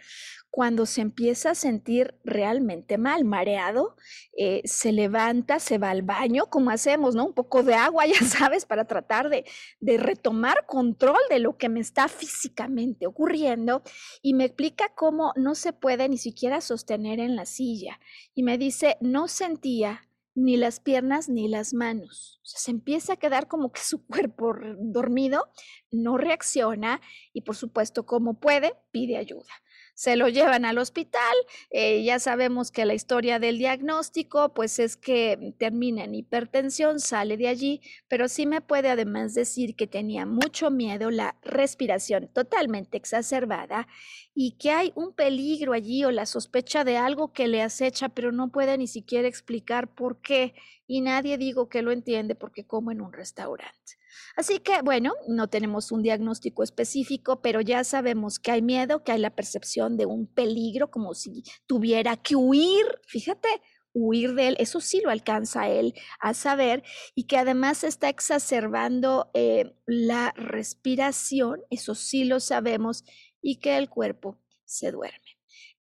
Cuando 0.52 0.86
se 0.86 1.02
empieza 1.02 1.52
a 1.52 1.56
sentir 1.56 2.16
realmente 2.24 3.00
mal, 3.00 3.24
mareado, 3.24 3.96
eh, 4.38 4.62
se 4.84 4.91
levanta, 4.91 5.61
se 5.61 5.77
va 5.77 5.91
al 5.91 6.01
baño, 6.01 6.47
como 6.49 6.69
hacemos, 6.69 7.15
¿no? 7.15 7.27
Un 7.27 7.34
poco 7.34 7.63
de 7.63 7.73
agua, 7.73 8.05
ya 8.05 8.19
sabes, 8.19 8.65
para 8.65 8.84
tratar 8.84 9.29
de, 9.29 9.45
de 9.79 9.97
retomar 9.97 10.65
control 10.65 11.21
de 11.29 11.39
lo 11.39 11.57
que 11.57 11.69
me 11.69 11.79
está 11.79 12.09
físicamente 12.09 13.07
ocurriendo 13.07 13.81
y 14.21 14.34
me 14.34 14.43
explica 14.43 14.91
cómo 14.93 15.31
no 15.38 15.55
se 15.55 15.71
puede 15.71 16.09
ni 16.09 16.17
siquiera 16.17 16.59
sostener 16.59 17.21
en 17.21 17.38
la 17.38 17.45
silla 17.45 17.97
y 18.36 18.43
me 18.43 18.57
dice, 18.57 18.97
no 18.99 19.29
sentía 19.29 20.09
ni 20.36 20.57
las 20.57 20.81
piernas 20.81 21.29
ni 21.29 21.47
las 21.47 21.73
manos. 21.73 22.41
se 22.43 22.71
empieza 22.71 23.13
a 23.13 23.17
quedar 23.17 23.47
como 23.47 23.71
que 23.71 23.79
su 23.79 24.05
cuerpo 24.05 24.53
dormido, 24.79 25.47
no 25.91 26.17
reacciona 26.17 26.99
y 27.31 27.43
por 27.43 27.55
supuesto, 27.55 28.05
como 28.05 28.34
puede, 28.34 28.73
pide 28.91 29.15
ayuda 29.15 29.62
se 29.94 30.16
lo 30.16 30.28
llevan 30.28 30.66
al 30.66 30.78
hospital. 30.78 31.36
Eh, 31.70 32.04
ya 32.04 32.20
sabemos 32.20 32.72
que 32.72 32.86
la 32.86 32.94
historia 32.94 33.39
del 33.39 33.58
diagnóstico, 33.58 34.54
pues 34.54 34.80
es 34.80 34.98
que 34.98 35.54
termina 35.58 36.04
en 36.04 36.16
hipertensión, 36.16 37.00
sale 37.00 37.38
de 37.38 37.48
allí, 37.48 37.82
pero 38.08 38.28
sí 38.28 38.46
me 38.46 38.62
puede 38.62 38.89
además 38.89 39.34
decir 39.34 39.76
que 39.76 39.88
tenía 39.88 40.26
mucho 40.26 40.72
miedo, 40.72 41.12
la 41.12 41.36
respiración 41.44 42.30
totalmente 42.34 42.98
exacerbada 42.98 43.88
y 44.34 44.58
que 44.58 44.72
hay 44.72 44.91
un 44.96 45.14
peligro 45.14 45.74
allí 45.74 46.04
o 46.06 46.12
la 46.12 46.26
sospecha 46.26 46.84
de 46.84 46.98
algo 46.98 47.34
que 47.34 47.48
le 47.48 47.62
acecha, 47.62 48.10
pero 48.10 48.32
no 48.32 48.52
puede 48.52 48.78
ni 48.78 48.88
siquiera 48.88 49.28
explicar 49.28 49.94
por 49.94 50.22
qué. 50.22 50.54
Y 50.88 51.02
nadie 51.02 51.38
digo 51.38 51.70
que 51.70 51.82
lo 51.82 51.91
entiende 51.91 52.36
porque 52.36 52.66
como 52.66 52.91
en 52.91 53.02
un 53.02 53.14
restaurante. 53.14 54.03
Así 54.36 54.59
que, 54.59 54.82
bueno, 54.82 55.14
no 55.28 55.47
tenemos 55.47 55.91
un 55.91 56.01
diagnóstico 56.01 56.64
específico, 56.64 57.41
pero 57.41 57.61
ya 57.61 57.84
sabemos 57.84 58.39
que 58.39 58.51
hay 58.51 58.61
miedo, 58.61 59.03
que 59.03 59.11
hay 59.11 59.20
la 59.20 59.36
percepción 59.36 59.97
de 59.97 60.05
un 60.05 60.28
peligro, 60.28 60.91
como 60.91 61.14
si 61.14 61.43
tuviera 61.68 62.18
que 62.18 62.36
huir, 62.36 62.86
fíjate, 63.07 63.49
huir 63.93 64.34
de 64.34 64.49
él, 64.49 64.55
eso 64.59 64.82
sí 64.82 65.01
lo 65.01 65.11
alcanza 65.11 65.70
él 65.70 65.93
a 66.20 66.34
saber, 66.34 66.84
y 67.16 67.26
que 67.26 67.38
además 67.38 67.84
está 67.84 68.09
exacerbando 68.09 69.30
eh, 69.34 69.76
la 69.86 70.34
respiración, 70.36 71.61
eso 71.70 71.95
sí 71.95 72.24
lo 72.24 72.39
sabemos, 72.39 73.03
y 73.41 73.57
que 73.59 73.78
el 73.78 73.89
cuerpo 73.89 74.39
se 74.66 74.91
duerme. 74.91 75.38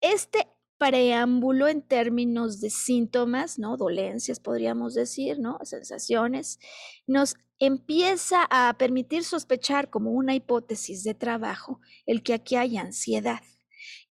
Este 0.01 0.47
preámbulo 0.82 1.67
en 1.67 1.84
términos 1.84 2.59
de 2.59 2.71
síntomas, 2.71 3.59
¿no? 3.59 3.77
Dolencias, 3.77 4.39
podríamos 4.39 4.95
decir, 4.95 5.38
¿no? 5.38 5.59
Sensaciones, 5.61 6.59
nos 7.05 7.36
empieza 7.59 8.47
a 8.49 8.75
permitir 8.79 9.23
sospechar 9.23 9.91
como 9.91 10.09
una 10.09 10.34
hipótesis 10.34 11.03
de 11.03 11.13
trabajo 11.13 11.82
el 12.07 12.23
que 12.23 12.34
aquí 12.34 12.55
hay 12.55 12.77
ansiedad. 12.77 13.41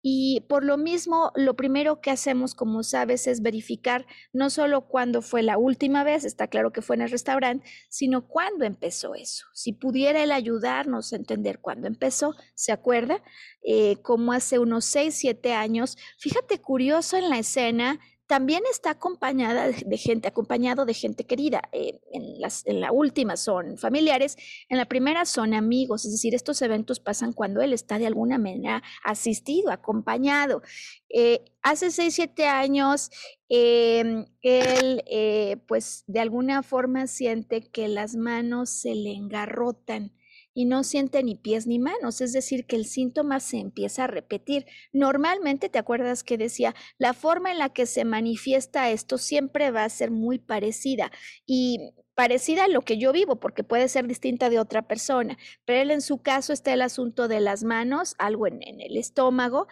Y 0.02 0.46
por 0.48 0.64
lo 0.64 0.78
mismo, 0.78 1.30
lo 1.34 1.54
primero 1.56 2.00
que 2.00 2.10
hacemos, 2.10 2.54
como 2.54 2.82
sabes, 2.82 3.26
es 3.26 3.42
verificar 3.42 4.06
no 4.32 4.48
solo 4.48 4.88
cuándo 4.88 5.20
fue 5.20 5.42
la 5.42 5.58
última 5.58 6.04
vez, 6.04 6.24
está 6.24 6.48
claro 6.48 6.72
que 6.72 6.80
fue 6.80 6.96
en 6.96 7.02
el 7.02 7.10
restaurante, 7.10 7.68
sino 7.90 8.26
cuándo 8.26 8.64
empezó 8.64 9.14
eso. 9.14 9.46
Si 9.52 9.72
pudiera 9.72 10.22
él 10.22 10.32
ayudarnos 10.32 11.12
a 11.12 11.16
entender 11.16 11.60
cuándo 11.60 11.86
empezó, 11.86 12.34
¿se 12.54 12.72
acuerda? 12.72 13.22
Eh, 13.62 13.96
como 14.02 14.32
hace 14.32 14.58
unos 14.58 14.86
6, 14.86 15.14
7 15.14 15.52
años. 15.52 15.98
Fíjate, 16.18 16.60
curioso 16.60 17.18
en 17.18 17.28
la 17.28 17.38
escena, 17.38 18.00
también 18.30 18.62
está 18.70 18.90
acompañada 18.90 19.70
de 19.72 19.96
gente, 19.98 20.28
acompañado 20.28 20.86
de 20.86 20.94
gente 20.94 21.26
querida. 21.26 21.62
Eh, 21.72 21.98
en, 22.12 22.40
las, 22.40 22.64
en 22.64 22.80
la 22.80 22.92
última 22.92 23.36
son 23.36 23.76
familiares, 23.76 24.36
en 24.68 24.78
la 24.78 24.84
primera 24.84 25.24
son 25.24 25.52
amigos, 25.52 26.04
es 26.04 26.12
decir, 26.12 26.32
estos 26.36 26.62
eventos 26.62 27.00
pasan 27.00 27.32
cuando 27.32 27.60
él 27.60 27.72
está 27.72 27.98
de 27.98 28.06
alguna 28.06 28.38
manera 28.38 28.84
asistido, 29.02 29.72
acompañado. 29.72 30.62
Eh, 31.08 31.44
hace 31.60 31.90
seis, 31.90 32.14
siete 32.14 32.46
años, 32.46 33.10
em, 33.48 34.26
él 34.42 35.02
eh, 35.06 35.56
pues 35.66 36.04
de 36.06 36.20
alguna 36.20 36.62
forma 36.62 37.08
siente 37.08 37.62
que 37.62 37.88
las 37.88 38.14
manos 38.14 38.70
se 38.70 38.94
le 38.94 39.10
engarrotan 39.10 40.12
y 40.54 40.64
no 40.64 40.84
siente 40.84 41.22
ni 41.22 41.36
pies 41.36 41.66
ni 41.66 41.78
manos, 41.78 42.20
es 42.20 42.32
decir, 42.32 42.66
que 42.66 42.76
el 42.76 42.86
síntoma 42.86 43.40
se 43.40 43.58
empieza 43.58 44.04
a 44.04 44.06
repetir. 44.08 44.66
Normalmente, 44.92 45.68
¿te 45.68 45.78
acuerdas 45.78 46.22
que 46.24 46.38
decía? 46.38 46.74
La 46.98 47.14
forma 47.14 47.52
en 47.52 47.58
la 47.58 47.68
que 47.68 47.86
se 47.86 48.04
manifiesta 48.04 48.90
esto 48.90 49.18
siempre 49.18 49.70
va 49.70 49.84
a 49.84 49.88
ser 49.88 50.10
muy 50.10 50.38
parecida 50.38 51.10
y 51.46 51.92
parecida 52.14 52.64
a 52.64 52.68
lo 52.68 52.82
que 52.82 52.98
yo 52.98 53.12
vivo, 53.12 53.40
porque 53.40 53.64
puede 53.64 53.88
ser 53.88 54.06
distinta 54.06 54.50
de 54.50 54.58
otra 54.58 54.82
persona, 54.82 55.38
pero 55.64 55.80
él 55.80 55.90
en 55.90 56.02
su 56.02 56.18
caso 56.18 56.52
está 56.52 56.72
el 56.74 56.82
asunto 56.82 57.28
de 57.28 57.40
las 57.40 57.64
manos, 57.64 58.14
algo 58.18 58.46
en, 58.46 58.62
en 58.62 58.80
el 58.80 58.98
estómago, 58.98 59.68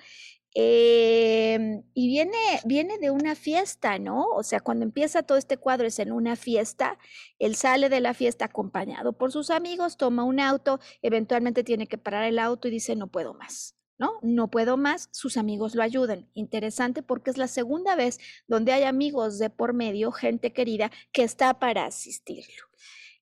Em, 0.54 1.82
y 1.94 2.08
viene, 2.08 2.38
viene 2.64 2.98
de 2.98 3.10
una 3.10 3.34
fiesta, 3.34 3.98
¿no? 3.98 4.26
O 4.34 4.42
sea, 4.42 4.60
cuando 4.60 4.84
empieza 4.84 5.22
todo 5.22 5.38
este 5.38 5.58
cuadro 5.58 5.86
es 5.86 5.98
en 5.98 6.10
una 6.10 6.36
fiesta, 6.36 6.98
él 7.38 7.54
sale 7.54 7.88
de 7.88 8.00
la 8.00 8.14
fiesta 8.14 8.46
acompañado 8.46 9.12
por 9.12 9.30
sus 9.30 9.50
amigos, 9.50 9.96
toma 9.96 10.24
un 10.24 10.40
auto, 10.40 10.80
eventualmente 11.02 11.64
tiene 11.64 11.86
que 11.86 11.98
parar 11.98 12.24
el 12.24 12.38
auto 12.38 12.68
y 12.68 12.72
dice, 12.72 12.96
no 12.96 13.08
puedo 13.08 13.34
más. 13.34 13.74
¿no? 13.98 14.12
No 14.22 14.48
puedo 14.48 14.76
más, 14.76 15.08
sus 15.12 15.36
amigos 15.36 15.74
lo 15.74 15.82
ayudan. 15.82 16.30
Interesante 16.34 17.02
porque 17.02 17.30
es 17.30 17.36
la 17.36 17.48
segunda 17.48 17.96
vez 17.96 18.18
donde 18.46 18.72
hay 18.72 18.84
amigos 18.84 19.38
de 19.38 19.50
por 19.50 19.74
medio, 19.74 20.12
gente 20.12 20.52
querida, 20.52 20.90
que 21.12 21.24
está 21.24 21.58
para 21.58 21.84
asistirlo. 21.84 22.68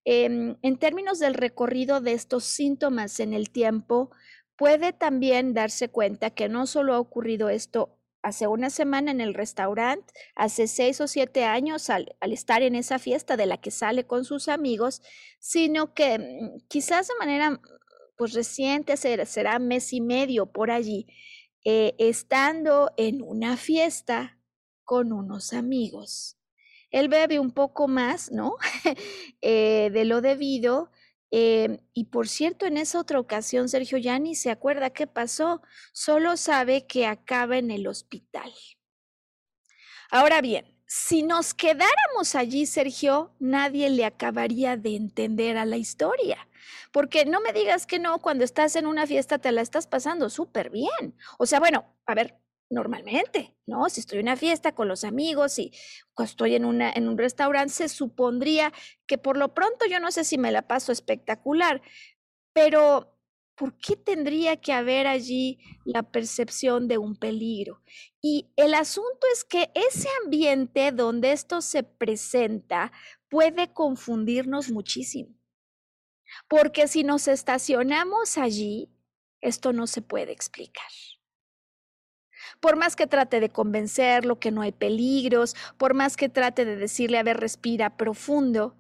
Em, 0.05 0.57
en 0.63 0.79
términos 0.79 1.19
del 1.19 1.35
recorrido 1.35 2.01
de 2.01 2.13
estos 2.13 2.45
síntomas 2.45 3.19
en 3.19 3.33
el 3.33 3.51
tiempo, 3.51 4.11
puede 4.57 4.93
también 4.93 5.55
darse 5.55 5.89
cuenta 5.89 6.31
que 6.31 6.49
no 6.49 6.67
solo 6.67 6.95
ha 6.95 7.01
ocurrido 7.01 7.49
esto 7.49 7.97
hace 8.23 8.49
una 8.49 8.71
semana 8.71 9.13
en 9.13 9.21
el 9.21 9.35
restaurante, 9.35 10.13
hace 10.35 10.67
seis 10.67 11.01
o 11.01 11.07
siete 11.07 11.45
años 11.45 11.91
al, 11.91 12.17
estar 12.23 12.63
en 12.63 12.75
esa 12.75 12.99
fiesta 12.99 13.37
de 13.37 13.47
la 13.47 13.59
que 13.59 13.71
sale 13.71 14.05
con 14.05 14.25
sus 14.25 14.49
amigos, 14.49 15.01
sino 15.39 15.95
que 15.95 16.19
mm, 16.19 16.67
quizás 16.67 17.07
de 17.07 17.15
manera 17.21 17.61
pues 18.17 18.33
reciente, 18.33 18.97
será, 18.97 19.59
mes 19.59 19.93
y 19.93 20.01
medio 20.01 20.47
por 20.47 20.71
allí, 20.71 21.07
eh, 21.65 21.95
estando 21.99 22.91
en 22.97 23.23
una 23.23 23.57
fiesta 23.57 24.39
con 24.83 25.13
unos 25.13 25.53
amigos. 25.53 26.37
Él 26.91 27.09
bebe 27.09 27.39
un 27.39 27.53
poco 27.53 27.89
más, 27.89 28.33
¿no? 28.33 28.57
Eh, 29.43 29.91
de 29.93 30.05
lo 30.05 30.23
debido, 30.23 30.91
Em, 31.31 31.79
y 31.93 32.05
por 32.05 32.29
cierto, 32.29 32.67
en 32.67 32.77
esa 32.77 33.01
otra 33.01 33.19
ocasión, 33.19 33.69
Sergio 33.69 33.99
ya 33.99 34.19
ni 34.19 34.35
se 34.35 34.51
acuerda 34.51 34.91
qué 34.91 35.07
pasó, 35.07 35.63
solo 35.93 36.37
sabe 36.37 36.87
que 36.87 37.07
acaba 37.07 37.59
en 37.59 37.71
el 37.71 37.87
hospital. 37.87 38.53
Ahora 40.11 40.41
bien, 40.41 40.77
si 40.87 41.23
nos 41.23 41.53
quedáramos 41.53 42.35
allí, 42.37 42.65
Sergio, 42.67 43.35
nadie 43.41 43.91
le 43.91 44.05
acabaría 44.05 44.77
de 44.77 44.95
entender 44.95 45.57
a 45.57 45.65
la 45.65 45.77
historia. 45.77 46.49
Porque 46.93 47.25
no 47.25 47.41
me 47.41 47.53
digas 47.53 47.87
que 47.87 47.99
no, 47.99 48.21
cuando 48.21 48.45
estás 48.45 48.77
en 48.77 48.87
una 48.87 49.07
fiesta 49.07 49.39
te 49.39 49.53
la 49.53 49.63
estás 49.63 49.87
pasando 49.87 50.31
súper 50.31 50.71
bien. 50.71 51.17
O 51.39 51.47
sea, 51.47 51.59
bueno, 51.59 51.85
a 52.07 52.15
ver, 52.15 52.39
normalmente, 52.71 53.55
¿no? 53.67 53.89
Si 53.89 54.01
estoy 54.01 54.19
en 54.19 54.27
una 54.27 54.37
fiesta 54.37 54.75
con 54.75 54.89
los 54.89 55.05
amigos 55.05 55.59
y 55.59 55.73
estoy 56.19 56.55
en, 56.55 56.65
una, 56.65 56.91
en 56.91 57.09
un 57.09 57.19
restaurante, 57.19 57.73
se 57.73 57.89
supondría 57.89 58.73
que 59.07 59.19
por 59.19 59.37
lo 59.37 59.55
pronto 59.55 59.87
yo 59.87 60.01
no 60.01 60.11
sé 60.11 60.25
si 60.25 60.39
me 60.39 60.53
la 60.53 60.67
paso 60.67 60.93
espectacular, 60.93 61.81
pero 62.53 63.17
¿por 63.55 63.77
qué 63.79 63.97
tendría 63.97 64.61
que 64.61 64.73
haber 64.73 65.07
allí 65.07 65.59
la 65.85 66.03
percepción 66.03 66.89
de 66.89 66.99
un 66.99 67.17
peligro? 67.17 67.83
Y 68.21 68.51
el 68.57 68.75
asunto 68.75 69.27
es 69.33 69.45
que 69.45 69.71
ese 69.75 70.09
ambiente 70.25 70.93
donde 70.93 71.33
esto 71.33 71.61
se 71.63 71.83
presenta 71.83 72.93
puede 73.29 73.73
confundirnos 73.73 74.71
muchísimo. 74.71 75.35
Porque 76.49 76.89
si 76.89 77.05
nos 77.05 77.29
estacionamos 77.29 78.37
allí, 78.37 78.91
esto 79.41 79.73
no 79.73 79.87
se 79.87 80.03
puede 80.03 80.33
explicar 80.33 80.89
por 82.67 82.75
más 82.75 82.97
que 82.97 83.07
trate 83.07 83.39
de 83.39 83.49
convencerlo 83.49 84.41
que 84.41 84.51
no 84.51 84.61
hay 84.61 84.73
peligros, 84.73 85.55
por 85.77 85.95
más 85.95 86.17
que 86.17 86.29
trate 86.29 86.65
de 86.65 86.75
decirle, 86.75 87.17
a 87.17 87.23
ver, 87.23 87.37
respira 87.37 87.97
profundo, 87.97 88.75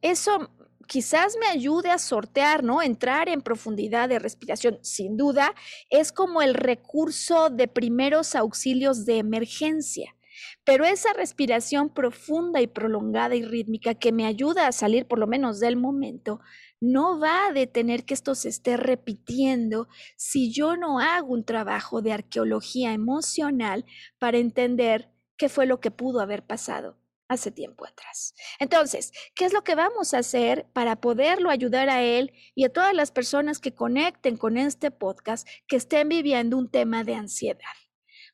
eso 0.00 0.50
quizás 0.86 1.36
me 1.38 1.46
ayude 1.46 1.90
a 1.90 1.98
sortear, 1.98 2.64
¿no? 2.64 2.80
Entrar 2.80 3.28
en 3.28 3.42
profundidad 3.42 4.08
de 4.08 4.20
respiración, 4.20 4.78
sin 4.80 5.18
duda, 5.18 5.54
es 5.90 6.12
como 6.12 6.40
el 6.40 6.54
recurso 6.54 7.50
de 7.50 7.68
primeros 7.68 8.34
auxilios 8.34 9.04
de 9.04 9.18
emergencia. 9.18 10.16
Pero 10.64 10.86
esa 10.86 11.12
respiración 11.12 11.90
profunda 11.90 12.62
y 12.62 12.66
prolongada 12.66 13.34
y 13.34 13.44
rítmica 13.44 13.94
que 13.94 14.12
me 14.12 14.24
ayuda 14.24 14.66
a 14.66 14.72
salir 14.72 15.04
por 15.04 15.18
lo 15.18 15.26
menos 15.26 15.60
del 15.60 15.76
momento, 15.76 16.40
no 16.80 17.18
va 17.18 17.46
a 17.46 17.52
detener 17.52 18.04
que 18.04 18.14
esto 18.14 18.34
se 18.34 18.48
esté 18.48 18.76
repitiendo 18.76 19.88
si 20.16 20.52
yo 20.52 20.76
no 20.76 21.00
hago 21.00 21.32
un 21.32 21.44
trabajo 21.44 22.02
de 22.02 22.12
arqueología 22.12 22.92
emocional 22.92 23.84
para 24.18 24.38
entender 24.38 25.10
qué 25.36 25.48
fue 25.48 25.66
lo 25.66 25.80
que 25.80 25.90
pudo 25.90 26.20
haber 26.20 26.44
pasado 26.44 26.98
hace 27.28 27.50
tiempo 27.50 27.86
atrás. 27.86 28.34
Entonces, 28.60 29.12
¿qué 29.34 29.46
es 29.46 29.52
lo 29.52 29.64
que 29.64 29.74
vamos 29.74 30.14
a 30.14 30.18
hacer 30.18 30.66
para 30.72 31.00
poderlo 31.00 31.50
ayudar 31.50 31.88
a 31.88 32.02
él 32.02 32.32
y 32.54 32.64
a 32.64 32.72
todas 32.72 32.94
las 32.94 33.10
personas 33.10 33.58
que 33.58 33.74
conecten 33.74 34.36
con 34.36 34.56
este 34.56 34.90
podcast 34.90 35.46
que 35.66 35.76
estén 35.76 36.08
viviendo 36.08 36.56
un 36.56 36.70
tema 36.70 37.04
de 37.04 37.14
ansiedad? 37.14 37.64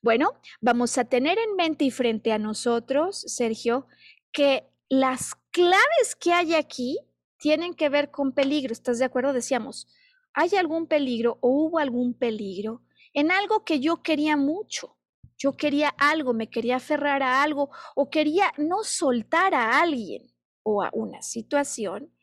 Bueno, 0.02 0.34
vamos 0.60 0.98
a 0.98 1.04
tener 1.04 1.38
en 1.38 1.54
mente 1.56 1.84
y 1.84 1.90
frente 1.90 2.32
a 2.32 2.38
nosotros, 2.38 3.20
Sergio, 3.20 3.86
que 4.32 4.68
las 4.88 5.36
claves 5.52 6.16
que 6.18 6.32
hay 6.32 6.54
aquí 6.54 6.98
tienen 7.42 7.74
que 7.74 7.88
ver 7.88 8.12
con 8.12 8.30
peligro. 8.30 8.72
¿Estás 8.72 9.00
de 9.00 9.04
acuerdo? 9.04 9.32
Decíamos, 9.32 9.88
¿hay 10.32 10.54
algún 10.54 10.86
peligro 10.86 11.38
o 11.40 11.48
hubo 11.48 11.80
algún 11.80 12.14
peligro 12.14 12.82
en 13.12 13.32
algo 13.32 13.64
que 13.64 13.80
yo 13.80 14.00
quería 14.00 14.36
mucho? 14.36 14.96
Yo 15.36 15.56
quería 15.56 15.88
algo, 15.88 16.34
me 16.34 16.48
quería 16.48 16.76
aferrar 16.76 17.24
a 17.24 17.42
algo 17.42 17.70
o 17.96 18.10
quería 18.10 18.52
no 18.58 18.84
soltar 18.84 19.56
a 19.56 19.80
alguien 19.82 20.32
o 20.62 20.84
a 20.84 20.90
una 20.92 21.20
situación, 21.20 22.14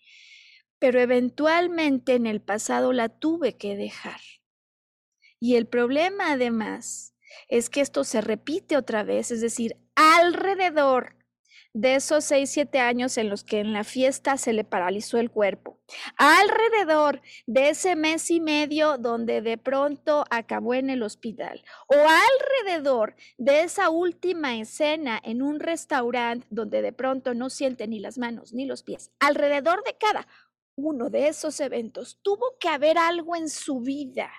pero 0.79 1.01
eventualmente 1.01 2.15
en 2.15 2.25
el 2.25 2.41
pasado 2.41 2.93
la 2.93 3.09
tuve 3.09 3.57
que 3.57 3.75
dejar. 3.75 4.21
Y 5.37 5.55
el 5.55 5.67
problema 5.67 6.31
además 6.31 7.13
es 7.49 7.69
que 7.69 7.81
esto 7.81 8.05
se 8.05 8.21
repite 8.21 8.77
otra 8.77 9.03
vez, 9.03 9.31
es 9.31 9.41
decir, 9.41 9.75
alrededor 9.95 11.18
de 11.73 11.95
esos 11.95 12.23
seis, 12.23 12.49
siete 12.49 12.79
años 12.79 13.17
en 13.17 13.29
los 13.29 13.43
que 13.43 13.59
en 13.59 13.73
la 13.73 13.83
fiesta 13.83 14.37
se 14.37 14.53
le 14.53 14.63
paralizó 14.63 15.17
el 15.17 15.29
cuerpo. 15.29 15.79
Alrededor 16.17 17.21
de 17.45 17.69
ese 17.69 17.95
mes 17.95 18.31
y 18.31 18.39
medio 18.39 18.97
donde 18.97 19.41
de 19.41 19.57
pronto 19.57 20.25
acabó 20.29 20.73
en 20.73 20.89
el 20.89 21.03
hospital. 21.03 21.63
O 21.87 21.95
alrededor 21.95 23.15
de 23.37 23.61
esa 23.61 23.89
última 23.89 24.57
escena 24.57 25.19
en 25.23 25.41
un 25.41 25.59
restaurante 25.59 26.47
donde 26.49 26.81
de 26.81 26.93
pronto 26.93 27.33
no 27.33 27.49
siente 27.49 27.87
ni 27.87 27.99
las 27.99 28.17
manos 28.17 28.53
ni 28.53 28.65
los 28.65 28.83
pies. 28.83 29.11
Alrededor 29.19 29.83
de 29.83 29.95
cada 29.97 30.27
uno 30.79 31.09
de 31.09 31.27
esos 31.27 31.59
eventos, 31.59 32.19
tuvo 32.21 32.57
que 32.59 32.69
haber 32.69 32.97
algo 32.97 33.35
en 33.35 33.49
su 33.49 33.81
vida 33.81 34.31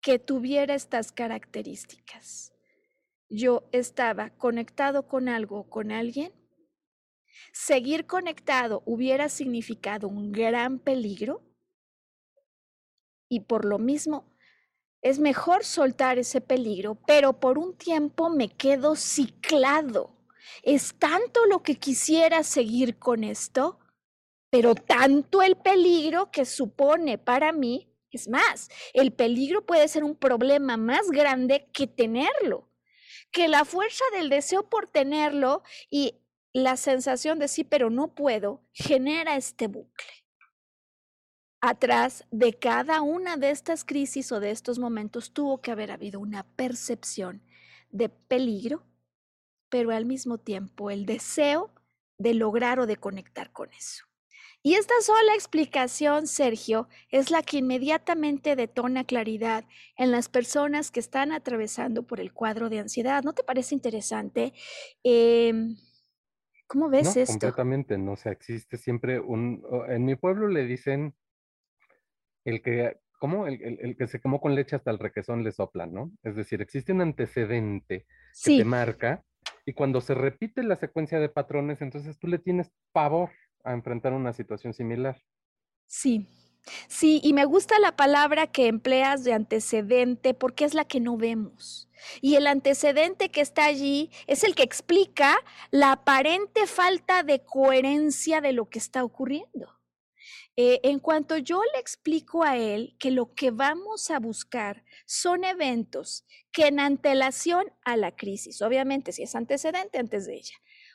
que 0.00 0.18
tuviera 0.18 0.74
estas 0.74 1.12
características. 1.12 2.51
Yo 3.34 3.66
estaba 3.72 4.28
conectado 4.28 5.08
con 5.08 5.26
algo, 5.26 5.70
con 5.70 5.90
alguien. 5.90 6.34
Seguir 7.50 8.06
conectado 8.06 8.82
hubiera 8.84 9.30
significado 9.30 10.06
un 10.06 10.32
gran 10.32 10.78
peligro 10.78 11.42
y 13.30 13.40
por 13.40 13.64
lo 13.64 13.78
mismo 13.78 14.36
es 15.00 15.18
mejor 15.18 15.64
soltar 15.64 16.18
ese 16.18 16.42
peligro, 16.42 16.98
pero 17.06 17.40
por 17.40 17.56
un 17.56 17.74
tiempo 17.74 18.28
me 18.28 18.50
quedo 18.50 18.96
ciclado. 18.96 20.14
Es 20.62 20.98
tanto 20.98 21.46
lo 21.46 21.62
que 21.62 21.76
quisiera 21.76 22.42
seguir 22.42 22.98
con 22.98 23.24
esto, 23.24 23.78
pero 24.50 24.74
tanto 24.74 25.40
el 25.40 25.56
peligro 25.56 26.30
que 26.30 26.44
supone 26.44 27.16
para 27.16 27.50
mí. 27.52 27.88
Es 28.10 28.28
más, 28.28 28.68
el 28.92 29.14
peligro 29.14 29.64
puede 29.64 29.88
ser 29.88 30.04
un 30.04 30.16
problema 30.16 30.76
más 30.76 31.10
grande 31.10 31.70
que 31.72 31.86
tenerlo, 31.86 32.68
que 33.32 33.48
la 33.48 33.64
fuerza 33.64 34.04
del 34.12 34.28
deseo 34.28 34.68
por 34.68 34.86
tenerlo 34.86 35.62
y 35.90 36.14
la 36.52 36.76
sensación 36.76 37.38
de 37.38 37.48
sí, 37.48 37.64
pero 37.64 37.90
no 37.90 38.14
puedo, 38.14 38.62
genera 38.72 39.36
este 39.36 39.66
bucle 39.66 40.22
atrás 41.62 42.24
de 42.32 42.58
cada 42.58 43.02
una 43.02 43.36
de 43.36 43.50
estas 43.50 43.84
crisis 43.84 44.32
o 44.32 44.40
de 44.40 44.50
estos 44.50 44.80
momentos 44.80 45.32
tuvo 45.32 45.62
que 45.62 45.70
haber 45.70 45.92
habido 45.92 46.18
una 46.18 46.42
percepción 46.42 47.40
de 47.90 48.08
peligro, 48.08 48.82
pero 49.68 49.92
al 49.92 50.04
mismo 50.04 50.38
tiempo 50.38 50.90
el 50.90 51.06
deseo 51.06 51.72
de 52.18 52.34
lograr 52.34 52.80
o 52.80 52.86
de 52.86 52.96
conectar 52.96 53.52
con 53.52 53.72
eso. 53.72 54.04
Y 54.64 54.74
esta 54.74 54.94
sola 55.00 55.34
explicación, 55.34 56.28
Sergio, 56.28 56.88
es 57.10 57.32
la 57.32 57.42
que 57.42 57.58
inmediatamente 57.58 58.54
detona 58.54 59.04
claridad 59.04 59.64
en 59.96 60.12
las 60.12 60.28
personas 60.28 60.92
que 60.92 61.00
están 61.00 61.32
atravesando 61.32 62.04
por 62.04 62.20
el 62.20 62.32
cuadro 62.32 62.70
de 62.70 62.78
ansiedad. 62.78 63.24
¿No 63.24 63.32
te 63.32 63.42
parece 63.42 63.74
interesante? 63.74 64.52
Em, 65.02 65.76
¿Cómo 66.68 66.88
ves 66.88 67.16
no, 67.16 67.22
esto? 67.22 67.32
Completamente, 67.32 67.98
no, 67.98 68.12
o 68.12 68.16
sea, 68.16 68.30
existe 68.30 68.76
siempre 68.76 69.18
un, 69.18 69.64
en 69.88 70.04
mi 70.04 70.14
pueblo 70.14 70.46
le 70.46 70.64
dicen 70.64 71.14
el 72.44 72.62
que, 72.62 72.98
¿cómo? 73.18 73.48
El, 73.48 73.96
que 73.96 74.06
se 74.06 74.20
quemó 74.20 74.40
con 74.40 74.54
leche 74.54 74.76
hasta 74.76 74.92
el 74.92 75.00
requesón 75.00 75.42
le 75.42 75.50
soplan, 75.50 75.92
¿no? 75.92 76.12
Es 76.22 76.36
decir, 76.36 76.62
existe 76.62 76.92
un 76.92 77.00
antecedente 77.00 78.06
que 78.44 78.58
te 78.58 78.64
marca 78.64 79.24
y 79.66 79.74
cuando 79.74 80.00
se 80.00 80.14
repite 80.14 80.62
la 80.62 80.76
secuencia 80.76 81.18
de 81.18 81.28
patrones, 81.28 81.82
entonces 81.82 82.18
tú 82.18 82.28
le 82.28 82.38
tienes 82.38 82.72
pavor 82.92 83.30
a 83.64 83.72
enfrentar 83.72 84.12
una 84.12 84.32
situación 84.32 84.72
similar. 84.74 85.22
Sí, 85.86 86.26
sí, 86.88 87.20
y 87.22 87.32
me 87.32 87.44
gusta 87.44 87.78
la 87.78 87.96
palabra 87.96 88.46
que 88.46 88.66
empleas 88.66 89.24
de 89.24 89.32
antecedente 89.32 90.34
porque 90.34 90.64
es 90.64 90.74
la 90.74 90.84
que 90.84 91.00
no 91.00 91.16
vemos. 91.16 91.88
Y 92.20 92.34
el 92.34 92.46
antecedente 92.46 93.30
que 93.30 93.40
está 93.40 93.66
allí 93.66 94.10
es 94.26 94.42
el 94.44 94.54
que 94.54 94.62
explica 94.62 95.36
la 95.70 95.92
aparente 95.92 96.66
falta 96.66 97.22
de 97.22 97.44
coherencia 97.44 98.40
de 98.40 98.52
lo 98.52 98.68
que 98.68 98.78
está 98.78 99.04
ocurriendo. 99.04 99.82
Eh, 100.56 100.80
en 100.82 100.98
cuanto 100.98 101.38
yo 101.38 101.62
le 101.72 101.80
explico 101.80 102.42
a 102.42 102.58
él 102.58 102.94
que 102.98 103.10
lo 103.10 103.34
que 103.34 103.50
vamos 103.50 104.10
a 104.10 104.18
buscar 104.18 104.84
son 105.06 105.44
eventos 105.44 106.26
que 106.52 106.66
en 106.66 106.78
antelación 106.78 107.72
a 107.84 107.96
la 107.96 108.14
crisis, 108.14 108.60
obviamente 108.60 109.12
si 109.12 109.22
es 109.22 109.34
antecedente 109.34 109.98
antes 109.98 110.26
de 110.26 110.34
ella, 110.34 110.54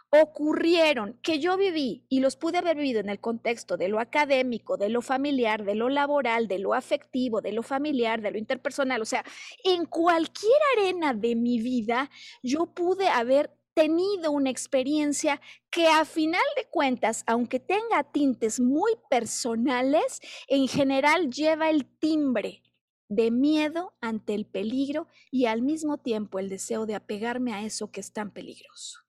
ocurrieron, 0.09 1.19
que 1.21 1.39
yo 1.39 1.57
viví 1.57 2.05
y 2.09 2.19
los 2.19 2.37
pude 2.37 2.57
haber 2.57 2.77
vivido 2.77 2.99
en 2.99 3.09
el 3.09 3.19
contexto 3.19 3.77
de 3.77 3.89
lo 3.89 3.99
académico, 3.99 4.77
de 4.77 4.89
lo 4.89 5.01
familiar, 5.01 5.65
de 5.65 5.75
lo 5.75 5.89
laboral, 5.89 6.47
de 6.47 6.59
lo 6.59 6.73
afectivo, 6.73 7.41
de 7.41 7.51
lo 7.51 7.63
familiar, 7.63 8.21
de 8.21 8.31
lo 8.31 8.37
interpersonal, 8.37 9.01
o 9.01 9.05
sea, 9.05 9.23
en 9.63 9.85
cualquier 9.85 10.59
arena 10.77 11.13
de 11.13 11.35
mi 11.35 11.59
vida, 11.59 12.09
yo 12.41 12.67
pude 12.67 13.07
haber 13.09 13.51
tenido 13.73 14.31
una 14.31 14.49
experiencia 14.49 15.39
que 15.69 15.87
a 15.87 16.03
final 16.03 16.41
de 16.55 16.65
cuentas, 16.65 17.23
aunque 17.27 17.59
tenga 17.59 18.03
tintes 18.11 18.59
muy 18.59 18.93
personales, 19.09 20.19
en 20.47 20.67
general 20.67 21.29
lleva 21.29 21.69
el 21.69 21.85
timbre 21.85 22.63
de 23.09 23.29
miedo 23.29 23.93
ante 24.01 24.33
el 24.33 24.45
peligro 24.45 25.07
y 25.31 25.45
al 25.45 25.61
mismo 25.61 25.97
tiempo 25.97 26.39
el 26.39 26.49
deseo 26.49 26.85
de 26.85 26.95
apegarme 26.95 27.53
a 27.53 27.63
eso 27.63 27.91
que 27.91 27.99
es 27.99 28.11
tan 28.11 28.31
peligroso. 28.31 29.06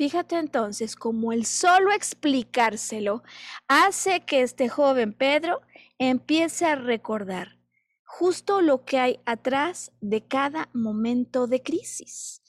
Fíjate 0.00 0.38
entonces 0.38 0.96
cómo 0.96 1.30
el 1.30 1.44
solo 1.44 1.92
explicárselo 1.92 3.22
hace 3.68 4.20
que 4.20 4.40
este 4.40 4.70
joven 4.70 5.12
Pedro 5.12 5.60
empiece 5.98 6.64
a 6.64 6.74
recordar 6.74 7.58
justo 8.02 8.62
lo 8.62 8.86
que 8.86 8.98
hay 8.98 9.20
atrás 9.26 9.92
de 10.00 10.22
cada 10.22 10.70
momento 10.72 11.46
de 11.46 11.60
crisis. 11.60 12.42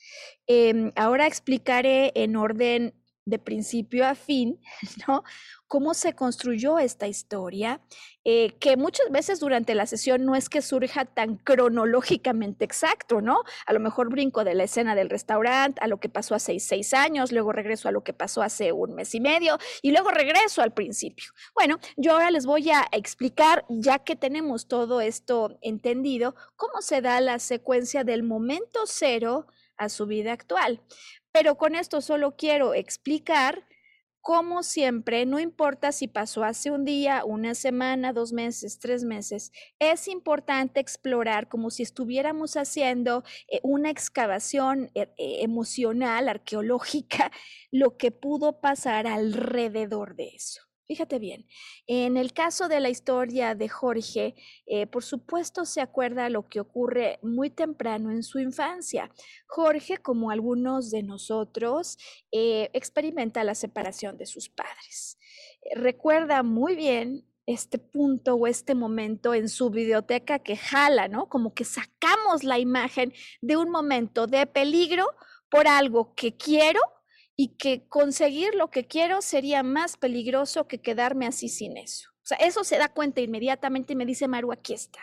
Em, 0.48 0.94
ahora 0.96 1.28
explicaré 1.28 2.14
en 2.16 2.38
orden 2.38 2.94
de 3.26 3.38
principio 3.38 4.08
a 4.08 4.16
fin, 4.16 4.58
¿no? 5.06 5.26
Cómo 5.72 5.94
se 5.94 6.16
construyó 6.16 6.80
esta 6.80 7.08
historia, 7.08 7.80
eh, 8.26 8.58
que 8.60 8.76
muchas 8.76 9.10
veces 9.10 9.40
durante 9.40 9.74
la 9.74 9.86
sesión 9.86 10.26
no 10.26 10.36
es 10.36 10.50
que 10.50 10.62
surja 10.62 11.06
tan 11.06 11.38
cronológicamente 11.38 12.66
exacto, 12.66 13.22
¿no? 13.22 13.44
A 13.66 13.72
lo 13.72 13.80
mejor 13.80 14.10
brinco 14.10 14.44
de 14.44 14.54
la 14.54 14.66
escena 14.66 14.96
del 14.96 15.10
restaurante 15.10 15.80
a 15.82 15.88
lo 15.88 15.98
que 16.02 16.10
pasó 16.10 16.36
hace 16.36 16.60
seis 16.60 16.94
años, 16.94 17.32
luego 17.32 17.54
regreso 17.54 17.88
a 17.88 17.94
lo 17.94 18.04
que 18.04 18.12
pasó 18.12 18.42
hace 18.42 18.74
un 18.74 18.96
mes 18.96 19.16
y 19.16 19.22
medio 19.22 19.60
y 19.82 19.92
luego 19.92 20.12
regreso 20.12 20.62
al 20.62 20.74
principio. 20.74 21.32
Bueno, 21.56 21.80
yo 21.96 22.12
ahora 22.12 22.32
les 22.32 22.46
voy 22.46 22.70
a 22.70 22.86
explicar, 22.92 23.64
ya 23.70 24.00
que 24.00 24.18
tenemos 24.18 24.68
todo 24.68 25.00
esto 25.00 25.58
entendido, 25.62 26.36
cómo 26.58 26.82
se 26.82 27.00
da 27.00 27.22
la 27.22 27.40
secuencia 27.40 28.04
del 28.04 28.24
momento 28.24 28.82
cero 28.88 29.48
a 29.78 29.88
su 29.88 30.06
vida 30.06 30.34
actual. 30.34 30.82
Pero 31.32 31.56
con 31.56 31.76
esto 31.76 32.02
solo 32.02 32.36
quiero 32.36 32.74
explicar 32.74 33.64
cómo 34.22 34.64
siempre, 34.64 35.26
no 35.26 35.40
importa 35.40 35.92
si 35.92 36.08
pasó 36.08 36.44
hace 36.44 36.72
un 36.72 36.86
día, 36.86 37.24
una 37.26 37.56
semana, 37.56 38.14
dos 38.14 38.34
meses, 38.34 38.80
tres 38.80 39.04
meses, 39.04 39.52
es 39.80 40.08
importante 40.08 40.80
explorar 40.80 41.50
como 41.50 41.70
si 41.70 41.84
estuviéramos 41.84 42.56
haciendo 42.56 43.24
eh, 43.48 43.60
una 43.64 43.90
excavación 43.90 44.92
eh, 44.96 45.14
eh, 45.18 45.44
emocional, 45.44 46.30
arqueológica, 46.30 47.32
lo 47.72 47.98
que 47.98 48.12
pudo 48.12 48.62
pasar 48.62 49.08
alrededor 49.08 50.16
de 50.16 50.30
eso. 50.36 50.71
Fíjate 50.92 51.20
bien, 51.20 51.48
en 51.88 52.18
el 52.18 52.34
caso 52.34 52.68
de 52.68 52.82
la 52.82 52.90
historia 52.90 53.56
de 53.56 53.70
Jorge, 53.70 54.36
eh, 54.66 54.88
por 54.88 55.06
supuesto 55.06 55.64
se 55.64 55.80
acuerda 55.80 56.28
lo 56.28 56.50
que 56.50 56.60
ocurre 56.60 57.18
muy 57.22 57.50
temprano 57.50 58.12
en 58.12 58.24
su 58.24 58.40
infancia. 58.40 59.10
Jorge, 59.48 60.00
como 60.00 60.32
algunos 60.32 60.92
de 60.92 61.02
nosotros, 61.04 61.98
eh, 62.34 62.70
experimenta 62.74 63.46
la 63.46 63.56
separación 63.56 64.18
de 64.18 64.26
sus 64.26 64.50
padres. 64.50 65.18
Recuerda 65.76 66.44
muy 66.44 66.76
bien 66.76 67.26
este 67.46 67.78
punto 67.78 68.36
o 68.36 68.46
este 68.46 68.76
momento 68.76 69.34
en 69.34 69.48
su 69.48 69.70
biblioteca 69.70 70.40
que 70.40 70.58
jala, 70.58 71.08
¿no? 71.08 71.30
Como 71.30 71.54
que 71.54 71.64
sacamos 71.64 72.44
la 72.44 72.60
imagen 72.60 73.14
de 73.40 73.56
un 73.56 73.70
momento 73.70 74.28
de 74.28 74.46
peligro 74.46 75.06
por 75.50 75.70
algo 75.70 76.14
que 76.16 76.36
quiero 76.36 76.82
y 77.36 77.56
que 77.58 77.88
conseguir 77.88 78.56
lo 78.56 78.70
que 78.70 78.88
quiero 78.88 79.22
sería 79.22 79.64
más 79.64 79.98
peligroso 79.98 80.68
que 80.68 80.82
quedarme 80.82 81.28
así 81.28 81.50
sin 81.50 81.78
eso. 81.78 82.10
O 82.24 82.26
sea, 82.26 82.38
eso 82.38 82.64
se 82.64 82.78
da 82.78 82.90
cuenta 82.90 83.22
inmediatamente 83.22 83.94
y 83.94 83.96
me 83.96 84.06
dice 84.06 84.28
Maru, 84.28 84.52
aquí 84.52 84.74
está. 84.74 85.02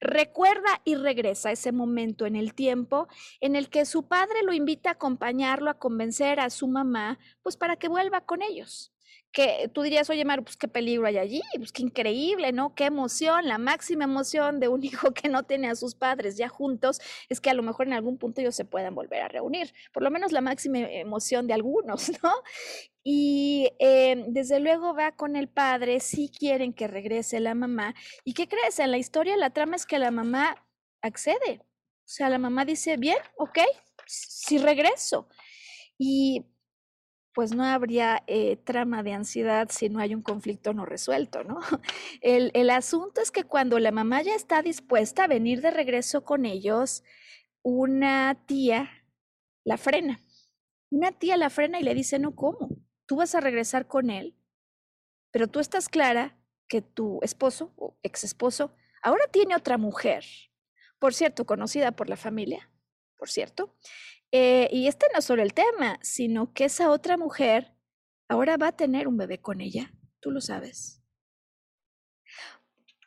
Recuerda 0.00 0.82
y 0.84 0.96
regresa 0.96 1.52
ese 1.52 1.72
momento 1.72 2.26
en 2.26 2.36
el 2.36 2.54
tiempo 2.54 3.08
en 3.40 3.56
el 3.56 3.70
que 3.70 3.86
su 3.86 4.08
padre 4.08 4.42
lo 4.42 4.52
invita 4.52 4.90
a 4.90 4.92
acompañarlo, 4.92 5.70
a 5.70 5.78
convencer 5.78 6.40
a 6.40 6.50
su 6.50 6.68
mamá, 6.68 7.18
pues 7.42 7.56
para 7.56 7.76
que 7.76 7.88
vuelva 7.88 8.20
con 8.22 8.42
ellos 8.42 8.93
que 9.34 9.68
tú 9.74 9.82
dirías, 9.82 10.08
oye, 10.10 10.24
Maru, 10.24 10.44
pues 10.44 10.56
qué 10.56 10.68
peligro 10.68 11.06
hay 11.06 11.18
allí, 11.18 11.42
pues 11.56 11.72
qué 11.72 11.82
increíble, 11.82 12.52
¿no? 12.52 12.74
Qué 12.74 12.84
emoción, 12.84 13.48
la 13.48 13.58
máxima 13.58 14.04
emoción 14.04 14.60
de 14.60 14.68
un 14.68 14.82
hijo 14.84 15.12
que 15.12 15.28
no 15.28 15.42
tiene 15.42 15.68
a 15.68 15.74
sus 15.74 15.94
padres 15.96 16.36
ya 16.36 16.48
juntos 16.48 17.00
es 17.28 17.40
que 17.40 17.50
a 17.50 17.54
lo 17.54 17.62
mejor 17.62 17.88
en 17.88 17.94
algún 17.94 18.16
punto 18.16 18.40
ellos 18.40 18.54
se 18.54 18.64
puedan 18.64 18.94
volver 18.94 19.22
a 19.22 19.28
reunir, 19.28 19.74
por 19.92 20.04
lo 20.04 20.10
menos 20.10 20.30
la 20.30 20.40
máxima 20.40 20.78
emoción 20.78 21.48
de 21.48 21.54
algunos, 21.54 22.10
¿no? 22.22 22.32
Y 23.02 23.72
eh, 23.80 24.24
desde 24.28 24.60
luego 24.60 24.94
va 24.94 25.12
con 25.12 25.36
el 25.36 25.48
padre, 25.48 25.98
si 26.00 26.28
quieren 26.28 26.72
que 26.72 26.86
regrese 26.86 27.40
la 27.40 27.54
mamá. 27.54 27.94
¿Y 28.24 28.32
qué 28.34 28.48
crees? 28.48 28.78
En 28.78 28.92
la 28.92 28.98
historia 28.98 29.36
la 29.36 29.50
trama 29.50 29.76
es 29.76 29.84
que 29.84 29.98
la 29.98 30.10
mamá 30.10 30.64
accede. 31.02 31.60
O 31.60 32.08
sea, 32.08 32.30
la 32.30 32.38
mamá 32.38 32.64
dice, 32.64 32.96
bien, 32.96 33.18
ok, 33.36 33.58
sí 34.06 34.58
regreso. 34.58 35.28
Y 35.98 36.46
pues 37.34 37.54
no 37.54 37.64
habría 37.64 38.22
eh, 38.26 38.56
trama 38.56 39.02
de 39.02 39.12
ansiedad 39.12 39.68
si 39.70 39.88
no 39.88 39.98
hay 39.98 40.14
un 40.14 40.22
conflicto 40.22 40.72
no 40.72 40.86
resuelto, 40.86 41.44
¿no? 41.44 41.60
El, 42.20 42.50
el, 42.54 42.70
asunto 42.70 43.20
es 43.20 43.30
que 43.30 43.44
cuando 43.44 43.78
la 43.78 43.90
mamá 43.90 44.22
ya 44.22 44.34
está 44.34 44.62
dispuesta 44.62 45.24
a 45.24 45.28
venir 45.28 45.60
de 45.60 45.70
regreso 45.70 46.24
con 46.24 46.46
ellos, 46.46 47.02
una 47.62 48.36
tía 48.46 48.88
la 49.64 49.76
frena. 49.76 50.22
Una 50.90 51.12
tía 51.12 51.36
la 51.36 51.50
frena 51.50 51.80
y 51.80 51.82
le 51.82 51.94
dice, 51.94 52.18
no, 52.18 52.34
¿cómo? 52.34 52.68
¿Tú 53.06 53.16
vas 53.16 53.34
a 53.34 53.40
regresar 53.40 53.88
con 53.88 54.10
él? 54.10 54.36
pero 55.34 55.48
tú 55.48 55.58
estás 55.58 55.88
clara 55.88 56.38
que 56.68 56.80
tu 56.80 57.18
esposo 57.22 57.72
o 57.74 57.98
ex 58.04 58.22
esposo 58.22 58.72
ahora 59.02 59.26
tiene 59.26 59.56
otra 59.56 59.78
mujer, 59.78 60.24
por 61.00 61.12
cierto, 61.12 61.44
conocida 61.44 61.90
por 61.90 62.08
la 62.08 62.16
familia, 62.16 62.70
por 63.16 63.28
cierto. 63.28 63.74
Eh, 64.36 64.68
y 64.72 64.88
este 64.88 65.06
no 65.12 65.20
es 65.20 65.26
solo 65.26 65.44
el 65.44 65.54
tema, 65.54 66.00
sino 66.02 66.52
que 66.52 66.64
esa 66.64 66.90
otra 66.90 67.16
mujer 67.16 67.72
ahora 68.28 68.56
va 68.56 68.68
a 68.68 68.76
tener 68.76 69.06
un 69.06 69.16
bebé 69.16 69.40
con 69.40 69.60
ella, 69.60 69.92
tú 70.18 70.32
lo 70.32 70.40
sabes. 70.40 71.00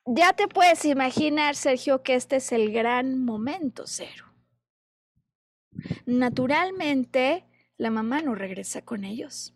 Ya 0.05 0.31
te 0.31 0.47
puedes 0.47 0.85
imaginar, 0.85 1.57
Sergio, 1.57 2.01
que 2.01 2.15
este 2.15 2.37
es 2.37 2.53
el 2.53 2.71
gran 2.71 3.25
momento 3.25 3.83
cero. 3.87 4.33
Naturalmente, 6.05 7.45
la 7.75 7.91
mamá 7.91 8.21
no 8.21 8.33
regresa 8.33 8.85
con 8.85 9.03
ellos. 9.03 9.53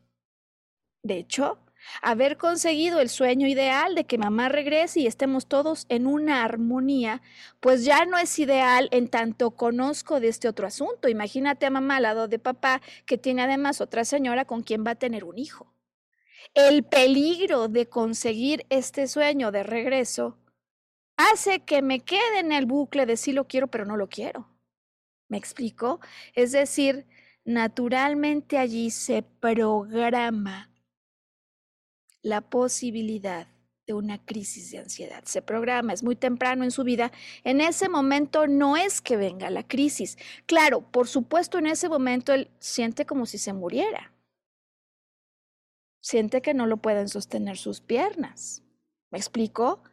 De 1.03 1.19
hecho, 1.19 1.57
haber 2.02 2.38
conseguido 2.38 3.00
el 3.00 3.10
sueño 3.10 3.48
ideal 3.48 3.96
de 3.96 4.06
que 4.06 4.18
mamá 4.18 4.50
regrese 4.50 5.02
y 5.02 5.08
estemos 5.08 5.48
todos 5.48 5.86
en 5.90 6.08
una 6.08 6.44
armonía, 6.44 7.22
pues 7.60 7.84
ya 7.86 8.06
no 8.06 8.18
es 8.18 8.38
ideal 8.40 8.90
en 8.92 9.08
tanto 9.08 9.52
conozco 9.52 10.20
de 10.20 10.30
este 10.30 10.48
otro 10.48 10.68
asunto. 10.68 11.10
Imagínate 11.10 11.66
a 11.66 11.70
mamá 11.70 11.98
al 11.98 12.04
lado 12.04 12.28
de 12.28 12.40
papá 12.40 12.82
que 13.06 13.18
tiene 13.18 13.44
además 13.44 13.82
otra 13.82 14.06
señora 14.06 14.46
con 14.46 14.64
quien 14.64 14.86
va 14.86 14.92
a 14.92 14.96
tener 14.96 15.24
un 15.24 15.38
hijo. 15.38 15.74
El 16.54 16.84
peligro 16.84 17.68
de 17.68 17.88
conseguir 17.88 18.66
este 18.70 19.08
sueño 19.08 19.52
de 19.52 19.64
regreso 19.64 20.38
hace 21.16 21.62
que 21.62 21.82
me 21.82 22.00
quede 22.00 22.40
en 22.40 22.52
el 22.52 22.66
bucle 22.66 23.06
de 23.06 23.18
sí 23.18 23.32
lo 23.32 23.48
quiero, 23.48 23.68
pero 23.68 23.86
no 23.86 23.96
lo 23.96 24.10
quiero. 24.10 24.50
¿Me 25.30 25.38
explico? 25.38 26.02
Es 26.34 26.52
decir, 26.52 27.08
naturalmente 27.46 28.58
allí 28.58 28.92
se 28.92 29.24
programa 29.24 30.70
la 32.22 32.41
posibilidad 32.41 33.47
de 33.88 33.93
una 33.93 34.24
crisis 34.24 34.72
de 34.72 34.80
ansiedad. 34.80 35.24
Se 35.26 35.41
programa, 35.41 35.93
es 35.93 36.03
muy 36.03 36.15
temprano 36.15 36.63
en 36.63 36.72
su 36.72 36.84
vida. 36.84 37.11
En 37.43 37.61
ese 37.61 37.89
momento 37.89 38.47
no 38.47 38.78
es 38.78 39.01
que 39.01 39.17
venga 39.17 39.49
la 39.49 39.67
crisis. 39.67 40.17
Claro, 40.45 40.82
por 40.82 41.07
supuesto, 41.07 41.57
en 41.57 41.67
ese 41.67 41.89
momento 41.89 42.34
él 42.34 42.49
siente 42.59 43.05
como 43.05 43.26
si 43.26 43.38
se 43.38 43.53
muriera. 43.53 44.13
Siente 45.99 46.41
que 46.41 46.53
no 46.53 46.67
lo 46.67 46.78
pueden 46.78 47.09
sostener 47.09 47.57
sus 47.57 47.82
piernas. 47.82 48.63
¿Me 49.11 49.17
explico? 49.17 49.84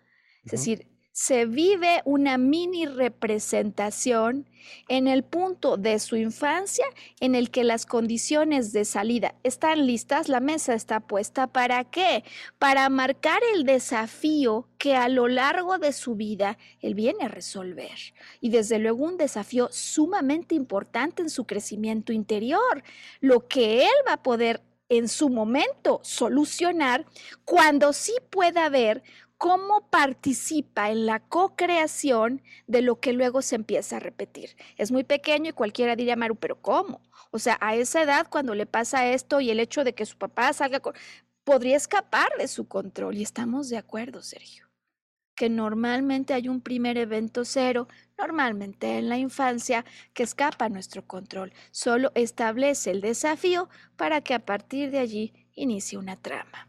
Es 0.45 0.53
decir, 0.53 0.87
se 1.19 1.47
vive 1.47 2.01
una 2.05 2.39
mini 2.39 2.87
representación 2.87 4.49
en 4.87 5.09
el 5.09 5.25
punto 5.25 5.77
de 5.77 5.99
su 5.99 6.15
infancia 6.15 6.85
en 7.19 7.35
el 7.35 7.51
que 7.51 7.65
las 7.65 7.87
condiciones 7.87 8.73
de 8.73 8.85
salida 8.85 9.35
están 9.43 9.85
listas, 9.85 10.29
la 10.29 10.39
mesa 10.39 10.75
está 10.75 11.01
puesta. 11.01 11.49
¿Para 11.49 11.83
qué? 11.83 12.23
Para 12.61 12.89
marcar 12.89 13.41
el 13.53 13.65
desafío 13.65 14.69
que 14.79 14.95
a 14.95 15.09
lo 15.09 15.27
largo 15.27 15.79
de 15.79 15.93
su 15.93 16.15
vida 16.15 16.57
él 16.83 16.95
viene 16.95 17.25
a 17.25 17.29
resolver. 17.29 17.99
Y 18.41 18.51
desde 18.51 18.79
luego 18.79 19.05
un 19.05 19.17
desafío 19.17 19.71
sumamente 19.73 20.55
importante 20.55 21.21
en 21.21 21.31
su 21.31 21.47
crecimiento 21.47 22.13
interior, 22.13 22.85
lo 23.19 23.49
que 23.49 23.83
él 23.83 23.97
va 24.07 24.13
a 24.13 24.23
poder 24.23 24.63
en 24.89 25.09
su 25.09 25.29
momento 25.29 26.01
solucionar 26.03 27.05
cuando 27.45 27.93
sí 27.93 28.15
pueda 28.31 28.69
ver 28.69 29.03
cómo 29.39 29.89
participa 29.89 30.91
en 30.91 31.07
la 31.07 31.21
co-creación 31.21 32.43
de 32.67 32.83
lo 32.83 33.01
que 33.01 33.13
luego 33.13 33.41
se 33.41 33.55
empieza 33.55 33.97
a 33.97 34.01
repetir. 34.01 34.57
Es 34.77 34.91
muy 34.93 35.05
pequeño 35.05 35.51
y 35.51 35.53
cualquiera 35.53 35.97
diría, 35.97 36.17
Maru, 36.17 36.37
pero 36.37 36.61
¿cómo? 36.61 37.01
O 37.31 37.39
sea, 37.39 37.57
a 37.61 37.77
esa 37.77 38.03
edad, 38.03 38.27
cuando 38.29 38.55
le 38.55 38.67
pasa 38.67 39.07
esto 39.07 39.41
y 39.41 39.51
el 39.51 39.61
hecho 39.61 39.85
de 39.85 39.95
que 39.95 40.07
su 40.07 40.19
papá 40.19 40.53
salga 40.53 40.81
con... 40.81 40.95
podría 41.45 41.77
escapar 41.77 42.31
de 42.39 42.49
su 42.49 42.67
control. 42.67 43.17
Y 43.17 43.23
estamos 43.23 43.69
de 43.69 43.79
acuerdo, 43.79 44.23
Sergio, 44.23 44.69
que 45.37 45.49
normalmente 45.49 46.35
hay 46.35 46.49
un 46.49 46.61
primer 46.61 46.99
evento 46.99 47.45
cero, 47.45 47.87
normalmente 48.19 48.99
en 48.99 49.09
la 49.09 49.19
infancia, 49.19 49.85
que 50.15 50.25
escapa 50.25 50.65
a 50.65 50.69
nuestro 50.69 51.07
control. 51.07 51.53
Solo 51.71 52.11
establece 52.17 52.91
el 52.91 53.01
desafío 53.01 53.69
para 53.97 54.21
que 54.21 54.35
a 54.35 54.45
partir 54.45 54.91
de 54.91 54.99
allí 54.99 55.33
inicie 55.55 55.97
una 55.97 56.17
trama. 56.17 56.68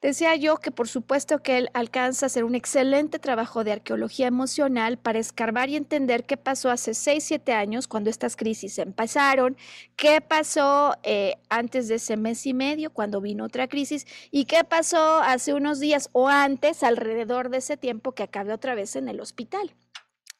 Decía 0.00 0.34
yo 0.34 0.56
que 0.56 0.70
por 0.70 0.88
supuesto 0.88 1.42
que 1.42 1.58
él 1.58 1.68
alcanza 1.74 2.24
a 2.24 2.28
hacer 2.28 2.44
un 2.44 2.54
excelente 2.54 3.18
trabajo 3.18 3.64
de 3.64 3.72
arqueología 3.72 4.28
emocional 4.28 4.96
para 4.96 5.18
escarbar 5.18 5.68
y 5.68 5.76
entender 5.76 6.24
qué 6.24 6.38
pasó 6.38 6.70
hace 6.70 6.94
6, 6.94 7.22
7 7.22 7.52
años 7.52 7.86
cuando 7.86 8.08
estas 8.08 8.34
crisis 8.34 8.78
empezaron, 8.78 9.58
qué 9.96 10.22
pasó 10.22 10.96
eh, 11.02 11.34
antes 11.50 11.88
de 11.88 11.96
ese 11.96 12.16
mes 12.16 12.46
y 12.46 12.54
medio 12.54 12.90
cuando 12.94 13.20
vino 13.20 13.44
otra 13.44 13.68
crisis 13.68 14.06
y 14.30 14.46
qué 14.46 14.64
pasó 14.64 15.20
hace 15.20 15.52
unos 15.52 15.80
días 15.80 16.08
o 16.12 16.28
antes 16.28 16.82
alrededor 16.82 17.50
de 17.50 17.58
ese 17.58 17.76
tiempo 17.76 18.12
que 18.12 18.22
acabé 18.22 18.54
otra 18.54 18.74
vez 18.74 18.96
en 18.96 19.06
el 19.06 19.20
hospital. 19.20 19.74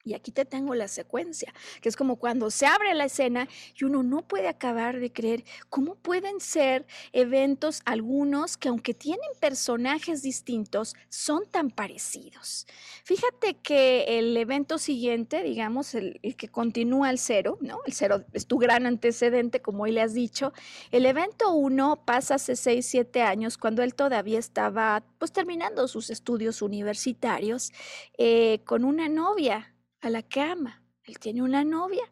Y 0.03 0.15
aquí 0.15 0.33
te 0.33 0.47
tengo 0.47 0.75
la 0.75 0.89
secuencia, 0.89 1.53
que 1.83 1.89
es 1.91 1.97
como 1.97 2.17
cuando 2.17 2.51
se 2.51 2.65
abre 2.65 2.95
la 2.95 3.05
escena 3.05 3.49
y 3.79 3.85
uno 3.85 4.03
no 4.03 4.27
puede 4.27 4.49
acabar 4.49 4.99
de 4.99 5.13
creer 5.13 5.45
cómo 5.69 5.95
pueden 5.95 6.41
ser 6.41 6.87
eventos 7.13 7.83
algunos 7.85 8.57
que 8.57 8.71
aunque 8.71 8.95
tienen 8.95 9.29
personajes 9.41 10.23
distintos, 10.23 10.95
son 11.11 11.45
tan 11.51 11.71
parecidos. 11.71 12.67
Fíjate 13.05 13.59
que 13.59 14.19
el 14.19 14.35
evento 14.39 14.79
siguiente, 14.79 15.43
digamos, 15.43 15.95
el, 15.95 16.19
que 16.37 16.49
continúa 16.49 17.11
el 17.11 17.19
cero, 17.19 17.59
¿no? 17.61 17.81
El 17.85 17.93
cero 17.93 18.25
es 18.33 18.47
tu 18.47 18.57
gran 18.57 18.87
antecedente, 18.87 19.61
como 19.61 19.83
hoy 19.83 19.93
le 19.93 20.01
has 20.01 20.15
dicho. 20.15 20.55
El 20.93 21.05
evento 21.05 21.53
uno 21.53 22.03
pasa 22.07 22.37
hace 22.37 22.57
seis, 22.57 22.87
siete 22.87 23.21
años, 23.21 23.59
cuando 23.59 23.83
él 23.83 23.95
todavía 23.95 24.39
estaba, 24.39 25.03
pues, 25.19 25.31
terminando 25.33 25.89
sus 25.89 26.09
estudios 26.09 26.63
universitarios, 26.63 27.73
eh, 28.17 28.61
con 28.65 28.85
una 28.85 29.09
novia 29.09 29.70
a 30.01 30.11
la 30.11 30.23
que 30.23 30.41
ama. 30.41 30.83
Él 31.05 31.19
tiene 31.19 31.43
una 31.43 31.65
novia 31.65 32.05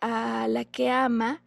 a 0.00 0.46
la 0.48 0.64
que 0.64 0.90
ama 0.90 1.42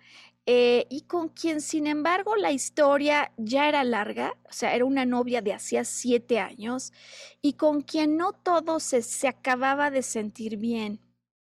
eh, 0.49 0.85
y 0.89 1.01
con 1.01 1.27
quien, 1.27 1.59
sin 1.59 1.87
embargo, 1.87 2.37
la 2.37 2.51
historia 2.51 3.33
ya 3.35 3.67
era 3.67 3.83
larga, 3.83 4.37
o 4.45 4.53
sea, 4.53 4.73
era 4.73 4.85
una 4.85 5.05
novia 5.05 5.41
de 5.41 5.53
hacía 5.53 5.83
siete 5.83 6.39
años 6.39 6.93
y 7.41 7.53
con 7.53 7.81
quien 7.81 8.15
no 8.15 8.31
todo 8.31 8.79
se, 8.79 9.01
se 9.01 9.27
acababa 9.27 9.91
de 9.91 10.03
sentir 10.03 10.55
bien, 10.55 11.01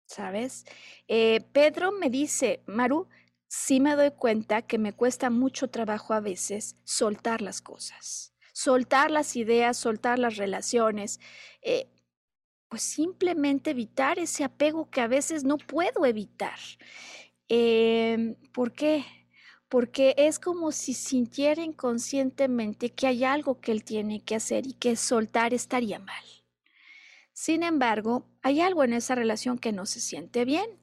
¿sabes? 0.05 0.65
Eh, 1.07 1.41
Pedro 1.53 1.91
me 1.91 2.11
dice, 2.11 2.61
Maru, 2.67 3.07
sí 3.47 3.79
me 3.79 3.95
doy 3.95 4.11
cuenta 4.11 4.61
que 4.61 4.77
me 4.77 4.93
cuesta 4.93 5.31
mucho 5.31 5.69
trabajo 5.69 6.13
a 6.13 6.19
veces 6.19 6.75
soltar 6.83 7.41
las 7.41 7.61
cosas, 7.61 8.35
soltar 8.53 9.09
las 9.09 9.35
ideas, 9.35 9.75
soltar 9.75 10.19
las 10.19 10.37
relaciones. 10.37 11.19
Eh, 11.63 11.87
pues 12.73 12.81
simplemente 12.81 13.69
evitar 13.69 14.17
ese 14.17 14.43
apego 14.43 14.89
que 14.89 14.99
a 14.99 15.05
veces 15.05 15.43
no 15.43 15.59
puedo 15.59 16.07
evitar. 16.07 16.57
Em, 17.47 18.33
¿Por 18.51 18.71
qué? 18.71 19.05
Porque 19.69 20.15
es 20.17 20.39
como 20.39 20.71
si 20.71 20.95
sintiera 20.95 21.63
inconscientemente 21.63 22.89
que 22.89 23.05
hay 23.05 23.25
algo 23.25 23.61
que 23.61 23.71
él 23.73 23.83
tiene 23.83 24.23
que 24.23 24.33
hacer 24.33 24.65
y 24.65 24.73
que 24.73 24.95
soltar 24.95 25.53
estaría 25.53 25.99
mal. 25.99 26.23
Sin 27.31 27.61
embargo, 27.61 28.25
hay 28.41 28.59
algo 28.59 28.83
en 28.83 28.93
esa 28.93 29.13
relación 29.13 29.59
que 29.59 29.71
no 29.71 29.85
se 29.85 29.99
siente 29.99 30.43
bien. 30.43 30.79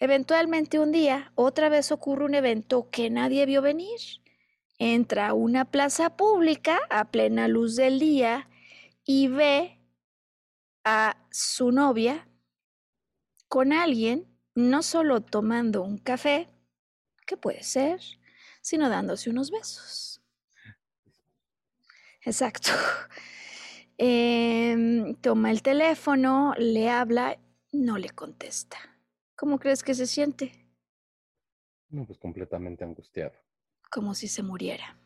Eventualmente 0.00 0.80
un 0.80 0.90
día, 0.90 1.30
otra 1.36 1.68
vez 1.68 1.92
ocurre 1.92 2.24
un 2.24 2.34
evento 2.34 2.90
que 2.90 3.08
nadie 3.08 3.46
vio 3.46 3.62
venir. 3.62 4.00
Entra 4.80 5.28
a 5.28 5.34
una 5.34 5.64
plaza 5.64 6.16
pública 6.16 6.80
a 6.90 7.12
plena 7.12 7.46
luz 7.46 7.76
del 7.76 8.00
día 8.00 8.48
y 9.04 9.28
ve 9.28 9.78
a 10.84 11.16
su 11.30 11.72
novia 11.72 12.28
con 13.48 13.72
alguien, 13.72 14.26
no 14.54 14.82
solo 14.82 15.22
tomando 15.22 15.82
un 15.82 15.98
café, 15.98 16.48
que 17.26 17.36
puede 17.36 17.62
ser, 17.62 18.00
sino 18.60 18.88
dándose 18.88 19.30
unos 19.30 19.50
besos. 19.50 20.22
Exacto. 22.22 22.70
Em, 23.96 25.14
toma 25.20 25.52
el 25.52 25.62
teléfono, 25.62 26.52
le 26.58 26.90
habla, 26.90 27.38
no 27.70 27.96
le 27.96 28.10
contesta. 28.10 28.76
¿Cómo 29.36 29.60
crees 29.60 29.84
que 29.84 29.94
se 29.94 30.08
siente? 30.08 30.66
No, 31.90 32.04
pues 32.04 32.18
completamente 32.18 32.82
angustiado. 32.82 33.34
Como 33.92 34.14
si 34.14 34.26
se 34.26 34.42
muriera. 34.42 34.98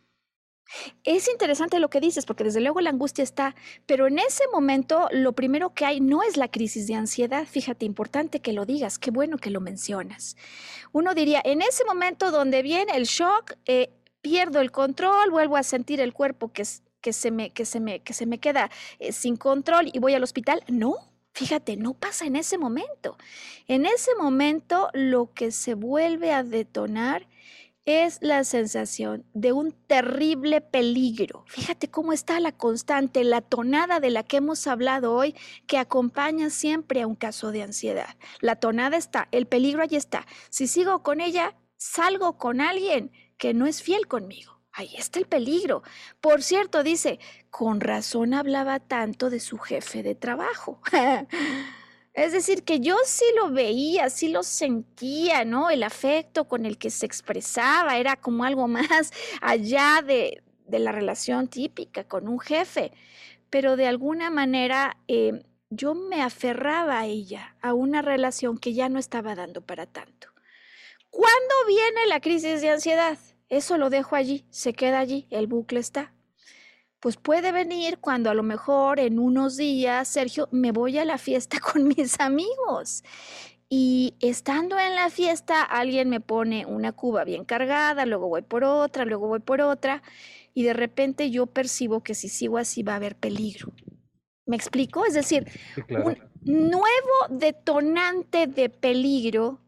Es 1.04 1.28
interesante 1.28 1.78
lo 1.78 1.88
que 1.88 2.00
dices, 2.00 2.26
porque 2.26 2.44
desde 2.44 2.60
luego 2.60 2.80
la 2.80 2.90
angustia 2.90 3.24
está, 3.24 3.54
pero 3.86 4.06
en 4.06 4.18
ese 4.18 4.44
momento 4.52 5.08
lo 5.12 5.32
primero 5.32 5.72
que 5.74 5.84
hay 5.84 6.00
no 6.00 6.22
es 6.22 6.36
la 6.36 6.48
crisis 6.48 6.86
de 6.86 6.94
ansiedad. 6.94 7.46
Fíjate, 7.46 7.86
importante 7.86 8.40
que 8.40 8.52
lo 8.52 8.66
digas, 8.66 8.98
qué 8.98 9.10
bueno 9.10 9.38
que 9.38 9.50
lo 9.50 9.60
mencionas. 9.60 10.36
Uno 10.92 11.14
diría, 11.14 11.40
en 11.44 11.62
ese 11.62 11.84
momento 11.84 12.30
donde 12.30 12.62
viene 12.62 12.92
el 12.96 13.04
shock, 13.04 13.54
eh, 13.66 13.90
pierdo 14.20 14.60
el 14.60 14.70
control, 14.70 15.30
vuelvo 15.30 15.56
a 15.56 15.62
sentir 15.62 16.00
el 16.00 16.12
cuerpo 16.12 16.52
que, 16.52 16.64
que, 17.00 17.12
se, 17.12 17.30
me, 17.30 17.50
que, 17.50 17.64
se, 17.64 17.80
me, 17.80 18.00
que 18.00 18.12
se 18.12 18.26
me 18.26 18.38
queda 18.38 18.70
eh, 18.98 19.12
sin 19.12 19.36
control 19.36 19.90
y 19.92 19.98
voy 19.98 20.14
al 20.14 20.22
hospital. 20.22 20.62
No, 20.68 20.96
Fíjate, 21.38 21.76
no 21.76 21.94
pasa 21.94 22.26
en 22.26 22.34
ese 22.34 22.58
momento. 22.58 23.16
En 23.68 23.86
ese 23.86 24.12
momento 24.16 24.88
lo 24.92 25.32
que 25.34 25.52
se 25.52 25.74
vuelve 25.74 26.32
a 26.32 26.42
detonar 26.42 27.28
es 27.88 28.18
la 28.20 28.44
sensación 28.44 29.24
de 29.34 29.52
un 29.52 29.72
terrible 29.72 30.60
peligro. 30.60 31.44
Fíjate 31.46 31.88
cómo 31.90 32.12
está 32.12 32.38
la 32.40 32.52
constante, 32.52 33.24
la 33.24 33.40
tonada 33.40 34.00
de 34.00 34.10
la 34.10 34.22
que 34.22 34.38
hemos 34.38 34.66
hablado 34.66 35.14
hoy, 35.14 35.34
que 35.66 35.78
acompaña 35.78 36.50
siempre 36.50 37.02
a 37.02 37.06
un 37.06 37.14
caso 37.14 37.50
de 37.50 37.62
ansiedad. 37.62 38.16
La 38.40 38.56
tonada 38.56 38.96
está, 38.96 39.28
el 39.32 39.46
peligro 39.46 39.82
allí 39.82 39.96
está. 39.96 40.26
Si 40.50 40.66
sigo 40.66 41.02
con 41.02 41.20
ella, 41.20 41.56
salgo 41.76 42.36
con 42.36 42.60
alguien 42.60 43.10
que 43.38 43.54
no 43.54 43.66
es 43.66 43.82
fiel 43.82 44.06
conmigo. 44.06 44.58
Ahí 44.72 44.94
está 44.96 45.18
el 45.18 45.26
peligro. 45.26 45.82
Por 46.20 46.42
cierto, 46.42 46.82
dice, 46.82 47.18
con 47.50 47.80
razón 47.80 48.34
hablaba 48.34 48.78
tanto 48.78 49.30
de 49.30 49.40
su 49.40 49.58
jefe 49.58 50.02
de 50.02 50.14
trabajo. 50.14 50.80
Es 52.18 52.32
decir, 52.32 52.64
que 52.64 52.80
yo 52.80 52.96
sí 53.04 53.24
lo 53.36 53.50
veía, 53.52 54.10
sí 54.10 54.28
lo 54.28 54.42
sentía, 54.42 55.44
¿no? 55.44 55.70
El 55.70 55.84
afecto 55.84 56.48
con 56.48 56.66
el 56.66 56.76
que 56.76 56.90
se 56.90 57.06
expresaba 57.06 57.96
era 57.96 58.16
como 58.16 58.42
algo 58.42 58.66
más 58.68 59.12
allá 59.40 60.02
de, 60.04 60.42
la 60.66 60.90
relación 60.90 61.46
típica 61.46 62.02
con 62.02 62.26
un 62.26 62.40
jefe. 62.40 62.92
Pero 63.50 63.76
de 63.76 63.86
alguna 63.86 64.30
manera 64.30 64.96
eh, 65.06 65.44
yo 65.70 65.94
me 65.94 66.20
aferraba 66.20 66.98
a 66.98 67.06
ella, 67.06 67.56
a 67.62 67.72
una 67.72 68.02
relación 68.02 68.58
que 68.58 68.74
ya 68.74 68.88
no 68.88 68.98
estaba 68.98 69.36
dando 69.36 69.60
para 69.62 69.86
tanto. 69.86 70.28
¿Cuándo 71.10 71.54
viene 71.68 72.06
la 72.08 72.20
crisis 72.20 72.60
de 72.60 72.70
ansiedad? 72.70 73.16
Eso 73.48 73.78
lo 73.78 73.90
dejo 73.90 74.16
allí, 74.16 74.44
se 74.50 74.72
queda 74.72 74.98
allí, 74.98 75.28
el 75.30 75.46
bucle 75.46 75.78
está 75.78 76.12
pues 77.00 77.16
puede 77.16 77.52
venir 77.52 77.98
cuando 77.98 78.30
a 78.30 78.34
lo 78.34 78.42
mejor 78.42 78.98
en 79.00 79.18
unos 79.18 79.56
días, 79.56 80.08
Sergio, 80.08 80.48
me 80.50 80.72
voy 80.72 80.98
a 80.98 81.04
la 81.04 81.18
fiesta 81.18 81.58
con 81.72 81.88
mis 81.88 82.18
amigos. 82.20 83.04
Y 83.70 84.14
estando 84.20 84.78
en 84.78 84.94
la 84.94 85.10
fiesta, 85.10 85.62
alguien 85.62 86.08
me 86.08 86.20
pone 86.20 86.64
una 86.64 86.92
cuba 86.92 87.24
bien 87.24 87.44
cargada, 87.44 88.06
luego 88.06 88.28
voy 88.28 88.42
por 88.42 88.64
otra, 88.64 89.04
luego 89.04 89.28
voy 89.28 89.40
por 89.40 89.60
otra, 89.60 90.02
y 90.54 90.62
de 90.62 90.72
repente 90.72 91.30
yo 91.30 91.46
percibo 91.46 92.02
que 92.02 92.14
si 92.14 92.30
sigo 92.30 92.56
así 92.56 92.82
va 92.82 92.94
a 92.94 92.96
haber 92.96 93.14
peligro. 93.14 93.72
¿Me 94.46 94.56
explico? 94.56 95.04
Es 95.04 95.12
decir, 95.12 95.46
un 95.90 96.16
nuevo 96.42 97.28
detonante 97.28 98.46
de 98.46 98.70
peligro 98.70 99.60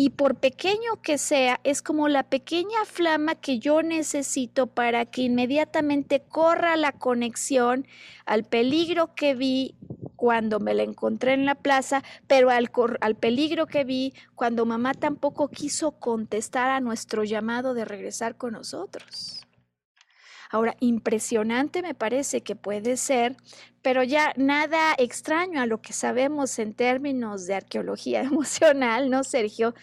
y 0.00 0.10
por 0.10 0.36
pequeño 0.36 1.02
que 1.02 1.18
sea, 1.18 1.58
es 1.64 1.82
como 1.82 2.06
la 2.06 2.22
pequeña 2.22 2.84
flama 2.84 3.34
que 3.34 3.58
yo 3.58 3.82
necesito 3.82 4.68
para 4.68 5.06
que 5.06 5.22
inmediatamente 5.22 6.22
corra 6.22 6.76
la 6.76 6.92
conexión 6.92 7.84
al 8.24 8.44
peligro 8.44 9.16
que 9.16 9.34
vi 9.34 9.74
cuando 10.14 10.60
me 10.60 10.72
la 10.72 10.84
encontré 10.84 11.32
en 11.32 11.46
la 11.46 11.56
plaza, 11.56 12.04
pero 12.28 12.50
al, 12.50 12.70
al 13.00 13.16
peligro 13.16 13.66
que 13.66 13.82
vi 13.82 14.14
cuando 14.36 14.66
mamá 14.66 14.94
tampoco 14.94 15.48
quiso 15.48 15.90
contestar 15.90 16.70
a 16.70 16.78
nuestro 16.78 17.24
llamado 17.24 17.74
de 17.74 17.84
regresar 17.84 18.36
con 18.36 18.52
nosotros. 18.52 19.47
Ahora, 20.50 20.76
impresionante 20.80 21.82
me 21.82 21.94
parece 21.94 22.42
que 22.42 22.56
puede 22.56 22.96
ser, 22.96 23.36
pero 23.82 24.02
ya 24.02 24.32
nada 24.36 24.94
extraño 24.98 25.60
a 25.60 25.66
lo 25.66 25.80
que 25.82 25.92
sabemos 25.92 26.58
en 26.58 26.74
términos 26.74 27.46
de 27.46 27.54
arqueología 27.54 28.22
emocional, 28.22 29.10
¿no, 29.10 29.24
Sergio? 29.24 29.74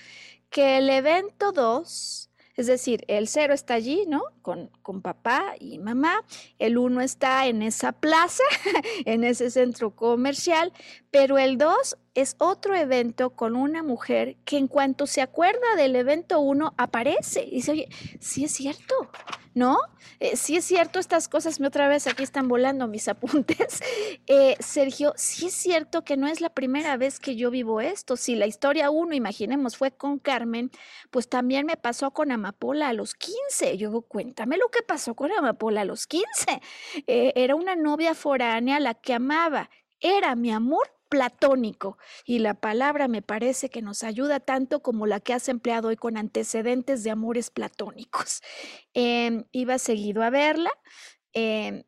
Que 0.49 0.78
el 0.78 0.89
evento 0.89 1.51
2, 1.51 2.30
es 2.55 2.68
decir, 2.68 3.03
el 3.07 3.28
cero 3.28 3.53
está 3.53 3.76
allí, 3.76 4.05
¿no? 4.07 4.24
Con, 4.41 4.70
con 4.82 5.01
papá 5.01 5.55
y 5.59 5.78
mamá, 5.80 6.24
el 6.59 6.78
uno 6.78 7.01
está 7.01 7.47
en 7.47 7.61
esa 7.61 7.91
plaza, 7.91 8.43
en 9.05 9.24
ese 9.24 9.51
centro 9.51 9.95
comercial, 9.95 10.72
pero 11.11 11.38
el 11.38 11.57
2 11.57 11.97
es 12.16 12.38
otro 12.39 12.76
evento 12.76 13.32
con 13.32 13.55
una 13.55 13.84
mujer 13.84 14.38
que 14.45 14.57
en 14.57 14.68
cuanto 14.68 15.05
se 15.05 15.22
acuerda 15.22 15.76
del 15.76 15.95
evento 15.97 16.39
1 16.39 16.74
aparece 16.78 17.43
y 17.43 17.55
dice, 17.55 17.72
oye, 17.72 17.89
sí 18.22 18.45
es 18.45 18.53
cierto, 18.53 19.09
¿no? 19.53 19.78
Eh, 20.22 20.38
sí 20.38 20.55
es 20.55 20.63
cierto, 20.63 20.99
estas 20.99 21.28
cosas, 21.28 21.59
me 21.59 21.68
otra 21.68 21.89
vez 21.89 22.07
aquí 22.07 22.24
están 22.24 22.47
volando 22.47 22.88
mis 22.88 23.07
apuntes. 23.09 23.82
Eh, 24.28 24.55
Sergio, 24.59 25.13
sí 25.18 25.47
es 25.47 25.53
cierto 25.53 26.03
que 26.05 26.16
no 26.16 26.28
es 26.28 26.39
la 26.39 26.49
primera 26.49 26.95
vez 26.95 27.20
que 27.20 27.36
yo 27.36 27.51
vivo 27.51 27.82
esto. 27.82 28.16
Si 28.16 28.36
la 28.36 28.47
historia 28.47 28.89
uno, 28.89 29.13
imaginemos, 29.13 29.76
fue 29.76 29.91
con 29.91 30.18
Carmen, 30.18 30.72
pues 31.11 31.28
también 31.28 31.66
me 31.66 31.76
pasó 31.76 32.11
con 32.11 32.32
Amapola 32.32 32.89
a 32.89 32.93
los 32.93 33.13
15. 33.16 33.78
Yo 33.78 34.01
cuéntame 34.03 34.55
lo 34.57 34.70
que 34.70 34.84
pasó 34.84 35.16
con 35.16 35.34
Amapola 35.34 35.82
a 35.82 35.86
los 35.86 36.07
15. 36.07 36.26
Eh, 37.07 37.34
era 37.36 37.55
una 37.55 37.76
novia 37.76 38.16
foránea 38.16 38.80
la 38.80 38.93
que 38.93 39.13
amaba. 39.13 39.70
Era 39.99 40.36
mi 40.36 40.51
amor 40.51 40.94
platónico. 41.16 41.97
Y 42.26 42.39
la 42.39 42.53
palabra 42.53 43.07
me 43.07 43.22
parece 43.22 43.70
que 43.70 43.82
nos 43.82 44.03
ayuda 44.03 44.39
tanto 44.39 44.82
como 44.82 45.07
la 45.07 45.20
que 45.20 45.34
has 45.34 45.47
empleado 45.47 45.88
hoy 45.88 45.95
con 45.95 46.18
antecedentes 46.18 47.03
de 47.03 47.11
amores 47.11 47.49
platónicos. 47.49 48.41
Em, 48.93 49.43
iba 49.51 49.78
seguido 49.78 50.24
a 50.24 50.30
verla. 50.30 50.72
Em, 51.34 51.84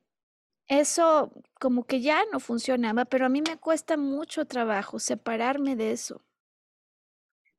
eso 0.67 1.31
como 1.59 1.85
que 1.85 2.01
ya 2.01 2.23
no 2.31 2.39
funcionaba, 2.39 3.05
pero 3.05 3.25
a 3.25 3.29
mí 3.29 3.41
me 3.41 3.57
cuesta 3.57 3.95
mucho 3.97 4.45
trabajo 4.45 4.99
separarme 4.99 5.75
de 5.75 5.91
eso. 5.91 6.25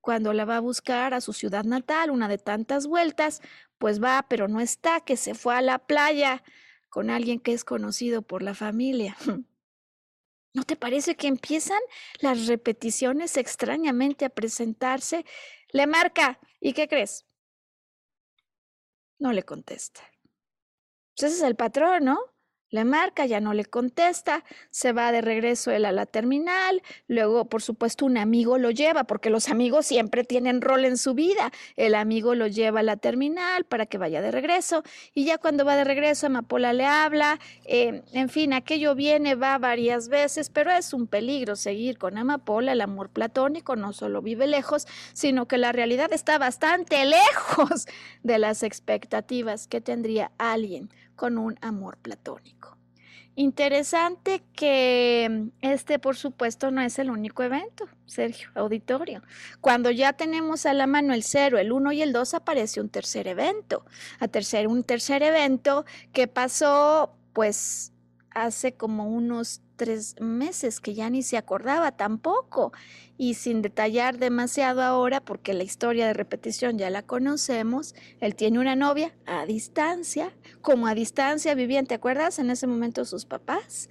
Cuando 0.00 0.32
la 0.32 0.44
va 0.44 0.56
a 0.56 0.60
buscar 0.60 1.14
a 1.14 1.20
su 1.20 1.32
ciudad 1.32 1.64
natal, 1.64 2.10
una 2.10 2.28
de 2.28 2.38
tantas 2.38 2.86
vueltas, 2.86 3.40
pues 3.78 4.02
va, 4.02 4.26
pero 4.28 4.48
no 4.48 4.60
está, 4.60 5.00
que 5.00 5.16
se 5.16 5.34
fue 5.34 5.54
a 5.56 5.62
la 5.62 5.78
playa 5.78 6.42
con 6.90 7.10
alguien 7.10 7.40
que 7.40 7.52
es 7.52 7.64
conocido 7.64 8.22
por 8.22 8.42
la 8.42 8.54
familia. 8.54 9.16
¿No 10.58 10.64
te 10.64 10.74
parece 10.74 11.14
que 11.14 11.28
empiezan 11.28 11.78
las 12.18 12.48
repeticiones 12.48 13.36
extrañamente 13.36 14.24
a 14.24 14.28
presentarse? 14.28 15.24
Le 15.68 15.86
marca. 15.86 16.40
¿Y 16.60 16.72
qué 16.72 16.88
crees? 16.88 17.26
No 19.20 19.32
le 19.32 19.44
contesta. 19.44 20.00
Pues 21.16 21.30
ese 21.30 21.36
es 21.36 21.48
el 21.48 21.54
patrón, 21.54 22.06
¿no? 22.06 22.18
Le 22.70 22.84
marca, 22.84 23.24
ya 23.24 23.40
no 23.40 23.54
le 23.54 23.64
contesta, 23.64 24.44
se 24.70 24.92
va 24.92 25.10
de 25.10 25.22
regreso 25.22 25.70
él 25.70 25.86
a 25.86 25.92
la 25.92 26.04
terminal, 26.04 26.82
luego 27.06 27.46
por 27.46 27.62
supuesto 27.62 28.04
un 28.04 28.18
amigo 28.18 28.58
lo 28.58 28.70
lleva, 28.70 29.04
porque 29.04 29.30
los 29.30 29.48
amigos 29.48 29.86
siempre 29.86 30.22
tienen 30.22 30.60
rol 30.60 30.84
en 30.84 30.98
su 30.98 31.14
vida, 31.14 31.50
el 31.76 31.94
amigo 31.94 32.34
lo 32.34 32.46
lleva 32.46 32.80
a 32.80 32.82
la 32.82 32.98
terminal 32.98 33.64
para 33.64 33.86
que 33.86 33.96
vaya 33.96 34.20
de 34.20 34.30
regreso 34.30 34.82
y 35.14 35.24
ya 35.24 35.38
cuando 35.38 35.64
va 35.64 35.76
de 35.76 35.84
regreso 35.84 36.26
Amapola 36.26 36.74
le 36.74 36.84
habla, 36.84 37.40
eh, 37.64 38.02
en 38.12 38.28
fin, 38.28 38.52
aquello 38.52 38.94
viene, 38.94 39.34
va 39.34 39.56
varias 39.56 40.08
veces, 40.08 40.50
pero 40.50 40.70
es 40.70 40.92
un 40.92 41.06
peligro 41.06 41.56
seguir 41.56 41.96
con 41.96 42.18
Amapola, 42.18 42.72
el 42.72 42.82
amor 42.82 43.08
platónico 43.08 43.76
no 43.76 43.94
solo 43.94 44.20
vive 44.20 44.46
lejos, 44.46 44.86
sino 45.14 45.48
que 45.48 45.56
la 45.56 45.72
realidad 45.72 46.12
está 46.12 46.36
bastante 46.36 47.04
lejos 47.06 47.86
de 48.22 48.38
las 48.38 48.62
expectativas 48.62 49.66
que 49.66 49.80
tendría 49.80 50.32
alguien 50.36 50.90
con 51.18 51.36
un 51.36 51.58
amor 51.60 51.98
platónico. 51.98 52.78
Interesante 53.34 54.42
que 54.54 55.50
este, 55.60 55.98
por 55.98 56.16
supuesto, 56.16 56.70
no 56.70 56.80
es 56.80 56.98
el 56.98 57.10
único 57.10 57.42
evento, 57.42 57.86
Sergio, 58.06 58.50
auditorio. 58.54 59.22
Cuando 59.60 59.90
ya 59.90 60.12
tenemos 60.14 60.64
a 60.64 60.72
la 60.72 60.86
mano 60.86 61.12
el 61.12 61.22
0, 61.22 61.58
el 61.58 61.70
1 61.70 61.92
y 61.92 62.02
el 62.02 62.12
2, 62.12 62.34
aparece 62.34 62.80
un 62.80 62.88
tercer 62.88 63.28
evento. 63.28 63.84
A 64.18 64.28
tercer, 64.28 64.66
un 64.66 64.82
tercer 64.82 65.22
evento 65.22 65.84
que 66.12 66.26
pasó, 66.26 67.14
pues, 67.32 67.92
hace 68.30 68.74
como 68.74 69.08
unos 69.08 69.62
tres 69.76 70.16
meses 70.20 70.80
que 70.80 70.94
ya 70.94 71.08
ni 71.08 71.22
se 71.22 71.36
acordaba 71.36 71.92
tampoco. 71.92 72.72
Y 73.16 73.34
sin 73.34 73.62
detallar 73.62 74.18
demasiado 74.18 74.82
ahora, 74.82 75.20
porque 75.20 75.54
la 75.54 75.62
historia 75.62 76.06
de 76.06 76.14
repetición 76.14 76.78
ya 76.78 76.90
la 76.90 77.02
conocemos, 77.02 77.94
él 78.20 78.34
tiene 78.34 78.58
una 78.58 78.76
novia 78.76 79.14
a 79.26 79.46
distancia, 79.46 80.32
como 80.60 80.86
a 80.86 80.94
distancia 80.94 81.54
vivían, 81.54 81.86
¿te 81.86 81.94
acuerdas? 81.94 82.38
En 82.38 82.50
ese 82.50 82.66
momento 82.66 83.04
sus 83.04 83.24
papás. 83.24 83.88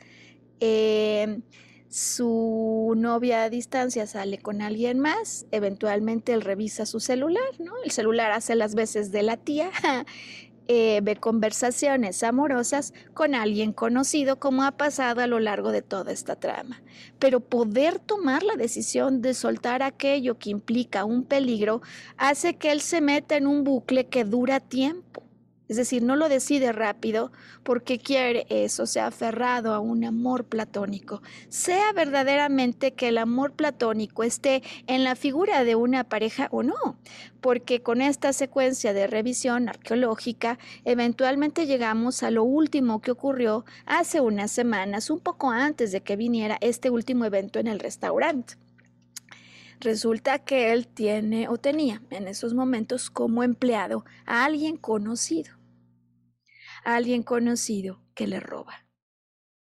Em, 0.59 1.41
su 1.89 2.93
novia 2.97 3.43
a 3.43 3.49
distancia 3.49 4.05
sale 4.07 4.39
con 4.39 4.61
alguien 4.61 4.99
más, 4.99 5.45
eventualmente 5.51 6.33
él 6.33 6.41
revisa 6.41 6.85
su 6.85 6.99
celular, 6.99 7.49
¿no? 7.59 7.71
El 7.83 7.91
celular 7.91 8.31
hace 8.31 8.55
las 8.55 8.75
veces 8.75 9.11
de 9.11 9.23
la 9.23 9.37
tía 9.37 9.71
eh, 10.67 10.99
ve 11.03 11.15
conversaciones 11.15 12.23
amorosas 12.23 12.93
con 13.13 13.35
alguien 13.35 13.73
conocido 13.73 14.39
como 14.39 14.63
ha 14.63 14.71
pasado 14.71 15.21
a 15.21 15.27
lo 15.27 15.39
largo 15.39 15.71
de 15.71 15.81
toda 15.81 16.11
esta 16.11 16.35
trama. 16.35 16.81
Pero 17.19 17.39
poder 17.39 17.99
tomar 17.99 18.43
la 18.43 18.55
decisión 18.55 19.21
de 19.21 19.33
soltar 19.33 19.83
aquello 19.83 20.37
que 20.37 20.49
implica 20.49 21.05
un 21.05 21.23
peligro 21.23 21.81
hace 22.17 22.55
que 22.55 22.71
él 22.71 22.81
se 22.81 23.01
meta 23.01 23.35
en 23.35 23.47
un 23.47 23.63
bucle 23.63 24.07
que 24.07 24.23
dura 24.23 24.59
tiempo. 24.59 25.26
Es 25.67 25.75
decir, 25.75 26.01
no 26.01 26.15
lo 26.15 26.29
decide 26.29 26.71
rápido 26.71 27.31
porque 27.63 27.99
quiere 27.99 28.45
eso, 28.49 28.85
se 28.85 28.99
ha 28.99 29.07
aferrado 29.07 29.73
a 29.73 29.79
un 29.79 30.05
amor 30.05 30.45
platónico. 30.45 31.21
Sea 31.49 31.91
verdaderamente 31.93 32.93
que 32.93 33.09
el 33.09 33.17
amor 33.17 33.53
platónico 33.53 34.23
esté 34.23 34.63
en 34.87 35.03
la 35.03 35.15
figura 35.15 35.63
de 35.63 35.75
una 35.75 36.05
pareja 36.05 36.47
o 36.51 36.63
no, 36.63 36.97
porque 37.41 37.81
con 37.81 38.01
esta 38.01 38.31
secuencia 38.31 38.93
de 38.93 39.07
revisión 39.07 39.67
arqueológica, 39.67 40.57
eventualmente 40.85 41.65
llegamos 41.65 42.23
a 42.23 42.31
lo 42.31 42.43
último 42.43 43.01
que 43.01 43.11
ocurrió 43.11 43.65
hace 43.85 44.21
unas 44.21 44.51
semanas, 44.51 45.09
un 45.09 45.19
poco 45.19 45.51
antes 45.51 45.91
de 45.91 46.01
que 46.01 46.15
viniera 46.15 46.57
este 46.61 46.89
último 46.89 47.25
evento 47.25 47.59
en 47.59 47.67
el 47.67 47.79
restaurante. 47.79 48.55
Resulta 49.79 50.39
que 50.39 50.73
él 50.73 50.87
tiene 50.87 51.47
o 51.49 51.57
tenía 51.57 52.01
en 52.09 52.27
esos 52.27 52.55
momentos 52.55 53.11
como 53.11 53.43
empleado 53.43 54.05
a 54.25 54.43
alguien 54.45 54.75
conocido, 54.75 55.56
alguien 56.95 57.21
conocido 57.21 58.01
que 58.15 58.27
le 58.27 58.39
roba. 58.39 58.87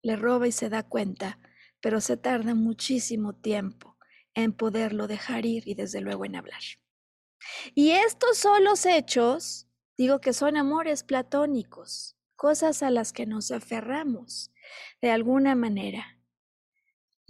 Le 0.01 0.15
roba 0.15 0.47
y 0.47 0.51
se 0.51 0.69
da 0.69 0.82
cuenta, 0.82 1.39
pero 1.80 2.01
se 2.01 2.17
tarda 2.17 2.55
muchísimo 2.55 3.34
tiempo 3.34 3.97
en 4.34 4.53
poderlo 4.53 5.07
dejar 5.07 5.45
ir 5.45 5.67
y 5.67 5.76
desde 5.76 6.01
luego 6.01 6.26
en 6.26 6.36
hablar. 6.36 6.61
Y 7.76 7.91
estos 7.91 8.38
son 8.38 8.63
los 8.63 8.86
hechos, 8.88 9.67
digo 9.97 10.19
que 10.19 10.34
son 10.34 10.57
amores 10.57 11.03
platónicos, 11.03 12.17
cosas 12.36 12.82
a 12.82 12.89
las 12.89 13.13
que 13.13 13.28
nos 13.28 13.51
aferramos 13.51 14.51
de 14.99 15.11
alguna 15.11 15.53
manera 15.53 16.20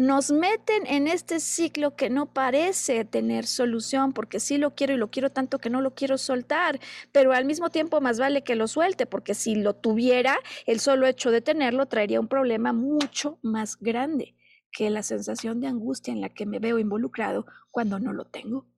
nos 0.02 0.32
meten 0.32 0.88
en 0.88 1.08
este 1.08 1.39
ciclo 1.39 1.95
que 1.95 2.10
no 2.10 2.26
parece 2.26 3.06
tener 3.06 3.45
solución, 3.45 4.14
porque 4.14 4.39
sí 4.39 4.58
lo 4.58 4.74
quiero 4.74 4.93
y 4.93 4.97
lo 4.97 5.12
quiero 5.12 5.30
tanto 5.30 5.60
que 5.60 5.70
no 5.70 5.80
lo 5.80 5.93
quiero 5.93 6.18
soltar, 6.18 6.80
pero 7.12 7.34
al 7.34 7.45
mismo 7.45 7.70
tiempo 7.70 8.02
más 8.02 8.18
vale 8.18 8.43
que 8.43 8.56
lo 8.56 8.68
suelte, 8.68 9.06
porque 9.06 9.36
si 9.36 9.54
lo 9.54 9.76
tuviera, 9.76 10.39
el 10.66 10.80
solo 10.80 11.06
hecho 11.06 11.30
de 11.30 11.41
tenerlo 11.41 11.86
traería 11.86 12.20
un 12.20 12.28
problema 12.28 12.74
mucho 12.74 13.38
más 13.43 13.78
grande 13.80 14.36
que 14.72 14.89
la 14.89 15.04
sensación 15.04 15.60
de 15.60 15.68
angustia 15.68 16.12
en 16.12 16.22
la 16.22 16.30
que 16.30 16.47
me 16.47 16.58
veo 16.58 16.80
involucrado 16.80 17.45
cuando 17.70 17.99
no 17.99 18.12
lo 18.12 18.26
tengo. 18.26 18.70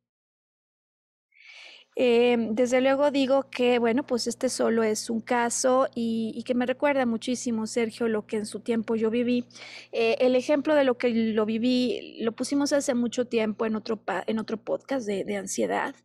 Em, 1.96 2.56
desde 2.56 2.82
luego 2.82 3.12
digo 3.12 3.50
que, 3.50 3.78
bueno, 3.80 4.06
pues 4.06 4.28
este 4.28 4.50
solo 4.50 4.84
es 4.84 5.10
un 5.10 5.22
caso 5.22 5.88
y, 5.96 6.44
que 6.46 6.56
me 6.56 6.66
recuerda 6.66 7.06
muchísimo, 7.06 7.68
Sergio, 7.68 8.08
lo 8.08 8.26
que 8.26 8.38
en 8.38 8.46
su 8.46 8.60
tiempo 8.62 8.96
yo 8.96 9.10
viví. 9.10 9.46
Eh, 9.92 10.16
el 10.20 10.36
ejemplo 10.36 10.76
de 10.76 10.84
lo 10.84 10.98
que 10.98 11.10
lo 11.10 11.46
viví 11.46 12.18
lo 12.22 12.32
pusimos 12.34 12.74
hace 12.74 12.94
mucho 12.96 13.26
tiempo 13.26 13.66
en 13.66 13.76
otro, 13.76 14.02
en 14.28 14.40
otro 14.40 14.58
podcast 14.58 15.06
de, 15.08 15.38
ansiedad, 15.38 15.96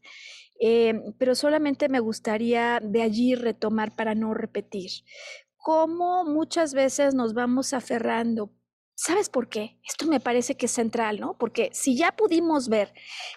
em, 0.60 1.12
pero 1.18 1.34
solamente 1.34 1.88
me 1.88 2.00
gustaría 2.00 2.80
de 2.82 3.02
allí 3.02 3.34
retomar 3.34 3.94
para 3.94 4.14
no 4.14 4.34
repetir 4.34 4.90
cómo 5.56 6.24
muchas 6.24 6.72
veces 6.74 7.14
nos 7.14 7.34
vamos 7.34 7.72
aferrando 7.74 8.50
¿Sabes 9.00 9.28
por 9.28 9.48
qué? 9.48 9.78
Esto 9.84 10.06
me 10.06 10.18
parece 10.18 10.56
que 10.56 10.66
es 10.66 10.72
central, 10.72 11.20
¿no? 11.20 11.38
Porque 11.38 11.70
si 11.72 11.96
ya 11.96 12.16
pudimos 12.16 12.68
ver 12.68 12.92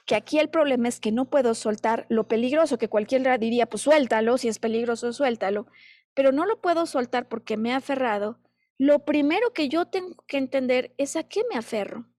que 0.07 0.16
aquí 0.16 0.39
el 0.39 0.49
problema 0.49 0.88
es 0.88 0.99
que 0.99 1.12
no 1.12 1.30
puedo 1.30 1.53
soltar 1.53 2.07
lo 2.09 2.28
peligroso, 2.28 2.80
que 2.80 2.89
cualquiera 2.89 3.38
diría, 3.38 3.68
pues 3.68 3.84
suéltalo, 3.84 4.39
si 4.39 4.47
es 4.47 4.57
peligroso, 4.57 5.14
suéltalo, 5.14 5.68
pero 6.16 6.32
no 6.32 6.47
lo 6.47 6.59
puedo 6.62 6.88
soltar 6.88 7.30
porque 7.30 7.57
me 7.57 7.70
he 7.70 7.74
aferrado, 7.74 8.39
lo 8.80 9.05
primero 9.05 9.53
que 9.53 9.70
yo 9.70 9.86
tengo 9.86 10.24
que 10.26 10.38
entender 10.38 10.95
es 10.97 11.16
a 11.16 11.28
qué 11.28 11.43
me 11.47 11.59
aferro, 11.59 12.09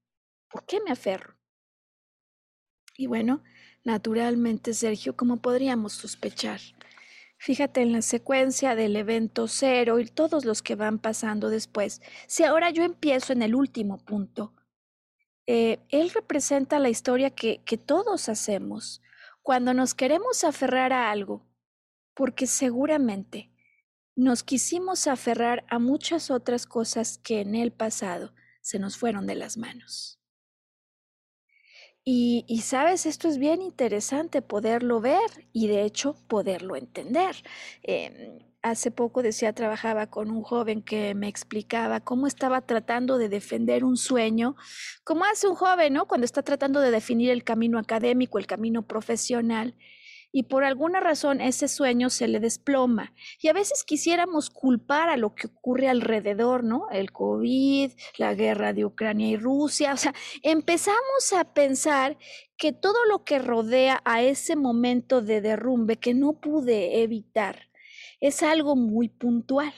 por 0.48 0.64
qué 0.64 0.78
me 0.80 0.92
aferro. 0.92 1.34
Y 2.96 3.08
bueno, 3.08 3.42
naturalmente, 3.82 4.72
Sergio, 4.72 5.16
como 5.16 5.42
podríamos 5.42 5.94
sospechar, 5.94 6.60
Fíjate 7.44 7.82
en 7.82 7.90
la 7.90 8.02
secuencia 8.02 8.76
del 8.76 8.94
evento 8.94 9.48
cero 9.48 9.98
y 9.98 10.06
todos 10.06 10.44
los 10.44 10.62
que 10.62 10.76
van 10.76 11.00
pasando 11.00 11.50
después. 11.50 12.00
Si 12.28 12.44
ahora 12.44 12.70
yo 12.70 12.84
empiezo 12.84 13.32
en 13.32 13.42
el 13.42 13.56
último 13.56 13.98
punto, 13.98 14.54
eh, 15.48 15.80
él 15.88 16.10
representa 16.10 16.78
la 16.78 16.88
historia 16.88 17.30
que, 17.30 17.60
que 17.64 17.76
todos 17.76 18.28
hacemos 18.28 19.02
cuando 19.42 19.74
nos 19.74 19.92
queremos 19.92 20.44
aferrar 20.44 20.92
a 20.92 21.10
algo, 21.10 21.44
porque 22.14 22.46
seguramente 22.46 23.50
nos 24.14 24.44
quisimos 24.44 25.08
aferrar 25.08 25.64
a 25.68 25.80
muchas 25.80 26.30
otras 26.30 26.64
cosas 26.64 27.18
que 27.18 27.40
en 27.40 27.56
el 27.56 27.72
pasado 27.72 28.32
se 28.60 28.78
nos 28.78 28.96
fueron 28.96 29.26
de 29.26 29.34
las 29.34 29.56
manos. 29.56 30.21
Y, 32.04 32.60
sabes, 32.64 33.06
esto 33.06 33.28
es 33.28 33.38
bien 33.38 33.62
interesante 33.62 34.42
poderlo 34.42 35.00
ver 35.00 35.46
y 35.52 35.68
de 35.68 35.84
hecho 35.84 36.16
poderlo 36.26 36.74
entender. 36.74 37.36
Em, 37.84 38.40
hace 38.62 38.90
poco 38.90 39.22
decía, 39.22 39.52
trabajaba 39.52 40.08
con 40.08 40.30
un 40.30 40.42
joven 40.42 40.82
que 40.82 41.14
me 41.14 41.28
explicaba 41.28 42.00
cómo 42.00 42.26
estaba 42.26 42.60
tratando 42.62 43.18
de 43.18 43.28
defender 43.28 43.84
un 43.84 43.96
sueño, 43.96 44.56
como 45.04 45.24
hace 45.24 45.46
un 45.46 45.54
joven, 45.54 45.92
¿no? 45.92 46.06
Cuando 46.06 46.24
está 46.24 46.42
tratando 46.42 46.80
de 46.80 46.90
definir 46.90 47.30
el 47.30 47.44
camino 47.44 47.78
académico, 47.78 48.38
el 48.38 48.46
camino 48.48 48.82
profesional 48.82 49.76
y 50.32 50.44
por 50.44 50.64
alguna 50.64 50.98
razón 50.98 51.40
ese 51.40 51.68
sueño 51.68 52.10
se 52.10 52.26
le 52.26 52.40
desploma. 52.40 53.14
Y 53.40 53.48
a 53.48 53.52
veces 53.52 53.84
quisiéramos 53.84 54.48
culpar 54.50 55.10
a 55.10 55.18
lo 55.18 55.34
que 55.34 55.48
ocurre 55.48 55.88
alrededor, 55.88 56.64
¿no? 56.64 56.86
El 56.90 57.12
COVID, 57.12 57.92
la 58.16 58.34
guerra 58.34 58.72
de 58.72 58.86
Ucrania 58.86 59.28
y 59.28 59.36
Rusia, 59.36 59.92
o 59.92 59.96
sea, 59.96 60.14
empezamos 60.42 61.32
a 61.36 61.52
pensar 61.52 62.16
que 62.56 62.72
todo 62.72 63.04
lo 63.06 63.24
que 63.24 63.38
rodea 63.38 64.00
a 64.04 64.22
ese 64.22 64.56
momento 64.56 65.20
de 65.20 65.40
derrumbe 65.40 65.98
que 65.98 66.14
no 66.14 66.40
pude 66.40 67.02
evitar 67.02 67.68
es 68.20 68.42
algo 68.42 68.76
muy 68.76 69.08
puntual. 69.08 69.74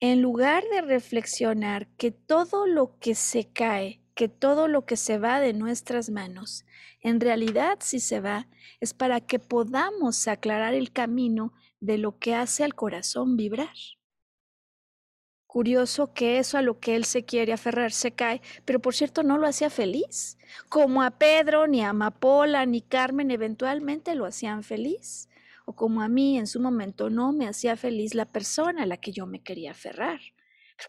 En 0.00 0.22
lugar 0.22 0.64
de 0.70 0.80
reflexionar 0.80 1.88
que 1.96 2.10
todo 2.12 2.66
lo 2.66 2.98
que 2.98 3.14
se 3.14 3.52
cae, 3.52 4.00
que 4.18 4.28
todo 4.28 4.66
lo 4.66 4.84
que 4.84 4.96
se 4.96 5.16
va 5.16 5.38
de 5.38 5.52
nuestras 5.52 6.10
manos, 6.10 6.66
en 7.00 7.20
realidad 7.20 7.78
si 7.80 8.00
se 8.00 8.18
va, 8.18 8.48
es 8.80 8.92
para 8.92 9.20
que 9.20 9.38
podamos 9.38 10.26
aclarar 10.26 10.74
el 10.74 10.90
camino 10.90 11.52
de 11.78 11.98
lo 11.98 12.18
que 12.18 12.34
hace 12.34 12.64
al 12.64 12.74
corazón 12.74 13.36
vibrar. 13.36 13.76
Curioso 15.46 16.14
que 16.14 16.40
eso 16.40 16.58
a 16.58 16.62
lo 16.62 16.80
que 16.80 16.96
él 16.96 17.04
se 17.04 17.24
quiere 17.24 17.52
aferrar 17.52 17.92
se 17.92 18.10
cae, 18.10 18.42
pero 18.64 18.80
por 18.80 18.92
cierto 18.92 19.22
no 19.22 19.38
lo 19.38 19.46
hacía 19.46 19.70
feliz, 19.70 20.36
como 20.68 21.04
a 21.04 21.12
Pedro, 21.12 21.68
ni 21.68 21.84
a 21.84 21.90
Amapola, 21.90 22.66
ni 22.66 22.80
Carmen 22.80 23.30
eventualmente 23.30 24.16
lo 24.16 24.26
hacían 24.26 24.64
feliz, 24.64 25.28
o 25.64 25.76
como 25.76 26.02
a 26.02 26.08
mí 26.08 26.40
en 26.40 26.48
su 26.48 26.58
momento 26.58 27.08
no 27.08 27.30
me 27.30 27.46
hacía 27.46 27.76
feliz 27.76 28.16
la 28.16 28.26
persona 28.26 28.82
a 28.82 28.86
la 28.86 28.96
que 28.96 29.12
yo 29.12 29.26
me 29.26 29.44
quería 29.44 29.70
aferrar. 29.70 30.18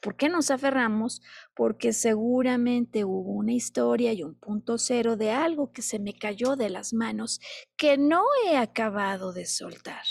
¿Por 0.02 0.16
qué 0.16 0.30
nos 0.30 0.52
aferramos? 0.52 1.22
Porque 1.56 1.94
seguramente 1.94 3.04
hubo 3.04 3.32
una 3.32 3.54
historia 3.54 4.14
y 4.14 4.24
un 4.24 4.36
punto 4.36 4.78
cero 4.78 5.18
de 5.18 5.32
algo 5.32 5.72
que 5.72 5.82
se 5.82 6.00
me 6.00 6.14
cayó 6.14 6.56
de 6.56 6.70
las 6.70 6.94
manos 6.94 7.40
que 7.76 7.98
no 7.98 8.24
he 8.46 8.58
acabado 8.58 9.34
de 9.34 9.46
soltar, 9.46 10.04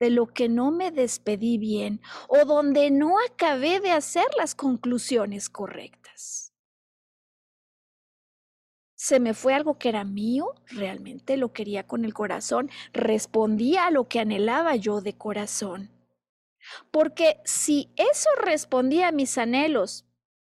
de 0.00 0.10
lo 0.10 0.26
que 0.26 0.48
no 0.48 0.70
me 0.70 0.90
despedí 0.90 1.58
bien 1.58 2.00
o 2.28 2.44
donde 2.46 2.90
no 2.90 3.16
acabé 3.20 3.80
de 3.80 3.90
hacer 3.90 4.26
las 4.36 4.54
conclusiones 4.54 5.50
correctas. 5.50 6.54
Se 8.96 9.20
me 9.20 9.32
fue 9.32 9.54
algo 9.54 9.78
que 9.78 9.90
era 9.90 10.02
mío, 10.02 10.54
realmente 10.66 11.36
lo 11.36 11.52
quería 11.52 11.86
con 11.86 12.04
el 12.04 12.14
corazón, 12.14 12.68
respondía 12.92 13.86
a 13.86 13.90
lo 13.92 14.08
que 14.08 14.18
anhelaba 14.18 14.74
yo 14.74 15.00
de 15.00 15.16
corazón 15.16 15.97
porque 16.90 17.40
si 17.44 17.92
eso 17.96 18.28
respondía 18.42 19.08
a 19.08 19.12
mis 19.12 19.38
anhelos, 19.38 20.08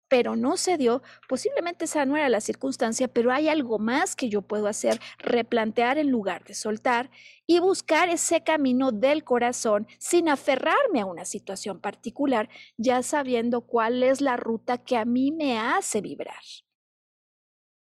pero 0.09 0.37
no 0.37 0.57
se 0.57 0.79
dio, 0.79 1.03
posiblemente 1.29 1.85
esa 1.85 2.07
no 2.07 2.16
era 2.16 2.29
la 2.29 2.41
circunstancia, 2.41 3.09
pero 3.09 3.31
hay 3.31 3.49
algo 3.49 3.79
más 3.79 4.16
que 4.16 4.29
yo 4.29 4.43
puedo 4.43 4.66
hacer, 4.66 5.01
replantear 5.19 5.99
en 5.99 6.11
lugar 6.11 6.45
de 6.45 6.55
soltar 6.55 7.11
y 7.47 7.61
buscar 7.61 8.09
ese 8.09 8.43
camino 8.43 8.91
del 8.91 9.23
corazón 9.23 9.87
sin 9.99 10.29
aferrarme 10.29 11.01
a 11.01 11.07
una 11.07 11.25
situación 11.25 11.81
particular, 11.81 12.49
ya 12.79 13.03
sabiendo 13.03 13.61
cuál 13.61 14.03
es 14.03 14.21
la 14.21 14.37
ruta 14.37 14.79
que 14.79 14.97
a 14.97 15.05
mí 15.05 15.31
me 15.31 15.59
hace 15.59 16.01
vibrar. 16.01 16.43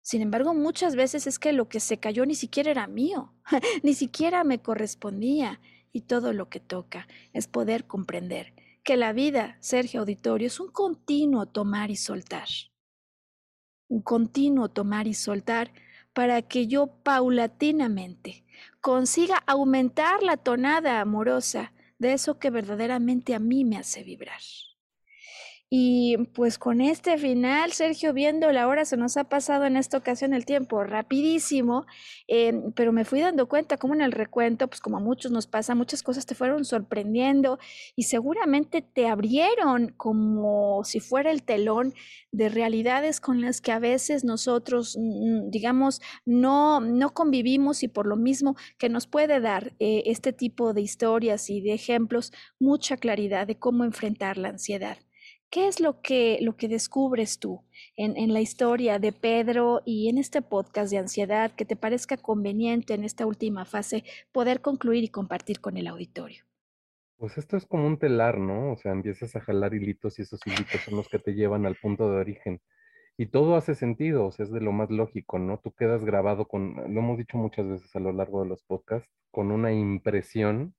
Sin 0.00 0.22
embargo, 0.22 0.54
muchas 0.54 0.94
veces 0.94 1.26
es 1.26 1.38
que 1.38 1.52
lo 1.52 1.68
que 1.68 1.80
se 1.80 1.98
cayó 1.98 2.24
ni 2.24 2.36
siquiera 2.36 2.70
era 2.70 2.86
mío, 2.86 3.34
ni 3.82 3.92
siquiera 3.92 4.44
me 4.44 4.62
correspondía 4.62 5.60
y 5.96 6.02
todo 6.02 6.34
lo 6.34 6.50
que 6.50 6.60
toca 6.60 7.08
es 7.32 7.48
poder 7.48 7.86
comprender 7.86 8.52
que 8.84 8.98
la 8.98 9.14
vida, 9.14 9.56
Sergio 9.60 10.00
Auditorio, 10.00 10.46
es 10.46 10.60
un 10.60 10.68
continuo 10.68 11.46
tomar 11.46 11.90
y 11.90 11.96
soltar. 11.96 12.48
Un 13.88 14.02
continuo 14.02 14.68
tomar 14.68 15.06
y 15.06 15.14
soltar 15.14 15.72
para 16.12 16.42
que 16.42 16.66
yo 16.66 16.88
paulatinamente 17.02 18.44
consiga 18.82 19.38
aumentar 19.46 20.22
la 20.22 20.36
tonada 20.36 21.00
amorosa 21.00 21.72
de 21.98 22.12
eso 22.12 22.38
que 22.38 22.50
verdaderamente 22.50 23.34
a 23.34 23.38
mí 23.38 23.64
me 23.64 23.78
hace 23.78 24.04
vibrar. 24.04 24.40
Y 25.68 26.16
pues 26.32 26.58
con 26.58 26.80
este 26.80 27.18
final, 27.18 27.72
Sergio, 27.72 28.12
viendo 28.12 28.52
la 28.52 28.68
hora, 28.68 28.84
se 28.84 28.96
nos 28.96 29.16
ha 29.16 29.24
pasado 29.24 29.64
en 29.64 29.76
esta 29.76 29.98
ocasión 29.98 30.32
el 30.32 30.44
tiempo 30.46 30.84
rapidísimo, 30.84 31.86
em, 32.28 32.70
pero 32.72 32.92
me 32.92 33.04
fui 33.04 33.20
dando 33.20 33.48
cuenta 33.48 33.76
como 33.76 33.92
en 33.94 34.00
el 34.00 34.12
recuento, 34.12 34.68
pues 34.68 34.80
como 34.80 34.98
a 34.98 35.00
muchos 35.00 35.32
nos 35.32 35.48
pasa, 35.48 35.74
muchas 35.74 36.04
cosas 36.04 36.24
te 36.24 36.36
fueron 36.36 36.64
sorprendiendo 36.64 37.58
y 37.96 38.04
seguramente 38.04 38.80
te 38.80 39.08
abrieron 39.08 39.88
como 39.96 40.84
si 40.84 41.00
fuera 41.00 41.32
el 41.32 41.42
telón 41.42 41.94
de 42.30 42.48
realidades 42.48 43.20
con 43.20 43.40
las 43.40 43.60
que 43.60 43.72
a 43.72 43.80
veces 43.80 44.22
nosotros, 44.22 44.96
mm, 44.96 45.50
digamos, 45.50 46.00
no, 46.24 46.80
no 46.80 47.12
convivimos 47.12 47.82
y 47.82 47.88
por 47.88 48.06
lo 48.06 48.14
mismo 48.16 48.54
que 48.78 48.88
nos 48.88 49.08
puede 49.08 49.40
dar 49.40 49.74
eh, 49.80 50.04
este 50.06 50.32
tipo 50.32 50.74
de 50.74 50.82
historias 50.82 51.50
y 51.50 51.60
de 51.60 51.74
ejemplos 51.74 52.32
mucha 52.60 52.96
claridad 52.96 53.48
de 53.48 53.58
cómo 53.58 53.82
enfrentar 53.84 54.38
la 54.38 54.50
ansiedad 54.50 54.98
¿Qué 55.50 55.68
es 55.68 55.80
lo 55.80 56.02
que, 56.02 56.38
lo 56.42 56.56
que 56.56 56.68
descubres 56.68 57.38
tú 57.38 57.62
en, 57.96 58.16
en, 58.16 58.32
la 58.32 58.40
historia 58.40 58.98
de 58.98 59.12
Pedro 59.12 59.80
y 59.84 60.08
en 60.08 60.18
este 60.18 60.42
podcast 60.42 60.90
de 60.90 60.98
ansiedad 60.98 61.52
que 61.52 61.64
te 61.64 61.76
parezca 61.76 62.16
conveniente 62.16 62.94
en 62.94 63.04
esta 63.04 63.26
última 63.26 63.64
fase 63.64 64.04
poder 64.32 64.60
concluir 64.60 65.04
y 65.04 65.08
compartir 65.08 65.60
con 65.60 65.76
el 65.76 65.86
auditorio? 65.86 66.44
Pues 67.16 67.38
esto 67.38 67.56
es 67.56 67.64
como 67.64 67.86
un 67.86 67.98
telar, 67.98 68.38
¿no? 68.38 68.72
O 68.72 68.76
sea, 68.76 68.92
empiezas 68.92 69.34
a 69.36 69.40
jalar 69.40 69.72
hilitos 69.72 70.18
y 70.18 70.22
esos 70.22 70.40
hilitos 70.44 70.80
son 70.82 70.96
los 70.96 71.08
que 71.08 71.18
te 71.18 71.34
llevan 71.34 71.64
al 71.64 71.76
punto 71.76 72.10
de 72.10 72.18
origen. 72.18 72.60
Y 73.16 73.26
todo 73.26 73.56
hace 73.56 73.74
sentido, 73.74 74.26
o 74.26 74.32
sea, 74.32 74.44
es 74.44 74.52
de 74.52 74.60
lo 74.60 74.72
más 74.72 74.90
lógico, 74.90 75.38
¿no? 75.38 75.58
Tú 75.58 75.72
quedas 75.72 76.04
grabado 76.04 76.46
con, 76.46 76.74
lo 76.74 77.00
hemos 77.00 77.16
dicho 77.16 77.38
muchas 77.38 77.66
veces 77.66 77.96
a 77.96 78.00
lo 78.00 78.12
largo 78.12 78.42
de 78.42 78.50
los 78.50 78.62
podcasts, 78.64 79.08
con 79.30 79.50
una 79.50 79.72
impresión 79.72 80.74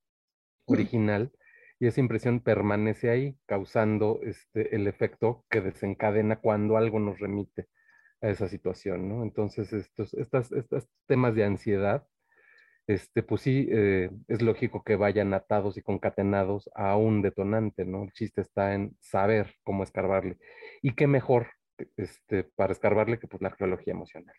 original 0.65 1.31
y 1.79 1.87
esa 1.87 1.99
impresión 1.99 2.39
permanece 2.39 3.09
ahí, 3.09 3.37
causando 3.45 4.19
este, 4.23 4.75
el 4.75 4.87
efecto 4.87 5.45
que 5.49 5.61
desencadena 5.61 6.37
cuando 6.37 6.77
algo 6.77 6.99
nos 6.99 7.19
remite 7.19 7.67
a 8.21 8.29
esa 8.29 8.47
situación, 8.47 9.07
¿no? 9.09 9.23
Entonces, 9.23 9.71
estos, 9.73 10.13
estas, 10.15 10.51
estos 10.51 10.87
temas 11.05 11.35
de 11.35 11.45
ansiedad, 11.45 12.07
este, 12.87 13.21
pues 13.21 13.41
sí, 13.41 13.67
eh, 13.71 14.09
es 14.27 14.41
lógico 14.41 14.83
que 14.83 14.95
vayan 14.95 15.33
atados 15.33 15.77
y 15.77 15.81
concatenados 15.81 16.69
a 16.73 16.95
un 16.97 17.21
detonante, 17.21 17.85
¿no? 17.85 18.03
El 18.03 18.13
chiste 18.13 18.41
está 18.41 18.73
en 18.73 18.97
saber 19.01 19.55
cómo 19.63 19.83
escarbarle. 19.83 20.37
Y 20.81 20.93
qué 20.95 21.05
mejor 21.07 21.47
este, 21.97 22.43
para 22.43 22.73
escarbarle 22.73 23.19
que 23.19 23.27
pues 23.27 23.41
la 23.41 23.49
arqueología 23.49 23.93
emocional. 23.93 24.35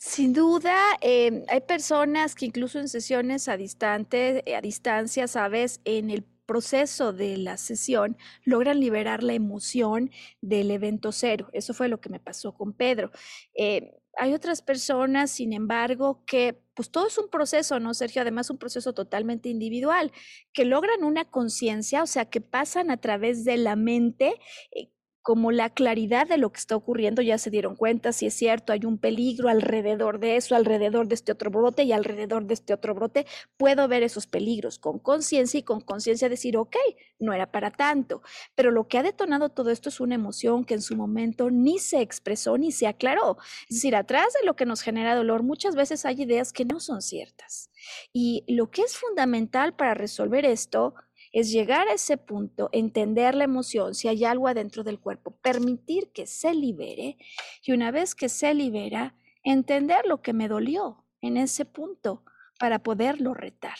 Sin 0.00 0.32
duda, 0.32 0.76
eh, 1.00 1.44
hay 1.48 1.60
personas 1.62 2.36
que 2.36 2.46
incluso 2.46 2.78
en 2.78 2.88
sesiones 2.88 3.48
a, 3.48 3.56
distante, 3.56 4.44
a 4.54 4.60
distancia, 4.60 5.26
sabes, 5.26 5.80
en 5.84 6.10
el 6.10 6.24
proceso 6.46 7.12
de 7.12 7.36
la 7.36 7.56
sesión 7.56 8.16
logran 8.44 8.78
liberar 8.80 9.22
la 9.24 9.34
emoción 9.34 10.10
del 10.40 10.70
evento 10.70 11.10
cero. 11.10 11.48
Eso 11.52 11.74
fue 11.74 11.88
lo 11.88 12.00
que 12.00 12.10
me 12.10 12.20
pasó 12.20 12.54
con 12.54 12.72
Pedro. 12.72 13.10
Eh, 13.54 13.92
hay 14.16 14.34
otras 14.34 14.62
personas, 14.62 15.32
sin 15.32 15.52
embargo, 15.52 16.22
que 16.26 16.60
pues 16.74 16.90
todo 16.90 17.08
es 17.08 17.18
un 17.18 17.28
proceso, 17.28 17.80
¿no, 17.80 17.92
Sergio? 17.92 18.22
Además, 18.22 18.50
un 18.50 18.58
proceso 18.58 18.92
totalmente 18.94 19.48
individual, 19.48 20.12
que 20.52 20.64
logran 20.64 21.02
una 21.04 21.24
conciencia, 21.24 22.02
o 22.04 22.06
sea, 22.06 22.24
que 22.30 22.40
pasan 22.40 22.90
a 22.92 22.98
través 22.98 23.44
de 23.44 23.56
la 23.56 23.74
mente. 23.76 24.34
Eh, 24.70 24.90
como 25.28 25.52
la 25.52 25.68
claridad 25.68 26.26
de 26.26 26.38
lo 26.38 26.52
que 26.52 26.58
está 26.58 26.74
ocurriendo, 26.74 27.20
ya 27.20 27.36
se 27.36 27.50
dieron 27.50 27.76
cuenta, 27.76 28.14
si 28.14 28.24
es 28.24 28.32
cierto, 28.32 28.72
hay 28.72 28.86
un 28.86 28.96
peligro 28.96 29.50
alrededor 29.50 30.20
de 30.20 30.36
eso, 30.36 30.56
alrededor 30.56 31.06
de 31.06 31.16
este 31.16 31.32
otro 31.32 31.50
brote 31.50 31.82
y 31.82 31.92
alrededor 31.92 32.46
de 32.46 32.54
este 32.54 32.72
otro 32.72 32.94
brote, 32.94 33.26
puedo 33.58 33.86
ver 33.88 34.02
esos 34.02 34.26
peligros 34.26 34.78
con 34.78 34.98
conciencia 34.98 35.60
y 35.60 35.62
con 35.62 35.82
conciencia 35.82 36.30
decir, 36.30 36.56
ok, 36.56 36.76
no 37.18 37.34
era 37.34 37.52
para 37.52 37.70
tanto. 37.70 38.22
Pero 38.54 38.70
lo 38.70 38.88
que 38.88 38.96
ha 38.96 39.02
detonado 39.02 39.50
todo 39.50 39.68
esto 39.68 39.90
es 39.90 40.00
una 40.00 40.14
emoción 40.14 40.64
que 40.64 40.72
en 40.72 40.80
su 40.80 40.96
momento 40.96 41.50
ni 41.50 41.78
se 41.78 42.00
expresó 42.00 42.56
ni 42.56 42.72
se 42.72 42.86
aclaró. 42.86 43.36
Es 43.68 43.76
decir, 43.76 43.96
atrás 43.96 44.32
de 44.32 44.46
lo 44.46 44.56
que 44.56 44.64
nos 44.64 44.80
genera 44.80 45.14
dolor, 45.14 45.42
muchas 45.42 45.74
veces 45.74 46.06
hay 46.06 46.22
ideas 46.22 46.54
que 46.54 46.64
no 46.64 46.80
son 46.80 47.02
ciertas. 47.02 47.68
Y 48.14 48.44
lo 48.48 48.70
que 48.70 48.80
es 48.80 48.96
fundamental 48.96 49.76
para 49.76 49.92
resolver 49.92 50.46
esto 50.46 50.94
es 51.38 51.52
llegar 51.52 51.86
a 51.86 51.92
ese 51.92 52.16
punto, 52.16 52.68
entender 52.72 53.36
la 53.36 53.44
emoción, 53.44 53.94
si 53.94 54.08
hay 54.08 54.24
algo 54.24 54.48
adentro 54.48 54.82
del 54.82 54.98
cuerpo, 54.98 55.30
permitir 55.40 56.10
que 56.10 56.26
se 56.26 56.52
libere 56.52 57.16
y 57.62 57.72
una 57.72 57.92
vez 57.92 58.16
que 58.16 58.28
se 58.28 58.52
libera, 58.54 59.14
entender 59.44 60.04
lo 60.04 60.20
que 60.20 60.32
me 60.32 60.48
dolió 60.48 61.04
en 61.20 61.36
ese 61.36 61.64
punto 61.64 62.24
para 62.58 62.82
poderlo 62.82 63.34
retar. 63.34 63.76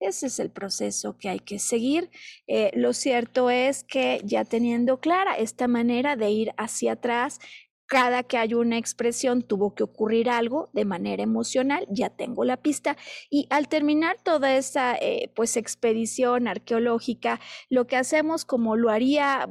Ese 0.00 0.26
es 0.26 0.38
el 0.38 0.50
proceso 0.50 1.16
que 1.16 1.30
hay 1.30 1.40
que 1.40 1.58
seguir. 1.58 2.10
Eh, 2.46 2.70
lo 2.74 2.92
cierto 2.92 3.48
es 3.48 3.84
que 3.84 4.20
ya 4.22 4.44
teniendo 4.44 5.00
clara 5.00 5.36
esta 5.36 5.66
manera 5.66 6.14
de 6.14 6.30
ir 6.30 6.52
hacia 6.58 6.92
atrás, 6.92 7.40
cada 7.88 8.22
que 8.22 8.36
hay 8.36 8.52
una 8.52 8.76
expresión 8.76 9.42
tuvo 9.42 9.74
que 9.74 9.82
ocurrir 9.82 10.28
algo 10.28 10.68
de 10.74 10.84
manera 10.84 11.22
emocional, 11.22 11.86
ya 11.90 12.10
tengo 12.10 12.44
la 12.44 12.58
pista. 12.58 12.98
Y 13.30 13.46
al 13.48 13.68
terminar 13.68 14.18
toda 14.22 14.54
esa 14.54 14.94
eh, 14.96 15.32
pues 15.34 15.56
expedición 15.56 16.48
arqueológica, 16.48 17.40
lo 17.70 17.86
que 17.86 17.96
hacemos 17.96 18.44
como 18.44 18.76
lo 18.76 18.90
haría 18.90 19.48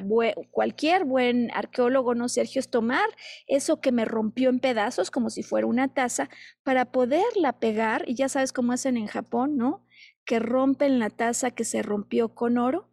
cualquier 0.52 1.04
buen 1.04 1.50
arqueólogo, 1.52 2.14
¿no, 2.14 2.30
Sergio? 2.30 2.60
Es 2.60 2.70
tomar 2.70 3.10
eso 3.48 3.82
que 3.82 3.92
me 3.92 4.06
rompió 4.06 4.50
en 4.50 4.60
pedazos 4.60 5.10
como 5.10 5.32
si 5.32 5.42
fuera 5.42 5.66
una 5.66 5.88
taza 5.88 6.30
para 6.64 6.92
poderla 6.92 7.60
pegar, 7.60 8.04
y 8.08 8.14
ya 8.14 8.30
sabes 8.30 8.54
cómo 8.54 8.72
hacen 8.72 8.98
en 8.98 9.08
Japón, 9.08 9.58
¿no? 9.58 9.84
Que 10.26 10.38
rompen 10.38 11.00
la 11.00 11.10
taza 11.10 11.52
que 11.52 11.66
se 11.66 11.82
rompió 11.82 12.36
con 12.36 12.60
oro 12.60 12.88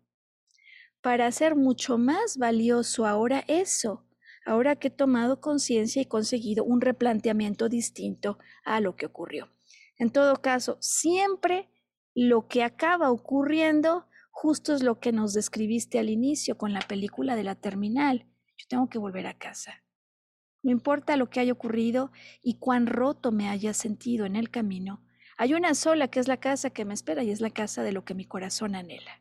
para 1.03 1.27
hacer 1.27 1.55
mucho 1.55 1.99
más 1.99 2.39
valioso 2.39 3.07
ahora 3.07 3.45
eso 3.47 4.07
ahora 4.45 4.77
que 4.77 4.89
he 4.89 4.91
tomado 4.91 5.41
conciencia 5.41 6.03
y 6.03 6.07
conseguido 6.07 6.65
un 6.65 6.81
replanteamiento 6.81 7.69
distinto 7.69 8.39
a 8.65 8.81
lo 8.81 8.97
que 8.97 9.07
ocurrió. 9.07 9.51
En 9.97 10.11
todo 10.11 10.37
caso, 10.43 10.77
siempre 10.81 11.69
lo 12.15 12.49
que 12.49 12.63
acaba 12.63 13.11
ocurriendo 13.11 14.07
justo 14.31 14.75
es 14.75 14.83
lo 14.83 15.01
que 15.01 15.13
nos 15.13 15.33
describiste 15.33 15.99
al 15.99 16.11
inicio 16.11 16.59
con 16.59 16.73
la 16.73 16.81
película 16.81 17.37
de 17.37 17.45
la 17.45 17.55
terminal. 17.55 18.27
Yo 18.57 18.67
tengo 18.69 18.89
que 18.89 18.99
volver 18.99 19.27
a 19.27 19.39
casa. 19.39 19.83
No 20.63 20.71
importa 20.71 21.17
lo 21.17 21.31
que 21.31 21.41
haya 21.41 21.53
ocurrido 21.53 22.11
y 22.43 22.59
cuán 22.59 22.87
roto 22.87 23.33
me 23.33 23.49
haya 23.49 23.75
sentido 23.75 24.27
en 24.27 24.35
el 24.35 24.51
camino, 24.51 25.05
hay 25.37 25.55
una 25.55 25.75
sola 25.75 26.09
que 26.09 26.21
es 26.21 26.29
la 26.29 26.39
casa 26.39 26.71
que 26.71 26.85
me 26.85 26.95
espera 26.95 27.23
y 27.23 27.31
es 27.31 27.41
la 27.41 27.51
casa 27.51 27.83
de 27.83 27.93
lo 27.93 28.05
que 28.05 28.15
mi 28.15 28.25
corazón 28.25 28.75
anhela. 28.75 29.21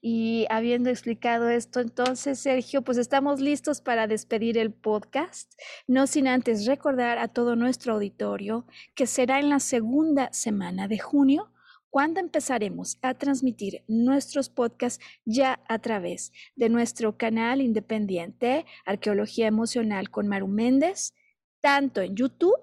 Y 0.00 0.46
habiendo 0.48 0.90
explicado 0.90 1.48
esto, 1.48 1.80
entonces, 1.80 2.38
Sergio, 2.38 2.82
pues 2.82 2.98
estamos 2.98 3.40
listos 3.40 3.80
para 3.80 4.06
despedir 4.06 4.56
el 4.56 4.72
podcast, 4.72 5.52
no 5.88 6.06
sin 6.06 6.28
antes 6.28 6.66
recordar 6.66 7.18
a 7.18 7.28
todo 7.28 7.56
nuestro 7.56 7.94
auditorio 7.94 8.64
que 8.94 9.06
será 9.06 9.40
en 9.40 9.48
la 9.48 9.58
segunda 9.58 10.32
semana 10.32 10.86
de 10.86 10.98
junio 10.98 11.52
cuando 11.90 12.20
empezaremos 12.20 12.98
a 13.02 13.14
transmitir 13.14 13.82
nuestros 13.88 14.50
podcasts 14.50 15.04
ya 15.24 15.60
a 15.68 15.78
través 15.78 16.32
de 16.54 16.68
nuestro 16.68 17.16
canal 17.16 17.60
independiente 17.60 18.66
Arqueología 18.84 19.46
Emocional 19.46 20.10
con 20.10 20.28
Maru 20.28 20.48
Méndez, 20.48 21.14
tanto 21.60 22.02
en 22.02 22.14
YouTube 22.14 22.54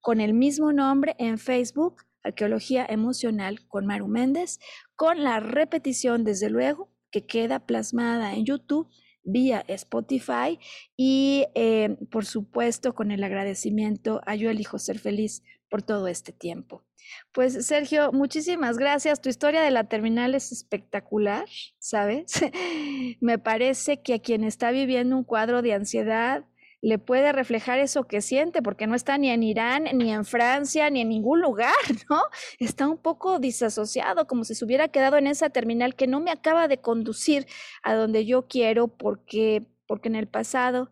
con 0.00 0.20
el 0.20 0.32
mismo 0.32 0.72
nombre 0.72 1.14
en 1.18 1.38
Facebook 1.38 2.02
Arqueología 2.22 2.86
Emocional 2.88 3.66
con 3.66 3.86
Maru 3.86 4.08
Méndez, 4.08 4.58
con 5.00 5.24
la 5.24 5.40
repetición, 5.40 6.24
desde 6.24 6.50
luego, 6.50 6.90
que 7.10 7.24
queda 7.24 7.64
plasmada 7.64 8.34
en 8.34 8.44
YouTube 8.44 8.86
vía 9.22 9.64
Spotify 9.66 10.58
y, 10.94 11.46
eh, 11.54 11.96
por 12.10 12.26
supuesto, 12.26 12.94
con 12.94 13.10
el 13.10 13.24
agradecimiento 13.24 14.20
a 14.26 14.34
Yo 14.34 14.50
elijo 14.50 14.78
ser 14.78 14.98
feliz 14.98 15.42
por 15.70 15.80
todo 15.80 16.06
este 16.06 16.32
tiempo. 16.32 16.84
Pues 17.32 17.66
Sergio, 17.66 18.12
muchísimas 18.12 18.76
gracias. 18.76 19.22
Tu 19.22 19.30
historia 19.30 19.62
de 19.62 19.70
la 19.70 19.84
terminal 19.84 20.34
es 20.34 20.52
espectacular, 20.52 21.46
¿sabes? 21.78 22.32
Me 23.22 23.38
parece 23.38 24.02
que 24.02 24.12
a 24.12 24.18
quien 24.18 24.44
está 24.44 24.70
viviendo 24.70 25.16
un 25.16 25.24
cuadro 25.24 25.62
de 25.62 25.72
ansiedad, 25.72 26.44
le 26.82 26.98
puede 26.98 27.32
reflejar 27.32 27.78
eso 27.78 28.04
que 28.04 28.22
siente, 28.22 28.62
porque 28.62 28.86
no 28.86 28.94
está 28.94 29.18
ni 29.18 29.30
en 29.30 29.42
Irán, 29.42 29.84
ni 29.94 30.12
en 30.12 30.24
Francia, 30.24 30.88
ni 30.90 31.02
en 31.02 31.10
ningún 31.10 31.40
lugar, 31.40 31.74
¿no? 32.10 32.22
Está 32.58 32.88
un 32.88 32.98
poco 32.98 33.38
disasociado, 33.38 34.26
como 34.26 34.44
si 34.44 34.54
se 34.54 34.64
hubiera 34.64 34.88
quedado 34.88 35.16
en 35.18 35.26
esa 35.26 35.50
terminal 35.50 35.94
que 35.94 36.06
no 36.06 36.20
me 36.20 36.30
acaba 36.30 36.68
de 36.68 36.78
conducir 36.78 37.46
a 37.82 37.94
donde 37.94 38.24
yo 38.24 38.48
quiero, 38.48 38.88
porque, 38.88 39.66
porque 39.86 40.08
en 40.08 40.16
el 40.16 40.26
pasado 40.26 40.90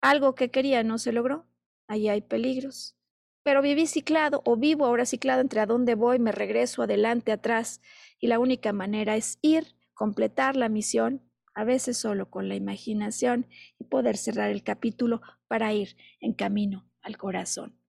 algo 0.00 0.34
que 0.34 0.50
quería 0.50 0.84
no 0.84 0.98
se 0.98 1.12
logró. 1.12 1.46
Ahí 1.88 2.08
hay 2.08 2.20
peligros. 2.20 2.96
Pero 3.42 3.62
viví 3.62 3.86
ciclado 3.86 4.42
o 4.44 4.56
vivo 4.56 4.86
ahora 4.86 5.06
ciclado 5.06 5.40
entre 5.40 5.60
a 5.60 5.66
dónde 5.66 5.94
voy, 5.94 6.18
me 6.18 6.32
regreso 6.32 6.82
adelante, 6.82 7.32
atrás, 7.32 7.80
y 8.18 8.26
la 8.26 8.38
única 8.38 8.72
manera 8.72 9.16
es 9.16 9.38
ir, 9.42 9.76
completar 9.94 10.56
la 10.56 10.68
misión 10.68 11.25
a 11.56 11.64
veces 11.64 11.96
solo 11.96 12.30
con 12.30 12.48
la 12.48 12.54
imaginación 12.54 13.48
y 13.78 13.84
poder 13.84 14.18
cerrar 14.18 14.50
el 14.50 14.62
capítulo 14.62 15.22
para 15.48 15.72
ir 15.72 15.96
en 16.20 16.34
camino 16.34 16.88
al 17.00 17.16
corazón. 17.16 17.80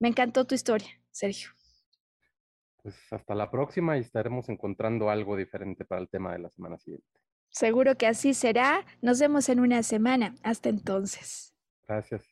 Me 0.00 0.08
encantó 0.08 0.44
tu 0.44 0.56
historia, 0.56 0.88
Sergio. 1.12 1.50
Pues 2.82 2.96
hasta 3.12 3.36
la 3.36 3.48
próxima 3.48 3.96
y 3.96 4.00
estaremos 4.00 4.48
encontrando 4.48 5.08
algo 5.08 5.36
diferente 5.36 5.84
para 5.84 6.00
el 6.00 6.08
tema 6.08 6.32
de 6.32 6.40
la 6.40 6.50
semana 6.50 6.78
siguiente. 6.78 7.06
Seguro 7.50 7.96
que 7.96 8.08
así 8.08 8.34
será. 8.34 8.84
Nos 9.02 9.20
vemos 9.20 9.48
en 9.48 9.60
una 9.60 9.84
semana. 9.84 10.34
Hasta 10.42 10.68
entonces. 10.68 11.54
Gracias. 11.86 12.31